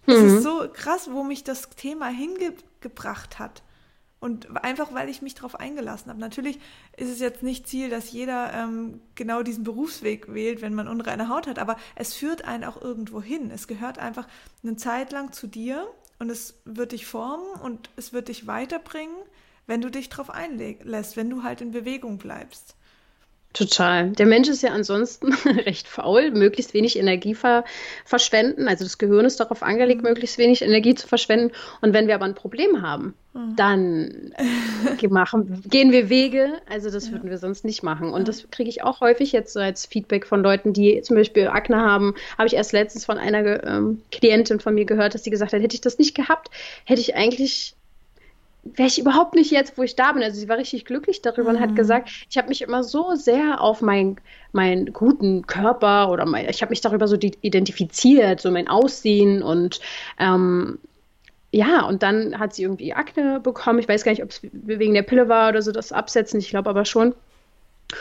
das 0.06 0.20
mhm. 0.20 0.36
ist 0.36 0.42
so 0.42 0.68
krass, 0.72 1.08
wo 1.10 1.24
mich 1.24 1.44
das 1.44 1.68
Thema 1.70 2.08
hingebracht 2.08 3.38
hat. 3.38 3.62
Und 4.18 4.64
einfach, 4.64 4.94
weil 4.94 5.08
ich 5.10 5.20
mich 5.20 5.34
darauf 5.34 5.60
eingelassen 5.60 6.08
habe. 6.08 6.20
Natürlich 6.20 6.58
ist 6.96 7.10
es 7.10 7.20
jetzt 7.20 7.42
nicht 7.42 7.68
Ziel, 7.68 7.90
dass 7.90 8.10
jeder 8.10 8.52
ähm, 8.54 9.00
genau 9.14 9.42
diesen 9.42 9.62
Berufsweg 9.62 10.32
wählt, 10.32 10.62
wenn 10.62 10.74
man 10.74 10.88
unreine 10.88 11.28
Haut 11.28 11.46
hat, 11.46 11.58
aber 11.58 11.76
es 11.94 12.14
führt 12.14 12.44
einen 12.44 12.64
auch 12.64 12.80
irgendwo 12.80 13.20
hin. 13.20 13.50
Es 13.50 13.68
gehört 13.68 13.98
einfach 13.98 14.26
eine 14.62 14.76
Zeit 14.76 15.12
lang 15.12 15.32
zu 15.32 15.46
dir 15.46 15.86
und 16.18 16.30
es 16.30 16.60
wird 16.64 16.92
dich 16.92 17.06
formen 17.06 17.60
und 17.62 17.90
es 17.96 18.12
wird 18.12 18.28
dich 18.28 18.46
weiterbringen, 18.46 19.16
wenn 19.66 19.82
du 19.82 19.90
dich 19.90 20.08
darauf 20.08 20.30
einlässt, 20.30 21.16
wenn 21.16 21.28
du 21.28 21.42
halt 21.42 21.60
in 21.60 21.72
Bewegung 21.72 22.16
bleibst. 22.16 22.74
Total. 23.56 24.10
Der 24.10 24.26
Mensch 24.26 24.48
ist 24.48 24.62
ja 24.62 24.72
ansonsten 24.72 25.32
recht 25.64 25.88
faul, 25.88 26.30
möglichst 26.30 26.74
wenig 26.74 26.98
Energie 26.98 27.34
ver 27.34 27.64
verschwenden. 28.04 28.68
Also 28.68 28.84
das 28.84 28.98
Gehirn 28.98 29.24
ist 29.24 29.40
darauf 29.40 29.62
angelegt, 29.62 30.02
mhm. 30.02 30.08
möglichst 30.08 30.36
wenig 30.36 30.60
Energie 30.60 30.94
zu 30.94 31.08
verschwenden. 31.08 31.52
Und 31.80 31.94
wenn 31.94 32.06
wir 32.06 32.16
aber 32.16 32.26
ein 32.26 32.34
Problem 32.34 32.82
haben, 32.82 33.14
mhm. 33.32 33.56
dann 33.56 34.34
machen, 35.08 35.62
gehen 35.70 35.90
wir 35.90 36.10
Wege. 36.10 36.60
Also 36.68 36.90
das 36.90 37.06
ja. 37.06 37.12
würden 37.12 37.30
wir 37.30 37.38
sonst 37.38 37.64
nicht 37.64 37.82
machen. 37.82 38.10
Und 38.10 38.20
ja. 38.20 38.24
das 38.26 38.46
kriege 38.50 38.68
ich 38.68 38.82
auch 38.82 39.00
häufig 39.00 39.32
jetzt 39.32 39.54
so 39.54 39.60
als 39.60 39.86
Feedback 39.86 40.26
von 40.26 40.42
Leuten, 40.42 40.74
die 40.74 41.00
zum 41.00 41.16
Beispiel 41.16 41.48
Akne 41.48 41.78
haben. 41.78 42.14
Habe 42.36 42.48
ich 42.48 42.56
erst 42.56 42.72
letztens 42.72 43.06
von 43.06 43.16
einer 43.16 43.64
ähm, 43.64 44.02
Klientin 44.12 44.60
von 44.60 44.74
mir 44.74 44.84
gehört, 44.84 45.14
dass 45.14 45.24
sie 45.24 45.30
gesagt 45.30 45.54
hat, 45.54 45.62
hätte 45.62 45.74
ich 45.74 45.80
das 45.80 45.96
nicht 45.96 46.14
gehabt, 46.14 46.50
hätte 46.84 47.00
ich 47.00 47.16
eigentlich 47.16 47.74
wäre 48.74 48.88
ich 48.88 48.98
überhaupt 48.98 49.34
nicht 49.34 49.50
jetzt, 49.50 49.76
wo 49.78 49.82
ich 49.82 49.96
da 49.96 50.12
bin. 50.12 50.22
Also 50.22 50.38
sie 50.38 50.48
war 50.48 50.58
richtig 50.58 50.84
glücklich 50.84 51.22
darüber 51.22 51.50
mhm. 51.50 51.56
und 51.56 51.60
hat 51.60 51.70
mhm. 51.70 51.76
gesagt, 51.76 52.10
ich 52.28 52.36
habe 52.36 52.48
mich 52.48 52.62
immer 52.62 52.82
so 52.82 53.14
sehr 53.14 53.60
auf 53.60 53.82
meinen 53.82 54.16
mein 54.52 54.92
guten 54.92 55.46
Körper 55.46 56.10
oder 56.10 56.24
mein, 56.24 56.48
ich 56.48 56.62
habe 56.62 56.70
mich 56.70 56.80
darüber 56.80 57.08
so 57.08 57.16
identifiziert, 57.16 58.40
so 58.40 58.50
mein 58.50 58.68
Aussehen 58.68 59.42
und 59.42 59.80
ähm, 60.18 60.78
ja, 61.52 61.86
und 61.86 62.02
dann 62.02 62.38
hat 62.38 62.54
sie 62.54 62.64
irgendwie 62.64 62.92
Akne 62.92 63.40
bekommen. 63.40 63.78
Ich 63.78 63.88
weiß 63.88 64.04
gar 64.04 64.12
nicht, 64.12 64.22
ob 64.22 64.30
es 64.30 64.40
wegen 64.42 64.94
der 64.94 65.02
Pille 65.02 65.28
war 65.28 65.48
oder 65.48 65.62
so, 65.62 65.72
das 65.72 65.92
Absetzen, 65.92 66.40
ich 66.40 66.50
glaube 66.50 66.68
aber 66.68 66.84
schon. 66.84 67.14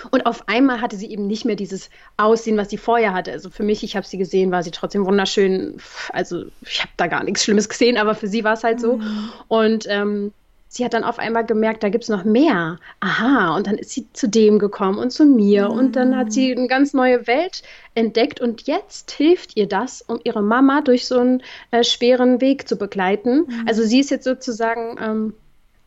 Und 0.10 0.26
auf 0.26 0.48
einmal 0.48 0.82
hatte 0.82 0.96
sie 0.96 1.12
eben 1.12 1.28
nicht 1.28 1.46
mehr 1.46 1.56
dieses 1.56 1.90
Aussehen, 2.18 2.58
was 2.58 2.70
sie 2.70 2.78
vorher 2.78 3.14
hatte. 3.14 3.32
Also 3.32 3.50
für 3.50 3.64
mich, 3.64 3.84
ich 3.84 3.96
habe 3.96 4.06
sie 4.06 4.18
gesehen, 4.18 4.52
war 4.52 4.64
sie 4.64 4.72
trotzdem 4.72 5.06
wunderschön. 5.06 5.78
Also 6.10 6.46
ich 6.62 6.82
habe 6.82 6.92
da 6.98 7.08
gar 7.08 7.24
nichts 7.24 7.44
Schlimmes 7.44 7.70
gesehen, 7.70 7.98
aber 7.98 8.16
für 8.16 8.28
sie 8.28 8.44
war 8.44 8.54
es 8.54 8.64
halt 8.64 8.82
so. 8.82 8.98
Mhm. 8.98 9.30
Und 9.48 9.86
ähm, 9.88 10.34
sie 10.76 10.84
hat 10.84 10.94
dann 10.94 11.06
auf 11.06 11.20
einmal 11.20 11.46
gemerkt, 11.46 11.84
da 11.84 11.90
gibt 11.90 12.04
es 12.04 12.10
noch 12.10 12.26
mehr. 12.26 12.80
Aha, 13.00 13.56
und 13.56 13.66
dann 13.66 13.78
ist 13.78 13.92
sie 13.92 14.12
zu 14.12 14.28
dem 14.28 14.60
gekommen 14.60 14.98
und 14.98 15.12
zu 15.12 15.26
mir. 15.26 15.70
Mhm. 15.70 15.78
Und 15.78 15.96
dann 15.96 16.18
hat 16.18 16.34
sie 16.34 16.54
eine 16.54 16.68
ganz 16.68 16.94
neue 16.94 17.28
Welt 17.28 17.64
entdeckt. 17.94 18.42
Und 18.42 18.64
jetzt 18.64 19.12
hilft 19.12 19.56
ihr 19.56 19.70
das, 19.70 20.02
um 20.02 20.20
ihre 20.26 20.44
Mama 20.44 20.82
durch 20.82 21.08
so 21.08 21.18
einen 21.18 21.44
äh, 21.72 21.86
schweren 21.86 22.42
Weg 22.42 22.68
zu 22.68 22.76
begleiten. 22.76 23.46
Mhm. 23.48 23.66
Also 23.66 23.84
sie 23.84 24.02
ist 24.02 24.12
jetzt 24.12 24.26
sozusagen. 24.26 24.98
Ähm, 25.02 25.34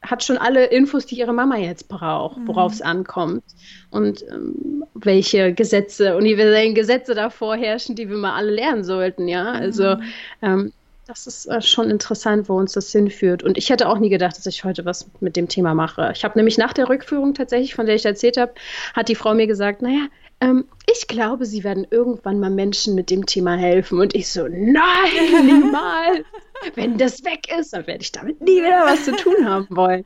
hat 0.01 0.23
schon 0.23 0.39
alle 0.39 0.67
Infos, 0.67 1.07
die 1.07 1.17
ihre 1.17 1.33
Mama 1.33 1.57
jetzt 1.57 1.89
braucht, 1.89 2.37
worauf 2.47 2.73
es 2.73 2.79
mhm. 2.79 2.87
ankommt 2.87 3.43
und 3.91 4.23
ähm, 4.31 4.85
welche 4.95 5.53
Gesetze, 5.53 6.17
universellen 6.17 6.77
Gesetze 6.77 7.17
davor 7.17 7.57
herrschen, 7.57 7.97
die 7.97 8.09
wir 8.09 8.17
mal 8.17 8.37
alle 8.37 8.53
lernen 8.53 8.85
sollten, 8.85 9.27
ja. 9.27 9.51
Also 9.51 9.97
mhm. 9.97 10.03
ähm, 10.41 10.73
das 11.09 11.27
ist 11.27 11.47
äh, 11.47 11.63
schon 11.63 11.91
interessant, 11.91 12.49
wo 12.49 12.57
uns 12.57 12.73
das 12.73 12.93
hinführt. 12.93 13.43
Und 13.43 13.57
ich 13.57 13.71
hätte 13.71 13.89
auch 13.89 13.99
nie 13.99 14.11
gedacht, 14.11 14.37
dass 14.37 14.45
ich 14.45 14.63
heute 14.65 14.85
was 14.85 15.11
mit 15.21 15.37
dem 15.37 15.49
Thema 15.49 15.75
mache. 15.75 16.13
Ich 16.15 16.23
habe 16.23 16.39
nämlich 16.39 16.59
nach 16.59 16.75
der 16.75 16.89
Rückführung 16.89 17.33
tatsächlich, 17.33 17.75
von 17.75 17.87
der 17.87 17.95
ich 17.95 18.05
erzählt 18.05 18.37
habe, 18.37 18.53
hat 18.93 19.09
die 19.09 19.15
Frau 19.15 19.33
mir 19.35 19.47
gesagt, 19.47 19.81
naja, 19.81 20.09
ähm, 20.43 20.67
ich 20.87 21.09
glaube, 21.09 21.47
sie 21.47 21.65
werden 21.65 21.87
irgendwann 21.91 22.39
mal 22.39 22.51
Menschen 22.51 22.95
mit 22.95 23.09
dem 23.09 23.25
Thema 23.25 23.57
helfen. 23.57 23.99
Und 23.99 24.15
ich 24.15 24.29
so, 24.29 24.47
nein, 24.49 25.47
niemals. 25.47 26.27
Wenn 26.75 26.99
das 26.99 27.25
weg 27.25 27.47
ist, 27.59 27.73
dann 27.73 27.87
werde 27.87 28.03
ich 28.03 28.13
damit 28.13 28.43
nie 28.43 28.59
wieder 28.59 28.85
was 28.85 29.07
zu 29.07 29.17
tun 29.17 29.49
haben 29.49 29.67
wollen. 29.71 30.05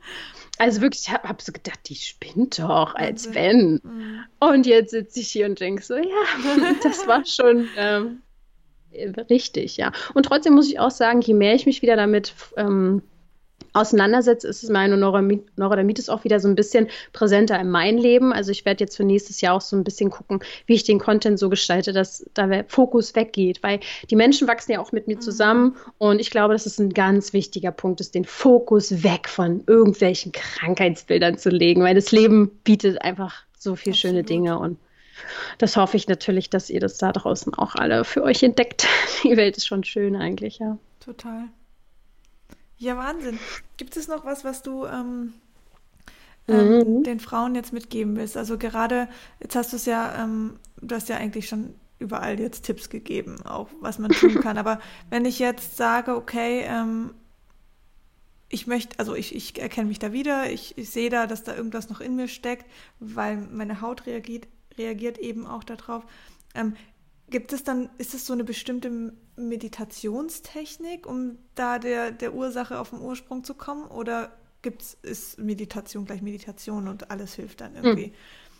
Also 0.57 0.81
wirklich, 0.81 1.07
ich 1.07 1.11
habe 1.11 1.27
hab 1.27 1.41
so 1.41 1.51
gedacht, 1.51 1.79
die 1.89 1.95
spinnt 1.95 2.59
doch, 2.59 2.95
als 2.95 3.33
wenn. 3.33 3.81
Mhm. 3.83 4.19
Und 4.39 4.65
jetzt 4.67 4.91
sitze 4.91 5.19
ich 5.19 5.29
hier 5.29 5.47
und 5.47 5.59
denke 5.59 5.83
so, 5.83 5.95
ja, 5.95 6.03
das 6.83 7.05
war 7.07 7.25
schon 7.25 7.67
ähm, 7.75 8.21
Richtig, 9.29 9.77
ja. 9.77 9.91
Und 10.13 10.23
trotzdem 10.23 10.53
muss 10.53 10.69
ich 10.69 10.79
auch 10.79 10.91
sagen, 10.91 11.21
je 11.21 11.33
mehr 11.33 11.55
ich 11.55 11.65
mich 11.65 11.81
wieder 11.81 11.95
damit 11.95 12.33
ähm, 12.57 13.01
auseinandersetze, 13.73 14.47
ist 14.47 14.63
es 14.63 14.69
meine 14.69 14.97
Neurodermitis 14.97 16.09
auch 16.09 16.23
wieder 16.23 16.39
so 16.39 16.47
ein 16.47 16.55
bisschen 16.55 16.87
präsenter 17.11 17.59
in 17.59 17.69
meinem 17.69 17.97
Leben. 17.97 18.31
Also 18.31 18.51
ich 18.51 18.65
werde 18.65 18.83
jetzt 18.83 18.95
für 18.95 19.03
nächstes 19.03 19.41
Jahr 19.41 19.55
auch 19.55 19.61
so 19.61 19.75
ein 19.75 19.83
bisschen 19.83 20.11
gucken, 20.11 20.41
wie 20.67 20.75
ich 20.75 20.83
den 20.83 20.99
Content 20.99 21.39
so 21.39 21.49
gestalte, 21.49 21.91
dass 21.91 22.25
da 22.33 22.47
der 22.47 22.65
Fokus 22.67 23.15
weggeht, 23.15 23.63
weil 23.63 23.79
die 24.09 24.15
Menschen 24.15 24.47
wachsen 24.47 24.73
ja 24.73 24.79
auch 24.79 24.91
mit 24.91 25.07
mir 25.07 25.15
mhm. 25.15 25.21
zusammen 25.21 25.75
und 25.97 26.19
ich 26.19 26.29
glaube, 26.29 26.53
dass 26.53 26.65
es 26.65 26.79
ein 26.79 26.91
ganz 26.91 27.33
wichtiger 27.33 27.71
Punkt 27.71 27.99
ist, 27.99 28.13
den 28.13 28.25
Fokus 28.25 29.03
weg 29.03 29.27
von 29.27 29.63
irgendwelchen 29.65 30.31
Krankheitsbildern 30.31 31.37
zu 31.37 31.49
legen, 31.49 31.81
weil 31.81 31.95
das 31.95 32.11
Leben 32.11 32.51
bietet 32.63 33.01
einfach 33.01 33.43
so 33.57 33.75
viele 33.75 33.93
Absolut. 33.93 34.13
schöne 34.13 34.23
Dinge 34.23 34.59
und 34.59 34.77
das 35.57 35.77
hoffe 35.77 35.97
ich 35.97 36.07
natürlich, 36.07 36.49
dass 36.49 36.69
ihr 36.69 36.79
das 36.79 36.97
da 36.97 37.11
draußen 37.11 37.53
auch 37.53 37.75
alle 37.75 38.03
für 38.03 38.23
euch 38.23 38.43
entdeckt. 38.43 38.87
Die 39.23 39.37
Welt 39.37 39.57
ist 39.57 39.67
schon 39.67 39.83
schön 39.83 40.15
eigentlich, 40.15 40.59
ja. 40.59 40.77
Total. 40.99 41.49
Ja, 42.77 42.97
Wahnsinn. 42.97 43.39
Gibt 43.77 43.95
es 43.97 44.07
noch 44.07 44.25
was, 44.25 44.43
was 44.43 44.61
du 44.61 44.85
ähm, 44.85 45.33
ähm, 46.47 46.79
mhm. 46.79 47.03
den 47.03 47.19
Frauen 47.19 47.55
jetzt 47.55 47.73
mitgeben 47.73 48.15
willst? 48.15 48.35
Also 48.37 48.57
gerade, 48.57 49.07
jetzt 49.39 49.55
hast 49.55 49.71
du 49.71 49.77
es 49.77 49.85
ja, 49.85 50.23
ähm, 50.23 50.59
du 50.81 50.95
hast 50.95 51.09
ja 51.09 51.17
eigentlich 51.17 51.47
schon 51.47 51.75
überall 51.99 52.39
jetzt 52.39 52.63
Tipps 52.63 52.89
gegeben, 52.89 53.41
auch 53.45 53.69
was 53.79 53.99
man 53.99 54.11
tun 54.11 54.41
kann. 54.41 54.57
Aber 54.59 54.79
wenn 55.09 55.25
ich 55.25 55.39
jetzt 55.39 55.77
sage, 55.77 56.15
okay, 56.15 56.63
ähm, 56.67 57.11
ich 58.49 58.67
möchte, 58.67 58.99
also 58.99 59.15
ich, 59.15 59.33
ich 59.33 59.59
erkenne 59.59 59.87
mich 59.87 59.99
da 59.99 60.11
wieder, 60.11 60.51
ich, 60.51 60.77
ich 60.77 60.89
sehe 60.89 61.09
da, 61.09 61.25
dass 61.25 61.43
da 61.43 61.55
irgendwas 61.55 61.89
noch 61.89 62.01
in 62.01 62.15
mir 62.15 62.27
steckt, 62.27 62.65
weil 62.99 63.37
meine 63.37 63.81
Haut 63.81 64.05
reagiert, 64.05 64.47
reagiert 64.77 65.17
eben 65.17 65.45
auch 65.45 65.63
darauf. 65.63 66.05
Ähm, 66.55 66.75
gibt 67.29 67.53
es 67.53 67.63
dann, 67.63 67.89
ist 67.97 68.13
es 68.13 68.25
so 68.25 68.33
eine 68.33 68.43
bestimmte 68.43 69.13
Meditationstechnik, 69.35 71.07
um 71.07 71.37
da 71.55 71.79
der, 71.79 72.11
der 72.11 72.33
Ursache 72.33 72.79
auf 72.79 72.91
den 72.91 72.99
Ursprung 72.99 73.43
zu 73.43 73.55
kommen? 73.55 73.87
Oder 73.87 74.37
gibt's, 74.61 74.97
ist 75.01 75.39
Meditation 75.39 76.05
gleich 76.05 76.21
Meditation 76.21 76.87
und 76.87 77.11
alles 77.11 77.33
hilft 77.33 77.61
dann 77.61 77.75
irgendwie? 77.75 78.05
Hm. 78.05 78.13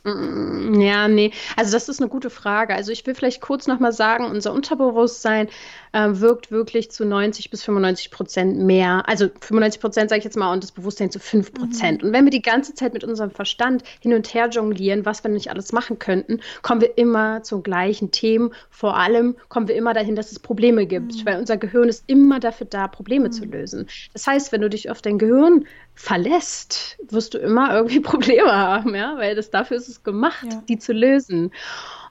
Mm, 0.04 0.82
ja, 0.82 1.08
nee. 1.08 1.32
Also 1.56 1.72
das 1.72 1.88
ist 1.88 2.02
eine 2.02 2.10
gute 2.10 2.30
Frage. 2.30 2.76
Also 2.76 2.92
ich 2.92 3.06
will 3.06 3.16
vielleicht 3.16 3.42
kurz 3.42 3.68
nochmal 3.68 3.94
sagen, 3.94 4.26
unser 4.26 4.52
Unterbewusstsein 4.52 5.48
äh, 5.94 6.10
wirkt 6.12 6.52
wirklich 6.52 6.92
zu 6.92 7.06
90 7.06 7.50
bis 7.50 7.64
95 7.64 8.12
Prozent 8.12 8.58
mehr. 8.58 9.08
Also 9.08 9.30
95 9.40 9.80
Prozent 9.80 10.10
sage 10.10 10.20
ich 10.20 10.26
jetzt 10.26 10.36
mal 10.36 10.52
und 10.52 10.64
das 10.64 10.74
Bewusstsein 10.74 11.10
zu 11.10 11.20
5 11.20 11.54
Prozent. 11.54 12.02
Mhm. 12.02 12.08
Und 12.08 12.14
wenn 12.14 12.26
wir 12.26 12.32
die 12.32 12.42
ganze 12.42 12.74
Zeit 12.74 12.94
mit 12.94 13.04
unserem 13.04 13.32
Verstand 13.32 13.84
hin 14.02 14.14
und 14.14 14.34
her 14.34 14.50
jonglieren, 14.50 15.06
was 15.06 15.24
wir 15.24 15.32
nicht 15.32 15.50
alles 15.50 15.72
machen 15.72 16.00
könnten, 16.00 16.42
kommen 16.62 16.82
wir 16.82 16.98
immer 16.98 17.44
zu 17.44 17.62
gleichen 17.62 18.12
Themen. 18.12 18.54
Vor 18.70 18.98
allem 18.98 19.36
kommen 19.48 19.70
wir 19.70 19.76
immer 19.76 19.94
dahin, 19.94 20.16
dass 20.16 20.32
es 20.32 20.40
Probleme 20.40 20.86
gibt, 20.86 21.14
mhm. 21.14 21.26
weil 21.26 21.40
unser 21.40 21.56
Gehirn 21.56 21.88
ist 21.88 22.04
immer 22.08 22.40
dafür 22.42 22.68
da, 22.68 22.88
Probleme 22.88 23.28
mhm. 23.28 23.32
zu 23.32 23.46
lösen. 23.46 23.88
Das 24.12 24.28
heißt, 24.28 24.52
wenn 24.52 24.62
du 24.62 24.70
dich 24.70 24.90
auf 24.90 25.02
dein 25.02 25.18
Gehirn 25.18 25.66
verlässt, 25.96 26.98
wirst 27.10 27.36
du 27.36 27.38
immer 27.38 27.74
irgendwie 27.74 28.00
Probleme 28.02 28.52
haben, 28.52 28.96
ja, 28.96 29.16
weil 29.18 29.36
das 29.36 29.50
dafür 29.50 29.78
ist 29.78 29.88
es 29.88 29.93
gemacht, 30.02 30.48
ja. 30.50 30.64
die 30.68 30.80
zu 30.80 30.94
lösen. 30.94 31.52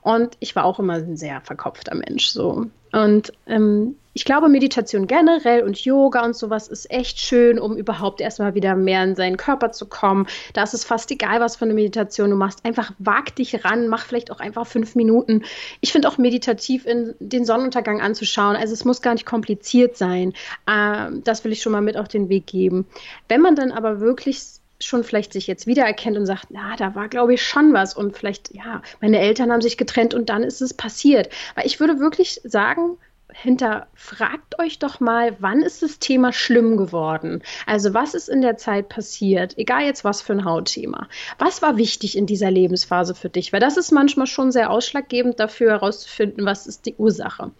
Und 0.02 0.36
ich 0.40 0.54
war 0.54 0.64
auch 0.64 0.78
immer 0.78 0.94
ein 0.94 1.16
sehr 1.16 1.40
verkopfter 1.40 1.94
Mensch 1.94 2.26
so. 2.26 2.66
Und 2.92 3.32
ähm, 3.46 3.96
ich 4.14 4.26
glaube, 4.26 4.48
Meditation 4.50 5.06
generell 5.06 5.62
und 5.62 5.82
Yoga 5.82 6.22
und 6.22 6.36
sowas 6.36 6.68
ist 6.68 6.90
echt 6.90 7.18
schön, 7.18 7.58
um 7.58 7.76
überhaupt 7.76 8.20
erstmal 8.20 8.54
wieder 8.54 8.76
mehr 8.76 9.02
in 9.04 9.14
seinen 9.14 9.38
Körper 9.38 9.72
zu 9.72 9.86
kommen. 9.86 10.26
Da 10.52 10.64
ist 10.64 10.74
es 10.74 10.84
fast 10.84 11.10
egal, 11.10 11.40
was 11.40 11.56
für 11.56 11.64
eine 11.64 11.72
Meditation 11.72 12.28
du 12.28 12.36
machst. 12.36 12.64
Einfach 12.64 12.92
wag 12.98 13.30
dich 13.36 13.64
ran, 13.64 13.88
mach 13.88 14.04
vielleicht 14.04 14.30
auch 14.30 14.40
einfach 14.40 14.66
fünf 14.66 14.94
Minuten. 14.96 15.44
Ich 15.80 15.92
finde 15.92 16.08
auch 16.08 16.18
meditativ 16.18 16.84
in 16.84 17.14
den 17.20 17.46
Sonnenuntergang 17.46 18.02
anzuschauen. 18.02 18.56
Also 18.56 18.74
es 18.74 18.84
muss 18.84 19.00
gar 19.00 19.14
nicht 19.14 19.24
kompliziert 19.24 19.96
sein. 19.96 20.34
Ähm, 20.68 21.22
das 21.24 21.44
will 21.44 21.52
ich 21.52 21.62
schon 21.62 21.72
mal 21.72 21.80
mit 21.80 21.96
auf 21.96 22.08
den 22.08 22.28
Weg 22.28 22.46
geben. 22.46 22.86
Wenn 23.28 23.40
man 23.40 23.56
dann 23.56 23.72
aber 23.72 24.00
wirklich 24.00 24.60
schon 24.84 25.04
vielleicht 25.04 25.32
sich 25.32 25.46
jetzt 25.46 25.66
wiedererkennt 25.66 26.16
und 26.16 26.26
sagt, 26.26 26.46
na, 26.50 26.76
da 26.76 26.94
war, 26.94 27.08
glaube 27.08 27.34
ich, 27.34 27.42
schon 27.42 27.72
was 27.72 27.94
und 27.94 28.16
vielleicht, 28.16 28.54
ja, 28.54 28.82
meine 29.00 29.18
Eltern 29.20 29.52
haben 29.52 29.60
sich 29.60 29.76
getrennt 29.76 30.14
und 30.14 30.28
dann 30.28 30.42
ist 30.42 30.60
es 30.60 30.74
passiert. 30.74 31.28
Weil 31.54 31.66
ich 31.66 31.80
würde 31.80 31.98
wirklich 31.98 32.40
sagen, 32.44 32.98
hinterfragt 33.34 34.58
euch 34.58 34.78
doch 34.78 35.00
mal, 35.00 35.36
wann 35.40 35.62
ist 35.62 35.82
das 35.82 35.98
Thema 35.98 36.32
schlimm 36.32 36.76
geworden? 36.76 37.42
Also 37.66 37.94
was 37.94 38.14
ist 38.14 38.28
in 38.28 38.42
der 38.42 38.56
Zeit 38.56 38.88
passiert? 38.88 39.56
Egal 39.58 39.82
jetzt 39.82 40.04
was 40.04 40.22
für 40.22 40.32
ein 40.32 40.44
Hautthema. 40.44 41.08
Was 41.38 41.62
war 41.62 41.76
wichtig 41.76 42.16
in 42.16 42.26
dieser 42.26 42.50
Lebensphase 42.50 43.14
für 43.14 43.28
dich? 43.28 43.52
Weil 43.52 43.60
das 43.60 43.76
ist 43.76 43.92
manchmal 43.92 44.26
schon 44.26 44.52
sehr 44.52 44.70
ausschlaggebend 44.70 45.40
dafür 45.40 45.72
herauszufinden, 45.72 46.44
was 46.44 46.66
ist 46.66 46.86
die 46.86 46.94
Ursache. 46.94 47.50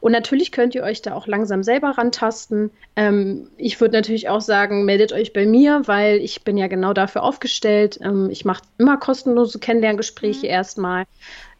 Und 0.00 0.12
natürlich 0.12 0.52
könnt 0.52 0.74
ihr 0.74 0.82
euch 0.82 1.02
da 1.02 1.14
auch 1.14 1.26
langsam 1.26 1.62
selber 1.62 1.90
rantasten. 1.90 2.70
Ähm, 2.96 3.48
ich 3.56 3.80
würde 3.80 3.96
natürlich 3.96 4.28
auch 4.28 4.40
sagen, 4.40 4.84
meldet 4.84 5.12
euch 5.12 5.32
bei 5.32 5.46
mir, 5.46 5.82
weil 5.86 6.18
ich 6.18 6.44
bin 6.44 6.56
ja 6.56 6.66
genau 6.66 6.92
dafür 6.92 7.22
aufgestellt. 7.22 7.98
Ähm, 8.02 8.28
ich 8.30 8.44
mache 8.44 8.62
immer 8.78 8.96
kostenlose 8.96 9.58
Kennenlerngespräche 9.58 10.46
mhm. 10.46 10.52
erstmal. 10.52 11.04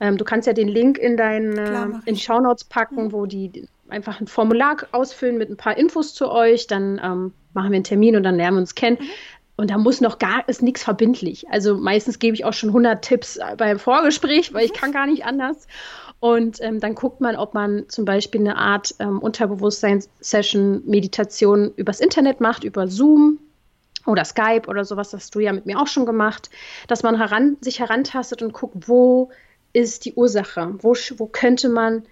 Ähm, 0.01 0.16
du 0.16 0.24
kannst 0.24 0.47
ja 0.47 0.53
den 0.53 0.68
Link 0.68 0.99
in 0.99 1.16
deinen 1.16 1.57
äh, 1.57 1.86
in 2.07 2.16
Shownotes 2.16 2.64
packen, 2.64 3.05
mhm. 3.05 3.12
wo 3.12 3.26
die 3.26 3.68
einfach 3.88 4.20
ein 4.20 4.26
Formular 4.26 4.76
ausfüllen 4.92 5.38
mit 5.38 5.51
ein 5.51 5.57
paar 5.57 5.76
Infos 5.76 6.14
zu 6.14 6.30
euch. 6.30 6.66
Dann 6.66 7.01
ähm, 7.03 7.32
machen 7.53 7.70
wir 7.70 7.76
einen 7.76 7.84
Termin 7.84 8.16
und 8.16 8.22
dann 8.22 8.36
lernen 8.36 8.57
wir 8.57 8.61
uns 8.61 8.74
kennen. 8.74 8.99
Mhm. 9.01 9.07
Und 9.57 9.70
da 9.70 9.78
muss 9.78 10.01
noch 10.01 10.18
gar, 10.18 10.49
ist 10.49 10.62
nichts 10.62 10.82
verbindlich. 10.82 11.49
Also 11.49 11.76
meistens 11.76 12.18
gebe 12.18 12.34
ich 12.34 12.45
auch 12.45 12.53
schon 12.53 12.70
100 12.70 13.05
Tipps 13.05 13.38
beim 13.57 13.78
Vorgespräch, 13.78 14.53
weil 14.53 14.64
ich 14.64 14.72
mhm. 14.72 14.76
kann 14.76 14.92
gar 14.92 15.07
nicht 15.07 15.24
anders. 15.24 15.68
Und 16.18 16.61
ähm, 16.62 16.80
dann 16.80 16.95
guckt 16.95 17.20
man, 17.20 17.36
ob 17.36 17.55
man 17.55 17.84
zum 17.88 18.05
Beispiel 18.05 18.40
eine 18.40 18.57
Art 18.57 18.95
ähm, 18.99 19.18
Unterbewusstseins-Session, 19.18 20.82
Meditation 20.86 21.72
übers 21.76 22.01
Internet 22.01 22.40
macht, 22.40 22.64
über 22.64 22.88
Zoom 22.88 23.38
oder 24.07 24.24
Skype 24.24 24.62
oder 24.66 24.84
sowas. 24.84 25.11
Das 25.11 25.24
hast 25.24 25.34
du 25.34 25.40
ja 25.40 25.53
mit 25.53 25.66
mir 25.66 25.78
auch 25.78 25.86
schon 25.86 26.07
gemacht, 26.07 26.51
dass 26.88 27.03
man 27.03 27.18
heran, 27.18 27.57
sich 27.61 27.78
herantastet 27.78 28.42
und 28.42 28.53
guckt, 28.53 28.88
wo 28.88 29.30
ist 29.75 30.07
die 30.07 30.14
Ursache? 30.14 30.75
Wo, 30.79 30.95
wo 31.16 31.27
könnte 31.27 31.68
man 31.68 32.05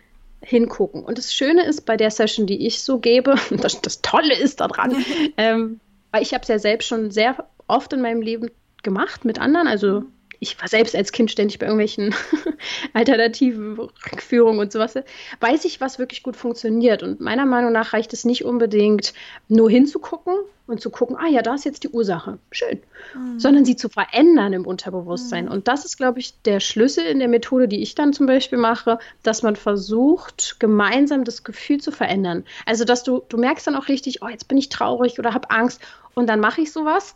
hingucken? 0.43 1.03
Und 1.03 1.17
das 1.17 1.33
Schöne 1.33 1.65
ist 1.65 1.87
bei 1.87 1.97
der 1.97 2.11
Session, 2.11 2.47
die 2.47 2.67
ich 2.67 2.83
so 2.83 2.99
gebe, 2.99 3.37
das, 3.51 3.81
das 3.81 4.03
Tolle 4.03 4.37
ist 4.37 4.61
daran, 4.61 5.03
ähm, 5.39 5.81
weil 6.11 6.23
ich 6.23 6.35
habe 6.35 6.43
es 6.43 6.49
ja 6.49 6.59
selbst 6.59 6.89
schon 6.89 7.11
sehr 7.11 7.47
oft 7.69 7.95
in 7.95 8.03
meinem 8.03 8.21
Leben 8.21 8.51
gemacht 8.83 9.25
mit 9.25 9.39
anderen, 9.39 9.69
also 9.69 10.05
ich 10.43 10.61
war 10.61 10.67
selbst 10.67 10.97
als 10.97 11.13
Kind 11.13 11.31
ständig 11.31 11.61
bei 11.61 11.67
irgendwelchen 11.67 12.13
alternativen 12.95 13.79
Rückführungen 13.79 14.59
und 14.59 14.73
sowas, 14.73 14.95
weiß 15.39 15.65
ich, 15.65 15.81
was 15.81 16.01
wirklich 16.01 16.25
gut 16.25 16.35
funktioniert. 16.35 17.05
Und 17.05 17.21
meiner 17.21 17.47
Meinung 17.47 17.71
nach 17.71 17.93
reicht 17.93 18.13
es 18.13 18.25
nicht 18.25 18.45
unbedingt, 18.45 19.15
nur 19.47 19.71
hinzugucken 19.71 20.35
und 20.67 20.81
zu 20.81 20.91
gucken, 20.91 21.17
ah 21.17 21.29
ja, 21.29 21.43
da 21.43 21.55
ist 21.55 21.65
jetzt 21.65 21.85
die 21.85 21.91
Ursache. 21.91 22.39
Schön. 22.51 22.81
Mhm. 23.15 23.39
Sondern 23.39 23.65
sie 23.65 23.77
zu 23.77 23.89
verändern 23.89 24.53
im 24.53 24.67
Unterbewusstsein. 24.67 25.45
Mhm. 25.45 25.53
Und 25.53 25.69
das 25.69 25.85
ist, 25.85 25.97
glaube 25.97 26.19
ich, 26.19 26.35
der 26.43 26.59
Schlüssel 26.59 27.05
in 27.05 27.21
der 27.21 27.29
Methode, 27.29 27.69
die 27.69 27.81
ich 27.81 27.95
dann 27.95 28.13
zum 28.13 28.27
Beispiel 28.27 28.59
mache, 28.59 28.99
dass 29.23 29.45
man 29.45 29.55
versucht, 29.55 30.57
gemeinsam 30.59 31.23
das 31.23 31.45
Gefühl 31.45 31.81
zu 31.81 31.93
verändern. 31.93 32.43
Also, 32.67 32.85
dass 32.85 33.05
du, 33.05 33.23
du 33.29 33.37
merkst 33.37 33.69
dann 33.69 33.77
auch 33.77 33.87
richtig, 33.87 34.23
oh, 34.23 34.29
jetzt 34.29 34.49
bin 34.49 34.59
ich 34.59 34.71
traurig 34.71 35.21
oder 35.21 35.35
habe 35.35 35.51
Angst. 35.51 35.81
Und 36.15 36.27
dann 36.27 36.41
mache 36.41 36.63
ich 36.63 36.73
sowas 36.73 37.15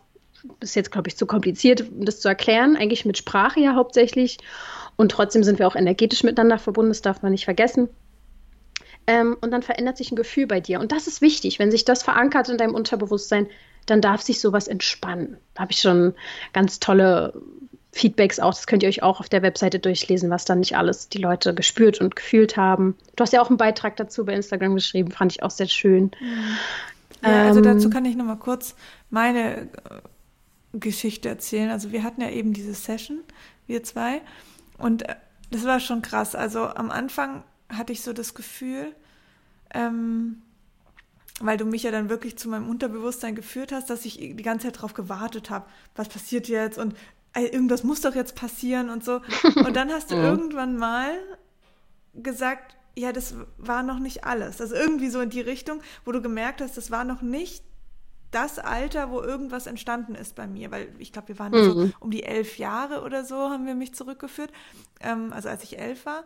ist 0.61 0.77
jetzt, 0.77 0.91
glaube 0.91 1.09
ich, 1.09 1.17
zu 1.17 1.27
kompliziert, 1.27 1.91
um 1.91 2.05
das 2.05 2.21
zu 2.21 2.29
erklären. 2.29 2.77
Eigentlich 2.77 3.05
mit 3.05 3.19
Sprache 3.19 3.61
ja 3.61 3.75
hauptsächlich. 3.75 4.39
Und 4.97 5.13
trotzdem 5.13 5.45
sind 5.45 5.59
wir 5.59 5.67
auch 5.67 5.77
energetisch 5.77 6.23
miteinander 6.23 6.59
verbunden, 6.59 6.91
das 6.91 7.03
darf 7.03 7.23
man 7.23 7.33
nicht 7.33 7.45
vergessen. 7.45 7.89
Ähm, 9.07 9.37
und 9.41 9.51
dann 9.51 9.63
verändert 9.63 9.97
sich 9.97 10.11
ein 10.11 10.17
Gefühl 10.17 10.47
bei 10.47 10.61
dir. 10.61 10.81
Und 10.81 10.93
das 10.93 11.07
ist 11.07 11.21
wichtig. 11.21 11.59
Wenn 11.59 11.71
sich 11.71 11.85
das 11.85 12.03
verankert 12.03 12.49
in 12.49 12.59
deinem 12.59 12.75
Unterbewusstsein, 12.75 13.47
dann 13.87 14.01
darf 14.01 14.23
sich 14.23 14.41
sowas 14.41 14.67
entspannen. 14.67 15.37
Da 15.55 15.63
habe 15.63 15.73
ich 15.73 15.81
schon 15.81 16.15
ganz 16.53 16.81
tolle 16.81 17.41
Feedbacks 17.93 18.41
auch. 18.41 18.53
Das 18.53 18.67
könnt 18.67 18.83
ihr 18.83 18.89
euch 18.89 19.03
auch 19.03 19.21
auf 19.21 19.29
der 19.29 19.43
Webseite 19.43 19.79
durchlesen, 19.79 20.29
was 20.29 20.45
dann 20.45 20.61
nicht 20.61 20.77
alles 20.77 21.09
die 21.09 21.19
Leute 21.19 21.55
gespürt 21.55 22.01
und 22.01 22.17
gefühlt 22.17 22.57
haben. 22.57 22.97
Du 23.15 23.23
hast 23.23 23.33
ja 23.33 23.41
auch 23.41 23.49
einen 23.49 23.59
Beitrag 23.59 23.97
dazu 23.97 24.25
bei 24.25 24.35
Instagram 24.35 24.75
geschrieben, 24.75 25.13
fand 25.13 25.33
ich 25.33 25.43
auch 25.43 25.51
sehr 25.51 25.69
schön. 25.69 26.11
Ja, 27.23 27.47
also 27.47 27.61
dazu 27.61 27.87
ähm, 27.87 27.93
kann 27.93 28.05
ich 28.05 28.17
noch 28.17 28.27
mal 28.27 28.37
kurz 28.37 28.75
meine 29.09 29.69
Geschichte 30.81 31.29
erzählen. 31.29 31.71
Also 31.71 31.93
wir 31.93 32.03
hatten 32.03 32.21
ja 32.21 32.31
eben 32.31 32.53
diese 32.53 32.75
Session, 32.75 33.21
wir 33.67 33.83
zwei, 33.83 34.23
und 34.79 35.09
äh, 35.09 35.17
das 35.51 35.65
war 35.65 35.81
schon 35.81 36.03
krass. 36.03 36.35
Also 36.35 36.67
am 36.67 36.91
Anfang 36.91 37.45
hatte 37.69 37.93
ich 37.93 38.03
so 38.03 38.13
das 38.13 38.35
Gefühl, 38.35 38.95
ähm, 39.75 40.43
weil 41.41 41.57
du 41.57 41.67
mich 41.67 41.83
ja 41.83 41.91
dann 41.91 42.09
wirklich 42.09 42.39
zu 42.39 42.49
meinem 42.49 42.69
Unterbewusstsein 42.69 43.35
geführt 43.35 43.73
hast, 43.73 43.91
dass 43.91 44.05
ich 44.05 44.17
die 44.17 44.37
ganze 44.37 44.67
Zeit 44.67 44.77
darauf 44.77 44.95
gewartet 44.95 45.51
habe, 45.51 45.67
was 45.95 46.09
passiert 46.09 46.49
jetzt 46.49 46.79
und 46.79 46.95
ey, 47.35 47.47
irgendwas 47.47 47.85
muss 47.85 48.01
doch 48.01 48.15
jetzt 48.15 48.35
passieren 48.35 48.89
und 48.89 49.05
so. 49.05 49.21
Und 49.57 49.77
dann 49.77 49.91
hast 49.91 50.11
du 50.11 50.15
irgendwann 50.15 50.79
mal 50.79 51.11
gesagt, 52.15 52.77
ja, 52.97 53.13
das 53.13 53.35
war 53.59 53.83
noch 53.83 53.99
nicht 53.99 54.25
alles. 54.25 54.63
Also 54.63 54.75
irgendwie 54.75 55.11
so 55.11 55.21
in 55.21 55.29
die 55.29 55.43
Richtung, 55.43 55.83
wo 56.07 56.13
du 56.13 56.23
gemerkt 56.23 56.63
hast, 56.63 56.79
das 56.79 56.91
war 56.91 57.05
noch 57.05 57.21
nicht 57.21 57.63
das 58.37 58.59
Alter, 58.59 59.11
wo 59.11 59.23
irgendwas 59.23 59.67
entstanden 59.67 60.15
ist 60.15 60.35
bei 60.35 60.47
mir, 60.47 60.71
weil 60.71 60.93
ich 60.99 61.11
glaube, 61.11 61.29
wir 61.29 61.39
waren 61.39 61.53
mhm. 61.53 61.65
so 61.65 61.91
um 62.01 62.11
die 62.11 62.23
elf 62.23 62.59
Jahre 62.59 63.03
oder 63.03 63.25
so, 63.25 63.35
haben 63.35 63.67
wir 63.67 63.75
mich 63.75 63.95
zurückgeführt, 63.95 64.53
ähm, 65.01 65.33
also 65.33 65.49
als 65.49 65.65
ich 65.65 65.79
elf 65.79 66.05
war. 66.05 66.23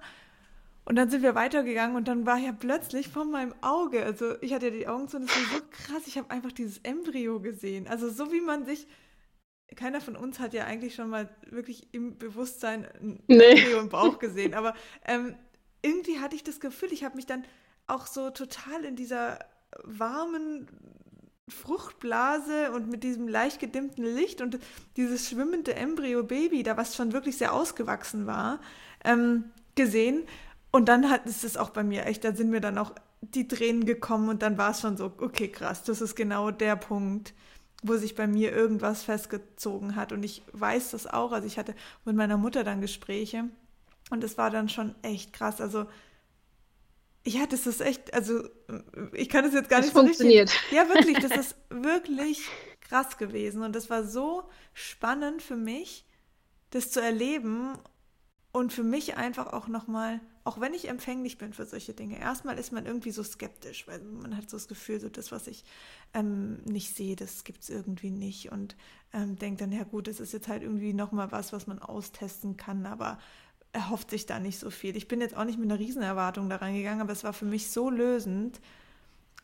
Und 0.84 0.96
dann 0.96 1.08
sind 1.08 1.22
wir 1.22 1.36
weitergegangen 1.36 1.94
und 1.94 2.08
dann 2.08 2.26
war 2.26 2.36
ja 2.36 2.52
plötzlich 2.52 3.08
vor 3.08 3.24
meinem 3.24 3.54
Auge, 3.61 4.04
also 4.04 4.34
ich 4.40 4.52
hatte 4.52 4.66
ja 4.66 4.72
die 4.72 4.88
Augen 4.88 5.06
zu 5.06 5.18
und 5.18 5.30
es 5.30 5.36
war 5.36 5.58
so 5.58 5.64
krass, 5.70 6.02
ich 6.06 6.18
habe 6.18 6.30
einfach 6.30 6.50
dieses 6.50 6.78
Embryo 6.78 7.38
gesehen. 7.38 7.86
Also 7.86 8.11
so 8.11 8.32
wie 8.32 8.40
man 8.40 8.64
sich, 8.64 8.88
keiner 9.76 10.00
von 10.00 10.16
uns 10.16 10.40
hat 10.40 10.52
ja 10.52 10.64
eigentlich 10.64 10.96
schon 10.96 11.11
mal 11.11 11.28
wirklich 11.48 11.94
im 11.94 12.18
Bewusstsein 12.18 12.88
ein 13.00 13.22
nee. 13.28 13.52
Embryo 13.52 13.78
im 13.78 13.88
Bauch 13.88 14.18
gesehen, 14.18 14.52
aber 14.52 14.74
ähm, 15.04 15.36
irgendwie 15.80 16.18
hatte 16.18 16.34
ich 16.34 16.42
das 16.42 16.58
Gefühl, 16.58 16.92
ich 16.92 17.04
habe 17.04 17.14
mich 17.14 17.26
dann 17.26 17.44
auch 17.86 18.08
so 18.08 18.30
total 18.30 18.84
in 18.84 18.96
dieser 18.96 19.38
warmen 19.84 20.66
Fruchtblase 21.51 22.72
und 22.72 22.88
mit 22.88 23.03
diesem 23.03 23.28
leicht 23.28 23.61
gedimmten 23.61 24.03
Licht 24.03 24.40
und 24.40 24.59
dieses 24.96 25.28
schwimmende 25.28 25.74
Embryo-Baby, 25.74 26.62
da 26.62 26.76
was 26.76 26.96
schon 26.96 27.12
wirklich 27.12 27.36
sehr 27.38 27.53
ausgewachsen 27.53 28.26
war, 28.26 28.61
ähm, 29.05 29.44
gesehen. 29.74 30.24
Und 30.70 30.88
dann 30.88 31.11
hat 31.11 31.26
es 31.26 31.57
auch 31.57 31.70
bei 31.70 31.82
mir 31.82 32.07
echt, 32.07 32.24
da 32.24 32.34
sind 32.34 32.51
mir 32.51 32.61
dann 32.61 32.78
auch 32.78 32.92
die 33.20 33.48
Tränen 33.48 33.84
gekommen 33.84 34.28
und 34.28 34.42
dann 34.42 34.57
war 34.57 34.70
es 34.70 34.80
schon 34.80 34.96
so, 34.96 35.12
okay, 35.18 35.48
krass, 35.48 35.84
das 35.84 36.01
ist 36.01 36.14
genau 36.14 36.51
der 36.51 36.76
Punkt, 36.76 37.34
wo 37.82 37.96
sich 37.96 38.14
bei 38.14 38.26
mir 38.26 38.53
irgendwas 38.53 39.03
festgezogen 39.03 39.96
hat. 39.96 40.12
Und 40.12 40.22
ich 40.22 40.42
weiß 40.53 40.90
das 40.90 41.07
auch. 41.07 41.32
Also 41.32 41.46
ich 41.46 41.59
hatte 41.59 41.74
mit 42.05 42.16
meiner 42.16 42.36
Mutter 42.36 42.64
dann 42.64 42.80
Gespräche 42.80 43.44
und 44.11 44.24
es 44.24 44.38
war 44.38 44.51
dann 44.51 44.68
schon 44.68 44.94
echt 45.03 45.32
krass. 45.32 45.61
Also 45.61 45.86
ja, 47.27 47.47
das 47.47 47.66
ist 47.66 47.81
echt, 47.81 48.14
also 48.14 48.49
ich 49.12 49.29
kann 49.29 49.45
es 49.45 49.55
jetzt 49.55 49.68
gar 49.68 49.81
das 49.81 49.87
nicht 49.87 49.97
funktioniert. 49.97 50.49
so 50.49 50.55
richtig. 50.55 50.73
Ja, 50.77 50.89
wirklich, 50.89 51.18
das 51.18 51.33
ist 51.39 51.57
wirklich 51.68 52.49
krass 52.81 53.18
gewesen 53.18 53.62
und 53.62 53.75
das 53.75 53.91
war 53.91 54.05
so 54.05 54.45
spannend 54.73 55.43
für 55.43 55.57
mich, 55.57 56.07
das 56.71 56.91
zu 56.91 57.01
erleben 57.01 57.79
und 58.53 58.73
für 58.73 58.83
mich 58.83 59.16
einfach 59.16 59.53
auch 59.53 59.68
nochmal 59.68 60.21
auch 60.45 60.61
wenn 60.61 60.75
ich 60.75 60.89
empfänglich 60.89 61.39
bin 61.39 61.53
für 61.53 61.66
solche 61.66 61.93
Dinge, 61.93 62.18
erstmal 62.18 62.59
ist 62.59 62.73
man 62.73 62.87
irgendwie 62.87 63.11
so 63.11 63.23
skeptisch, 63.23 63.87
weil 63.87 64.01
man 64.01 64.37
hat 64.37 64.49
so 64.49 64.57
das 64.57 64.68
Gefühl, 64.68 64.99
so 64.99 65.09
das, 65.09 65.31
was 65.33 65.47
ich 65.47 65.64
ähm, 66.14 66.62
nicht 66.64 66.97
sehe, 66.97 67.14
das 67.14 67.45
gibt 67.45 67.62
es 67.62 67.71
irgendwie 67.71 68.11
nicht 68.11 68.51
und 68.51 68.75
ähm, 69.12 69.37
denkt 69.37 69.61
dann, 69.61 69.71
ja 69.71 69.85
gut, 69.85 70.09
es 70.09 70.18
ist 70.18 70.33
jetzt 70.33 70.49
halt 70.49 70.62
irgendwie 70.62 70.95
nochmal 70.95 71.31
was, 71.31 71.53
was 71.53 71.66
man 71.66 71.79
austesten 71.79 72.57
kann, 72.57 72.87
aber 72.87 73.18
erhofft 73.73 74.11
sich 74.11 74.27
da 74.27 74.39
nicht 74.39 74.59
so 74.59 74.71
viel. 74.71 74.97
Ich 74.97 75.09
bin 75.09 75.21
jetzt 75.21 75.37
auch 75.37 75.45
nicht 75.45 75.59
mit 75.59 75.71
einer 75.71 75.79
Riesenerwartung 75.79 76.49
da 76.49 76.57
reingegangen, 76.57 77.01
aber 77.01 77.12
es 77.12 77.25
war 77.25 77.33
für 77.33 77.45
mich 77.45 77.71
so 77.71 77.91
lösend 77.91 78.61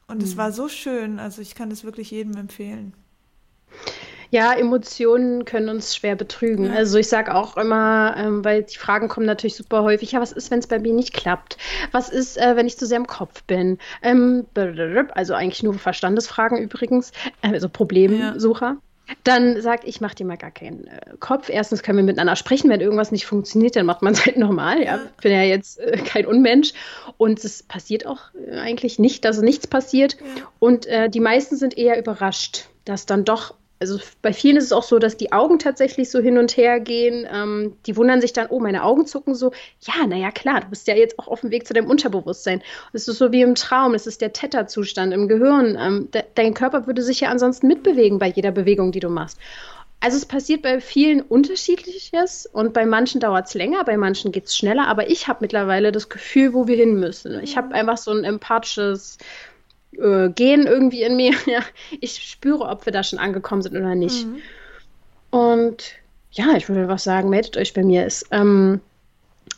und 0.09 0.18
mhm. 0.18 0.24
es 0.24 0.37
war 0.37 0.53
so 0.53 0.68
schön, 0.68 1.18
also 1.18 1.43
ich 1.43 1.55
kann 1.55 1.70
das 1.70 1.85
wirklich 1.85 2.11
jedem 2.11 2.37
empfehlen. 2.37 2.95
Ja, 4.31 4.53
Emotionen 4.55 5.45
können 5.45 5.68
uns 5.68 5.95
schwer 5.95 6.16
betrügen. 6.16 6.70
Also 6.70 6.99
ich 6.99 7.09
sage 7.09 7.35
auch 7.35 7.57
immer, 7.57 8.14
ähm, 8.18 8.45
weil 8.45 8.64
die 8.64 8.77
Fragen 8.77 9.09
kommen 9.09 9.27
natürlich 9.27 9.55
super 9.55 9.83
häufig, 9.83 10.12
ja, 10.12 10.20
was 10.20 10.33
ist, 10.33 10.51
wenn 10.51 10.59
es 10.59 10.66
bei 10.66 10.79
mir 10.79 10.93
nicht 10.93 11.12
klappt? 11.12 11.57
Was 11.93 12.09
ist, 12.09 12.37
äh, 12.37 12.57
wenn 12.57 12.66
ich 12.66 12.77
zu 12.77 12.87
sehr 12.87 12.99
im 12.99 13.07
Kopf 13.07 13.45
bin? 13.45 13.79
Ähm, 14.03 14.47
also 15.14 15.35
eigentlich 15.35 15.62
nur 15.62 15.74
Verstandesfragen 15.74 16.59
übrigens, 16.59 17.12
äh, 17.43 17.53
also 17.53 17.68
Problemsucher. 17.68 18.66
Ja. 18.66 18.77
Dann 19.24 19.61
sagt, 19.61 19.84
ich 19.84 20.00
mache 20.00 20.16
dir 20.16 20.26
mal 20.26 20.36
gar 20.36 20.50
keinen 20.50 20.86
äh, 20.86 21.00
Kopf. 21.20 21.48
Erstens 21.48 21.82
können 21.82 21.98
wir 21.98 22.04
miteinander 22.04 22.36
sprechen. 22.36 22.70
Wenn 22.70 22.80
irgendwas 22.80 23.12
nicht 23.12 23.26
funktioniert, 23.26 23.76
dann 23.76 23.86
macht 23.86 24.02
man 24.02 24.12
es 24.12 24.26
halt 24.26 24.36
normal. 24.36 24.82
Ja, 24.82 25.00
ich 25.16 25.22
bin 25.22 25.32
ja 25.32 25.42
jetzt 25.42 25.78
äh, 25.78 25.96
kein 25.98 26.26
Unmensch. 26.26 26.72
Und 27.16 27.44
es 27.44 27.62
passiert 27.62 28.07
auch 28.07 28.20
äh, 28.34 28.59
eigentlich 28.59 28.98
nicht, 28.98 29.24
dass 29.24 29.40
nichts 29.40 29.66
passiert. 29.66 30.14
Ja. 30.14 30.42
Und 30.59 30.86
äh, 30.86 31.09
die 31.09 31.20
meisten 31.20 31.57
sind 31.57 31.76
eher 31.78 31.98
überrascht, 31.98 32.66
dass 32.84 33.07
dann 33.07 33.24
doch 33.24 33.54
also 33.79 33.99
bei 34.22 34.33
vielen 34.33 34.57
ist 34.57 34.64
es 34.64 34.72
auch 34.72 34.83
so, 34.83 34.99
dass 34.99 35.16
die 35.16 35.33
Augen 35.33 35.59
tatsächlich 35.59 36.11
so 36.11 36.20
hin 36.20 36.39
und 36.39 36.57
her 36.57 36.81
gehen. 36.81 37.27
Ähm, 37.31 37.77
die 37.87 37.97
wundern 37.97 38.20
sich 38.20 38.33
dann, 38.33 38.47
oh, 38.49 38.59
meine 38.59 38.83
Augen 38.83 39.07
zucken 39.07 39.35
so. 39.35 39.53
Ja, 39.81 40.07
naja, 40.07 40.31
klar, 40.31 40.61
du 40.61 40.68
bist 40.68 40.89
ja 40.89 40.95
jetzt 40.95 41.18
auch 41.18 41.29
auf 41.29 41.43
dem 41.43 41.51
Weg 41.51 41.66
zu 41.66 41.74
deinem 41.74 41.91
Unterbewusstsein. 41.91 42.62
Es 42.93 43.07
ist 43.07 43.18
so 43.18 43.33
wie 43.33 43.43
im 43.43 43.55
Traum, 43.55 43.95
es 43.95 44.07
ist 44.07 44.20
der 44.20 44.33
Theta-Zustand 44.33 45.12
im 45.12 45.29
Gehirn. 45.29 45.77
Ähm, 45.79 46.09
de 46.12 46.22
dein 46.35 46.55
Körper 46.55 46.87
würde 46.87 47.03
sich 47.03 47.20
ja 47.20 47.29
ansonsten 47.29 47.66
mitbewegen 47.66 48.18
bei 48.18 48.29
jeder 48.29 48.51
Bewegung, 48.51 48.93
die 48.93 49.01
du 49.01 49.11
machst. 49.11 49.39
Also 50.01 50.18
es 50.18 50.27
passiert 50.27 50.62
bei 50.62 50.81
vielen 50.81 51.22
unterschiedliches 51.22 52.47
und 52.47 52.74
bei 52.74 52.85
manchen 52.85 53.20
dauert 53.20 53.47
es 53.47 53.55
länger, 53.55 53.83
bei 53.85 53.97
manchen 53.97 54.31
geht 54.31 54.45
es 54.45 54.57
schneller, 54.57 54.89
aber 54.89 55.09
ich 55.09 55.27
habe 55.27 55.39
mittlerweile 55.41 55.91
das 55.91 56.11
Gefühl, 56.11 56.53
wo 56.53 56.66
wir 56.66 56.77
hin 56.77 57.01
müssen. 57.01 57.41
Ich 57.43 57.57
habe 57.57 57.74
einfach 57.74 57.97
so 57.97 58.11
ein 58.11 58.24
empathisches 58.24 59.16
äh, 59.99 60.30
Gen 60.30 60.66
irgendwie 60.66 61.03
in 61.03 61.16
mir. 61.16 61.32
Ja, 61.47 61.61
ich 62.01 62.16
spüre, 62.16 62.64
ob 62.64 62.86
wir 62.86 62.92
da 62.92 63.03
schon 63.03 63.18
angekommen 63.18 63.62
sind 63.62 63.76
oder 63.76 63.94
nicht. 63.94 64.26
Mhm. 64.26 64.38
Und 65.30 65.92
ja, 66.32 66.57
ich 66.57 66.68
würde 66.68 66.88
was 66.88 67.05
sagen, 67.05 67.30
meldet 67.30 67.57
euch 67.57 67.72
bei 67.72 67.82
mir. 67.82 68.05
Es 68.05 68.24
ähm, 68.30 68.80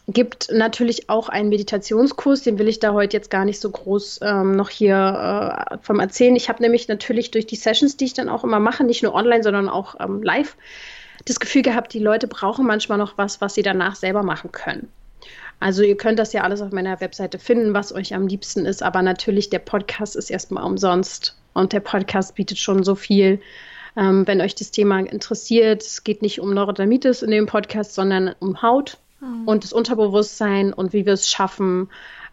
gibt 0.09 0.51
natürlich 0.51 1.11
auch 1.11 1.28
einen 1.28 1.49
Meditationskurs, 1.51 2.43
den 2.43 2.59
will 2.59 2.68
ich 2.68 2.78
da 2.78 2.93
heute 2.93 3.16
jetzt 3.16 3.30
gar 3.30 3.45
nicht 3.45 3.61
so 3.61 3.70
groß 3.70 4.20
ähm, 4.22 4.57
noch 4.57 4.70
hier 4.70 5.66
äh, 5.70 5.78
vom 5.82 6.01
erzählen. 6.01 6.36
Ich 6.36 6.49
habe 6.49 6.62
nämlich 6.62 6.89
natürlich 6.89 7.30
durch 7.30 7.47
die 7.47 7.57
Sessions, 7.57 7.97
die 7.97 8.07
ich 8.07 8.14
dann 8.14 8.28
auch 8.28 8.45
immer 8.45 8.61
mache, 8.61 8.84
nicht 8.84 9.03
nur 9.03 9.14
online, 9.14 9.43
sondern 9.43 9.68
auch 9.68 9.97
ähm, 10.01 10.22
live, 10.22 10.57
das 11.26 11.41
Gefühl 11.41 11.62
gehabt, 11.62 11.93
die 11.93 11.99
Leute 11.99 12.26
brauchen 12.26 12.66
manchmal 12.66 12.99
noch 12.99 13.18
was, 13.18 13.41
was 13.41 13.55
sie 13.55 13.62
danach 13.62 13.97
selber 13.97 14.22
machen 14.22 14.53
können. 14.53 14.89
Also 15.61 15.82
ihr 15.82 15.96
könnt 15.96 16.18
das 16.18 16.32
ja 16.32 16.42
alles 16.42 16.61
auf 16.61 16.72
meiner 16.72 17.00
Webseite 17.00 17.38
finden, 17.38 17.74
was 17.74 17.92
euch 17.92 18.14
am 18.14 18.26
liebsten 18.26 18.64
ist, 18.64 18.82
aber 18.82 19.02
natürlich 19.02 19.50
der 19.50 19.59
Podcast 19.59 20.16
ist 20.16 20.30
erstmal 20.30 20.64
umsonst 20.64 21.36
und 21.52 21.72
der 21.72 21.80
Podcast 21.80 22.34
bietet 22.36 22.59
schon 22.59 22.84
so 22.84 22.94
viel. 22.94 23.40
Ähm, 23.96 24.26
wenn 24.26 24.40
euch 24.40 24.54
das 24.54 24.70
Thema 24.70 25.00
interessiert, 25.00 25.82
es 25.82 26.04
geht 26.04 26.22
nicht 26.22 26.40
um 26.40 26.54
Neurodermitis 26.54 27.22
in 27.22 27.32
dem 27.32 27.46
Podcast, 27.46 27.94
sondern 27.94 28.34
um 28.38 28.62
Haut 28.62 28.98
mhm. 29.20 29.48
und 29.48 29.64
das 29.64 29.72
Unterbewusstsein 29.72 30.72
und 30.72 30.92
wie 30.92 31.04
wir 31.04 31.14
es 31.14 31.28
schaffen, 31.28 31.88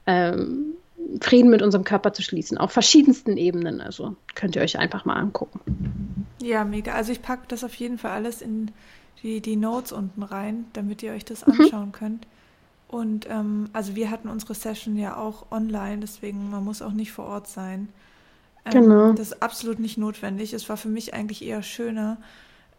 ähm, 0.05 0.75
Frieden 1.21 1.49
mit 1.49 1.61
unserem 1.61 1.83
Körper 1.83 2.13
zu 2.13 2.21
schließen, 2.21 2.57
auf 2.57 2.71
verschiedensten 2.71 3.37
Ebenen. 3.37 3.81
Also 3.81 4.15
könnt 4.33 4.55
ihr 4.55 4.61
euch 4.61 4.77
einfach 4.77 5.05
mal 5.05 5.15
angucken. 5.15 6.25
Ja, 6.41 6.63
mega. 6.63 6.93
Also 6.93 7.11
ich 7.11 7.21
packe 7.21 7.43
das 7.47 7.63
auf 7.63 7.73
jeden 7.75 7.97
Fall 7.97 8.11
alles 8.11 8.41
in 8.41 8.71
die, 9.23 9.41
die 9.41 9.55
Notes 9.55 9.91
unten 9.91 10.23
rein, 10.23 10.65
damit 10.73 11.03
ihr 11.03 11.13
euch 11.13 11.25
das 11.25 11.45
mhm. 11.45 11.61
anschauen 11.61 11.87
mhm. 11.87 11.91
könnt. 11.91 12.27
Und 12.87 13.27
ähm, 13.29 13.69
also 13.73 13.95
wir 13.95 14.11
hatten 14.11 14.29
unsere 14.29 14.53
Session 14.53 14.95
ja 14.95 15.17
auch 15.17 15.51
online, 15.51 15.99
deswegen 15.99 16.49
man 16.49 16.63
muss 16.63 16.81
auch 16.81 16.91
nicht 16.91 17.11
vor 17.11 17.25
Ort 17.25 17.47
sein. 17.47 17.89
Ähm, 18.65 18.71
genau. 18.71 19.13
Das 19.13 19.27
ist 19.27 19.41
absolut 19.41 19.79
nicht 19.79 19.97
notwendig. 19.97 20.53
Es 20.53 20.69
war 20.69 20.77
für 20.77 20.87
mich 20.87 21.13
eigentlich 21.13 21.43
eher 21.43 21.63
schöner, 21.63 22.17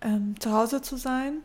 ähm, 0.01 0.35
zu 0.39 0.53
Hause 0.53 0.83
zu 0.83 0.97
sein 0.97 1.39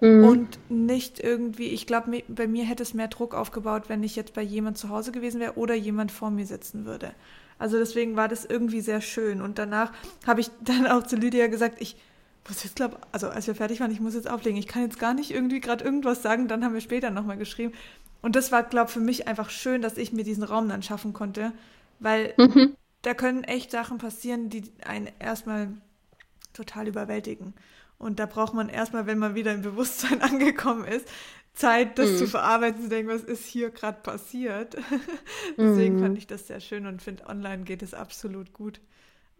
mhm. 0.00 0.24
und 0.24 0.70
nicht 0.70 1.20
irgendwie, 1.20 1.68
ich 1.68 1.86
glaube, 1.86 2.22
bei 2.28 2.46
mir 2.46 2.64
hätte 2.64 2.82
es 2.82 2.94
mehr 2.94 3.08
Druck 3.08 3.34
aufgebaut, 3.34 3.84
wenn 3.88 4.02
ich 4.02 4.16
jetzt 4.16 4.34
bei 4.34 4.42
jemand 4.42 4.78
zu 4.78 4.88
Hause 4.88 5.12
gewesen 5.12 5.40
wäre 5.40 5.56
oder 5.56 5.74
jemand 5.74 6.12
vor 6.12 6.30
mir 6.30 6.46
sitzen 6.46 6.86
würde. 6.86 7.12
Also 7.58 7.78
deswegen 7.78 8.16
war 8.16 8.28
das 8.28 8.46
irgendwie 8.46 8.80
sehr 8.80 9.02
schön. 9.02 9.42
Und 9.42 9.58
danach 9.58 9.92
habe 10.26 10.40
ich 10.40 10.50
dann 10.62 10.86
auch 10.86 11.02
zu 11.02 11.16
Lydia 11.16 11.46
gesagt, 11.48 11.76
ich 11.80 11.96
muss 12.48 12.64
jetzt 12.64 12.76
glaube, 12.76 12.98
also 13.12 13.28
als 13.28 13.46
wir 13.46 13.54
fertig 13.54 13.80
waren, 13.80 13.90
ich 13.90 14.00
muss 14.00 14.14
jetzt 14.14 14.28
auflegen. 14.28 14.58
Ich 14.58 14.66
kann 14.66 14.82
jetzt 14.82 14.98
gar 14.98 15.14
nicht 15.14 15.30
irgendwie 15.30 15.60
gerade 15.60 15.84
irgendwas 15.84 16.22
sagen. 16.22 16.48
Dann 16.48 16.64
haben 16.64 16.74
wir 16.74 16.80
später 16.80 17.10
nochmal 17.10 17.36
geschrieben. 17.36 17.72
Und 18.22 18.36
das 18.36 18.52
war, 18.52 18.62
glaube 18.62 18.88
ich, 18.88 18.94
für 18.94 19.00
mich 19.00 19.28
einfach 19.28 19.50
schön, 19.50 19.82
dass 19.82 19.96
ich 19.96 20.12
mir 20.12 20.24
diesen 20.24 20.42
Raum 20.42 20.68
dann 20.68 20.82
schaffen 20.82 21.12
konnte, 21.12 21.52
weil 22.00 22.34
mhm. 22.36 22.76
da 23.02 23.14
können 23.14 23.44
echt 23.44 23.70
Sachen 23.70 23.98
passieren, 23.98 24.50
die 24.50 24.64
einen 24.84 25.08
erstmal 25.18 25.68
total 26.52 26.88
überwältigen. 26.88 27.54
Und 27.98 28.18
da 28.18 28.26
braucht 28.26 28.54
man 28.54 28.68
erstmal, 28.68 29.06
wenn 29.06 29.18
man 29.18 29.34
wieder 29.34 29.52
im 29.52 29.62
Bewusstsein 29.62 30.22
angekommen 30.22 30.84
ist, 30.84 31.06
Zeit, 31.52 31.98
das 31.98 32.10
mhm. 32.10 32.16
zu 32.16 32.26
verarbeiten, 32.26 32.82
zu 32.82 32.88
denken, 32.88 33.10
was 33.10 33.22
ist 33.22 33.46
hier 33.46 33.70
gerade 33.70 34.00
passiert. 34.00 34.76
Deswegen 35.58 35.96
mhm. 35.96 36.00
fand 36.00 36.18
ich 36.18 36.26
das 36.26 36.46
sehr 36.46 36.60
schön 36.60 36.86
und 36.86 37.02
finde, 37.02 37.26
online 37.26 37.64
geht 37.64 37.82
es 37.82 37.92
absolut 37.92 38.52
gut. 38.52 38.80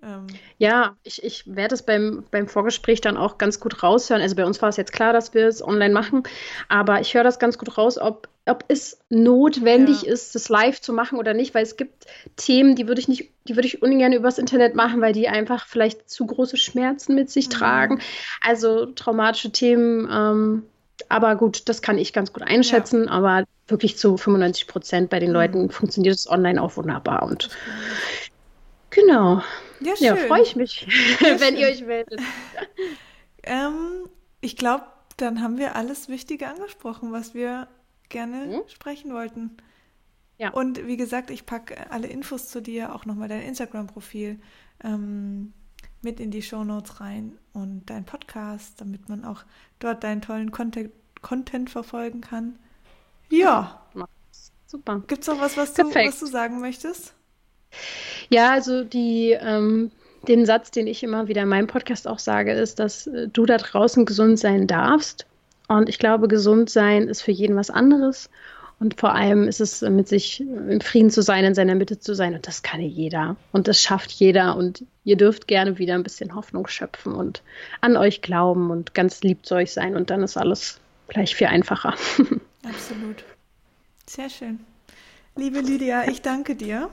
Ähm. 0.03 0.27
Ja, 0.59 0.97
ich, 1.03 1.23
ich 1.23 1.45
werde 1.47 1.75
es 1.75 1.83
beim, 1.83 2.25
beim 2.31 2.49
Vorgespräch 2.49 3.01
dann 3.01 3.17
auch 3.17 3.39
ganz 3.39 3.61
gut 3.61 3.83
raushören. 3.83 4.23
Also 4.23 4.37
bei 4.37 4.45
uns 4.45 4.61
war 4.63 4.69
es 4.69 4.77
jetzt 4.77 4.93
klar, 4.93 5.13
dass 5.13 5.35
wir 5.35 5.47
es 5.47 5.63
online 5.63 5.93
machen, 5.93 6.23
aber 6.69 7.01
ich 7.01 7.15
höre 7.15 7.25
das 7.25 7.39
ganz 7.39 7.59
gut 7.59 7.77
raus, 7.77 7.99
ob, 7.99 8.29
ob 8.47 8.65
es 8.69 8.99
notwendig 9.11 10.03
ja. 10.03 10.13
ist, 10.13 10.35
das 10.35 10.49
live 10.49 10.81
zu 10.81 10.93
machen 10.93 11.19
oder 11.19 11.35
nicht, 11.35 11.55
weil 11.55 11.63
es 11.63 11.77
gibt 11.77 12.07
Themen, 12.37 12.77
die 12.77 12.89
würde 12.89 13.01
ich 13.01 13.09
nicht, 13.09 13.31
die 13.49 13.57
würde 13.57 13.69
ich 13.69 13.83
ungern 13.83 14.13
übers 14.13 14.39
Internet 14.39 14.75
machen, 14.75 15.01
weil 15.01 15.13
die 15.13 15.29
einfach 15.29 15.67
vielleicht 15.67 16.09
zu 16.09 16.27
große 16.27 16.57
Schmerzen 16.57 17.15
mit 17.15 17.31
sich 17.31 17.49
mhm. 17.49 17.53
tragen. 17.53 18.01
Also 18.41 18.87
traumatische 18.87 19.53
Themen, 19.53 20.09
ähm, 20.11 20.63
aber 21.09 21.37
gut, 21.37 21.69
das 21.69 21.83
kann 21.83 21.99
ich 21.99 22.13
ganz 22.13 22.33
gut 22.33 22.43
einschätzen, 22.43 23.05
ja. 23.05 23.11
aber 23.11 23.45
wirklich 23.69 23.97
zu 23.97 24.17
95 24.17 24.67
Prozent 24.67 25.11
bei 25.11 25.19
den 25.19 25.31
mhm. 25.31 25.35
Leuten 25.35 25.71
funktioniert 25.71 26.15
es 26.15 26.29
online 26.29 26.61
auch 26.61 26.77
wunderbar 26.77 27.23
und 27.23 27.51
genau. 28.91 29.43
Ja, 29.81 29.97
schön. 29.97 30.07
Ja, 30.07 30.17
freue 30.17 30.43
ich 30.43 30.57
mich, 30.57 30.87
ja, 31.21 31.41
wenn 31.41 31.57
ihr 31.57 31.67
euch 31.69 31.85
meldet. 31.85 32.21
ähm, 33.43 34.09
ich 34.41 34.57
glaube, 34.57 34.85
dann 35.17 35.43
haben 35.43 35.59
wir 35.59 35.77
alles 35.77 36.09
Wichtige 36.09 36.49
angesprochen, 36.49 37.13
was 37.13 37.35
wir 37.35 37.69
gerne 38.09 38.47
mhm. 38.47 38.69
sprechen 38.69 39.13
wollten. 39.13 39.57
Ja. 40.39 40.51
Und 40.51 40.87
wie 40.87 40.97
gesagt, 40.97 41.31
ich 41.31 41.45
packe 41.47 41.91
alle 41.91 42.09
Infos 42.09 42.49
zu 42.49 42.63
dir, 42.63 42.95
auch 42.95 43.05
nochmal 43.05 43.29
dein 43.29 43.43
Instagram-Profil 43.43 44.41
ähm, 44.83 45.53
mit 46.03 46.19
in 46.21 46.31
die 46.31 46.43
Show 46.43 46.65
Notes 46.65 47.01
rein 47.01 47.39
und 47.53 47.87
dein 47.87 48.05
Podcast, 48.05 48.81
damit 48.81 49.09
man 49.09 49.25
auch 49.25 49.45
dort 49.79 50.03
deinen 50.03 50.23
tollen 50.23 50.51
Content, 50.51 50.93
Content 51.21 51.69
verfolgen 51.69 52.23
kann. 52.23 52.59
Ja. 53.29 53.87
Super. 54.67 55.03
Gibt 55.07 55.23
es 55.23 55.29
noch 55.29 55.41
was, 55.41 55.57
was 55.57 55.75
du, 55.75 55.85
was 55.85 56.21
du 56.21 56.27
sagen 56.27 56.61
möchtest? 56.61 57.15
Ja, 58.29 58.53
also 58.53 58.85
die, 58.85 59.33
ähm, 59.33 59.91
den 60.29 60.47
Satz, 60.47 60.71
den 60.71 60.87
ich 60.87 61.03
immer 61.03 61.29
wieder 61.29 61.43
in 61.43 61.49
meinem 61.49 61.67
Podcast 61.67 62.07
auch 62.07 62.19
sage, 62.19 62.53
ist, 62.53 62.79
dass 62.79 63.07
äh, 63.07 63.29
du 63.29 63.47
da 63.47 63.57
draußen 63.57 64.05
gesund 64.05 64.39
sein 64.39 64.67
darfst. 64.67 65.27
Und 65.69 65.89
ich 65.89 65.99
glaube, 65.99 66.29
gesund 66.29 66.71
sein 66.71 67.09
ist 67.09 67.23
für 67.23 67.33
jeden 67.33 67.57
was 67.57 67.71
anderes. 67.71 68.29
Und 68.81 68.99
vor 68.99 69.15
allem 69.15 69.47
ist 69.47 69.61
es 69.61 69.83
mit 69.83 70.09
sich 70.09 70.41
im 70.41 70.81
Frieden 70.81 71.11
zu 71.11 71.21
sein, 71.21 71.45
in 71.45 71.55
seiner 71.55 71.75
Mitte 71.75 72.01
zu 72.01 72.15
sein. 72.15 72.35
Und 72.35 72.47
das 72.47 72.63
kann 72.63 72.81
jeder. 72.81 73.37
Und 73.53 73.69
das 73.69 73.81
schafft 73.81 74.11
jeder. 74.11 74.57
Und 74.57 74.85
ihr 75.05 75.17
dürft 75.17 75.47
gerne 75.47 75.79
wieder 75.79 75.95
ein 75.95 76.03
bisschen 76.03 76.35
Hoffnung 76.35 76.67
schöpfen 76.67 77.13
und 77.13 77.43
an 77.83 77.99
euch 77.99 78.23
glauben 78.23 78.71
und 78.71 78.95
ganz 78.95 79.23
lieb 79.23 79.45
zu 79.45 79.55
euch 79.55 79.73
sein. 79.73 79.97
Und 79.97 80.09
dann 80.09 80.23
ist 80.23 80.39
alles 80.39 80.81
gleich 81.09 81.37
viel 81.37 81.49
einfacher. 81.49 81.91
Absolut. 82.65 83.23
Sehr 84.07 84.31
schön. 84.31 84.61
Liebe 85.37 85.61
Lydia, 85.61 86.09
ich 86.09 86.23
danke 86.23 86.57
dir. 86.57 86.91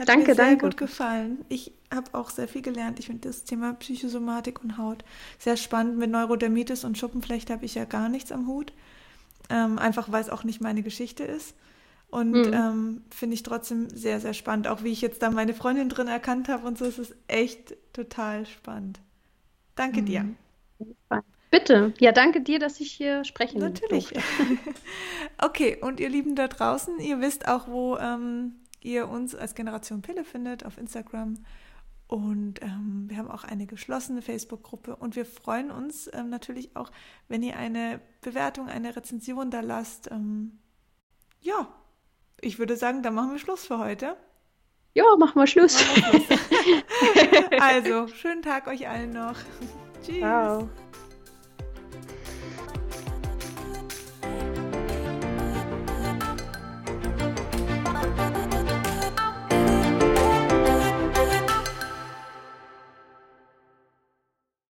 Hat 0.00 0.08
danke, 0.08 0.28
mir 0.28 0.34
sehr 0.34 0.46
danke. 0.46 0.64
gut 0.64 0.78
gefallen. 0.78 1.44
Ich 1.50 1.72
habe 1.92 2.14
auch 2.14 2.30
sehr 2.30 2.48
viel 2.48 2.62
gelernt. 2.62 2.98
Ich 2.98 3.08
finde 3.08 3.28
das 3.28 3.44
Thema 3.44 3.74
Psychosomatik 3.74 4.64
und 4.64 4.78
Haut 4.78 5.04
sehr 5.38 5.58
spannend. 5.58 5.98
Mit 5.98 6.10
Neurodermitis 6.10 6.84
und 6.84 6.96
Schuppenflecht 6.96 7.50
habe 7.50 7.66
ich 7.66 7.74
ja 7.74 7.84
gar 7.84 8.08
nichts 8.08 8.32
am 8.32 8.46
Hut. 8.46 8.72
Ähm, 9.50 9.78
einfach 9.78 10.10
weil 10.10 10.22
es 10.22 10.30
auch 10.30 10.42
nicht 10.42 10.62
meine 10.62 10.82
Geschichte 10.82 11.24
ist. 11.24 11.54
Und 12.08 12.32
mhm. 12.32 12.52
ähm, 12.54 13.02
finde 13.10 13.34
ich 13.34 13.42
trotzdem 13.42 13.90
sehr, 13.90 14.20
sehr 14.20 14.32
spannend. 14.32 14.68
Auch 14.68 14.82
wie 14.82 14.90
ich 14.90 15.02
jetzt 15.02 15.20
da 15.20 15.30
meine 15.30 15.52
Freundin 15.52 15.90
drin 15.90 16.08
erkannt 16.08 16.48
habe 16.48 16.66
und 16.66 16.78
so, 16.78 16.86
ist 16.86 16.98
es 16.98 17.14
echt 17.28 17.76
total 17.92 18.46
spannend. 18.46 19.00
Danke 19.74 20.00
mhm. 20.00 20.06
dir. 20.06 20.24
Bitte. 21.50 21.92
Ja, 21.98 22.12
danke 22.12 22.40
dir, 22.40 22.58
dass 22.58 22.80
ich 22.80 22.90
hier 22.90 23.24
sprechen 23.24 23.58
Natürlich. 23.58 24.14
okay, 25.42 25.76
und 25.82 26.00
ihr 26.00 26.08
Lieben 26.08 26.36
da 26.36 26.48
draußen, 26.48 27.00
ihr 27.00 27.20
wisst 27.20 27.48
auch, 27.48 27.68
wo 27.68 27.98
ähm, 27.98 28.54
ihr 28.80 29.08
uns 29.08 29.34
als 29.34 29.54
Generation 29.54 30.02
Pille 30.02 30.24
findet, 30.24 30.64
auf 30.64 30.78
Instagram. 30.78 31.44
Und 32.06 32.60
ähm, 32.62 33.04
wir 33.06 33.18
haben 33.18 33.30
auch 33.30 33.44
eine 33.44 33.66
geschlossene 33.66 34.20
Facebook-Gruppe 34.20 34.96
und 34.96 35.14
wir 35.14 35.24
freuen 35.24 35.70
uns 35.70 36.10
ähm, 36.12 36.28
natürlich 36.28 36.74
auch, 36.74 36.90
wenn 37.28 37.42
ihr 37.42 37.56
eine 37.56 38.00
Bewertung, 38.20 38.68
eine 38.68 38.96
Rezension 38.96 39.52
da 39.52 39.60
lasst. 39.60 40.10
Ähm, 40.10 40.58
ja, 41.40 41.68
ich 42.40 42.58
würde 42.58 42.76
sagen, 42.76 43.04
dann 43.04 43.14
machen 43.14 43.30
wir 43.30 43.38
Schluss 43.38 43.64
für 43.64 43.78
heute. 43.78 44.16
Ja, 44.92 45.04
machen 45.18 45.38
wir 45.40 45.46
Schluss. 45.46 45.78
Machen 46.00 46.24
wir 46.26 46.36
Schluss. 46.38 47.60
also, 47.60 48.08
schönen 48.08 48.42
Tag 48.42 48.66
euch 48.66 48.88
allen 48.88 49.12
noch. 49.12 49.36
Tschüss. 50.02 50.18
Ciao. 50.18 50.68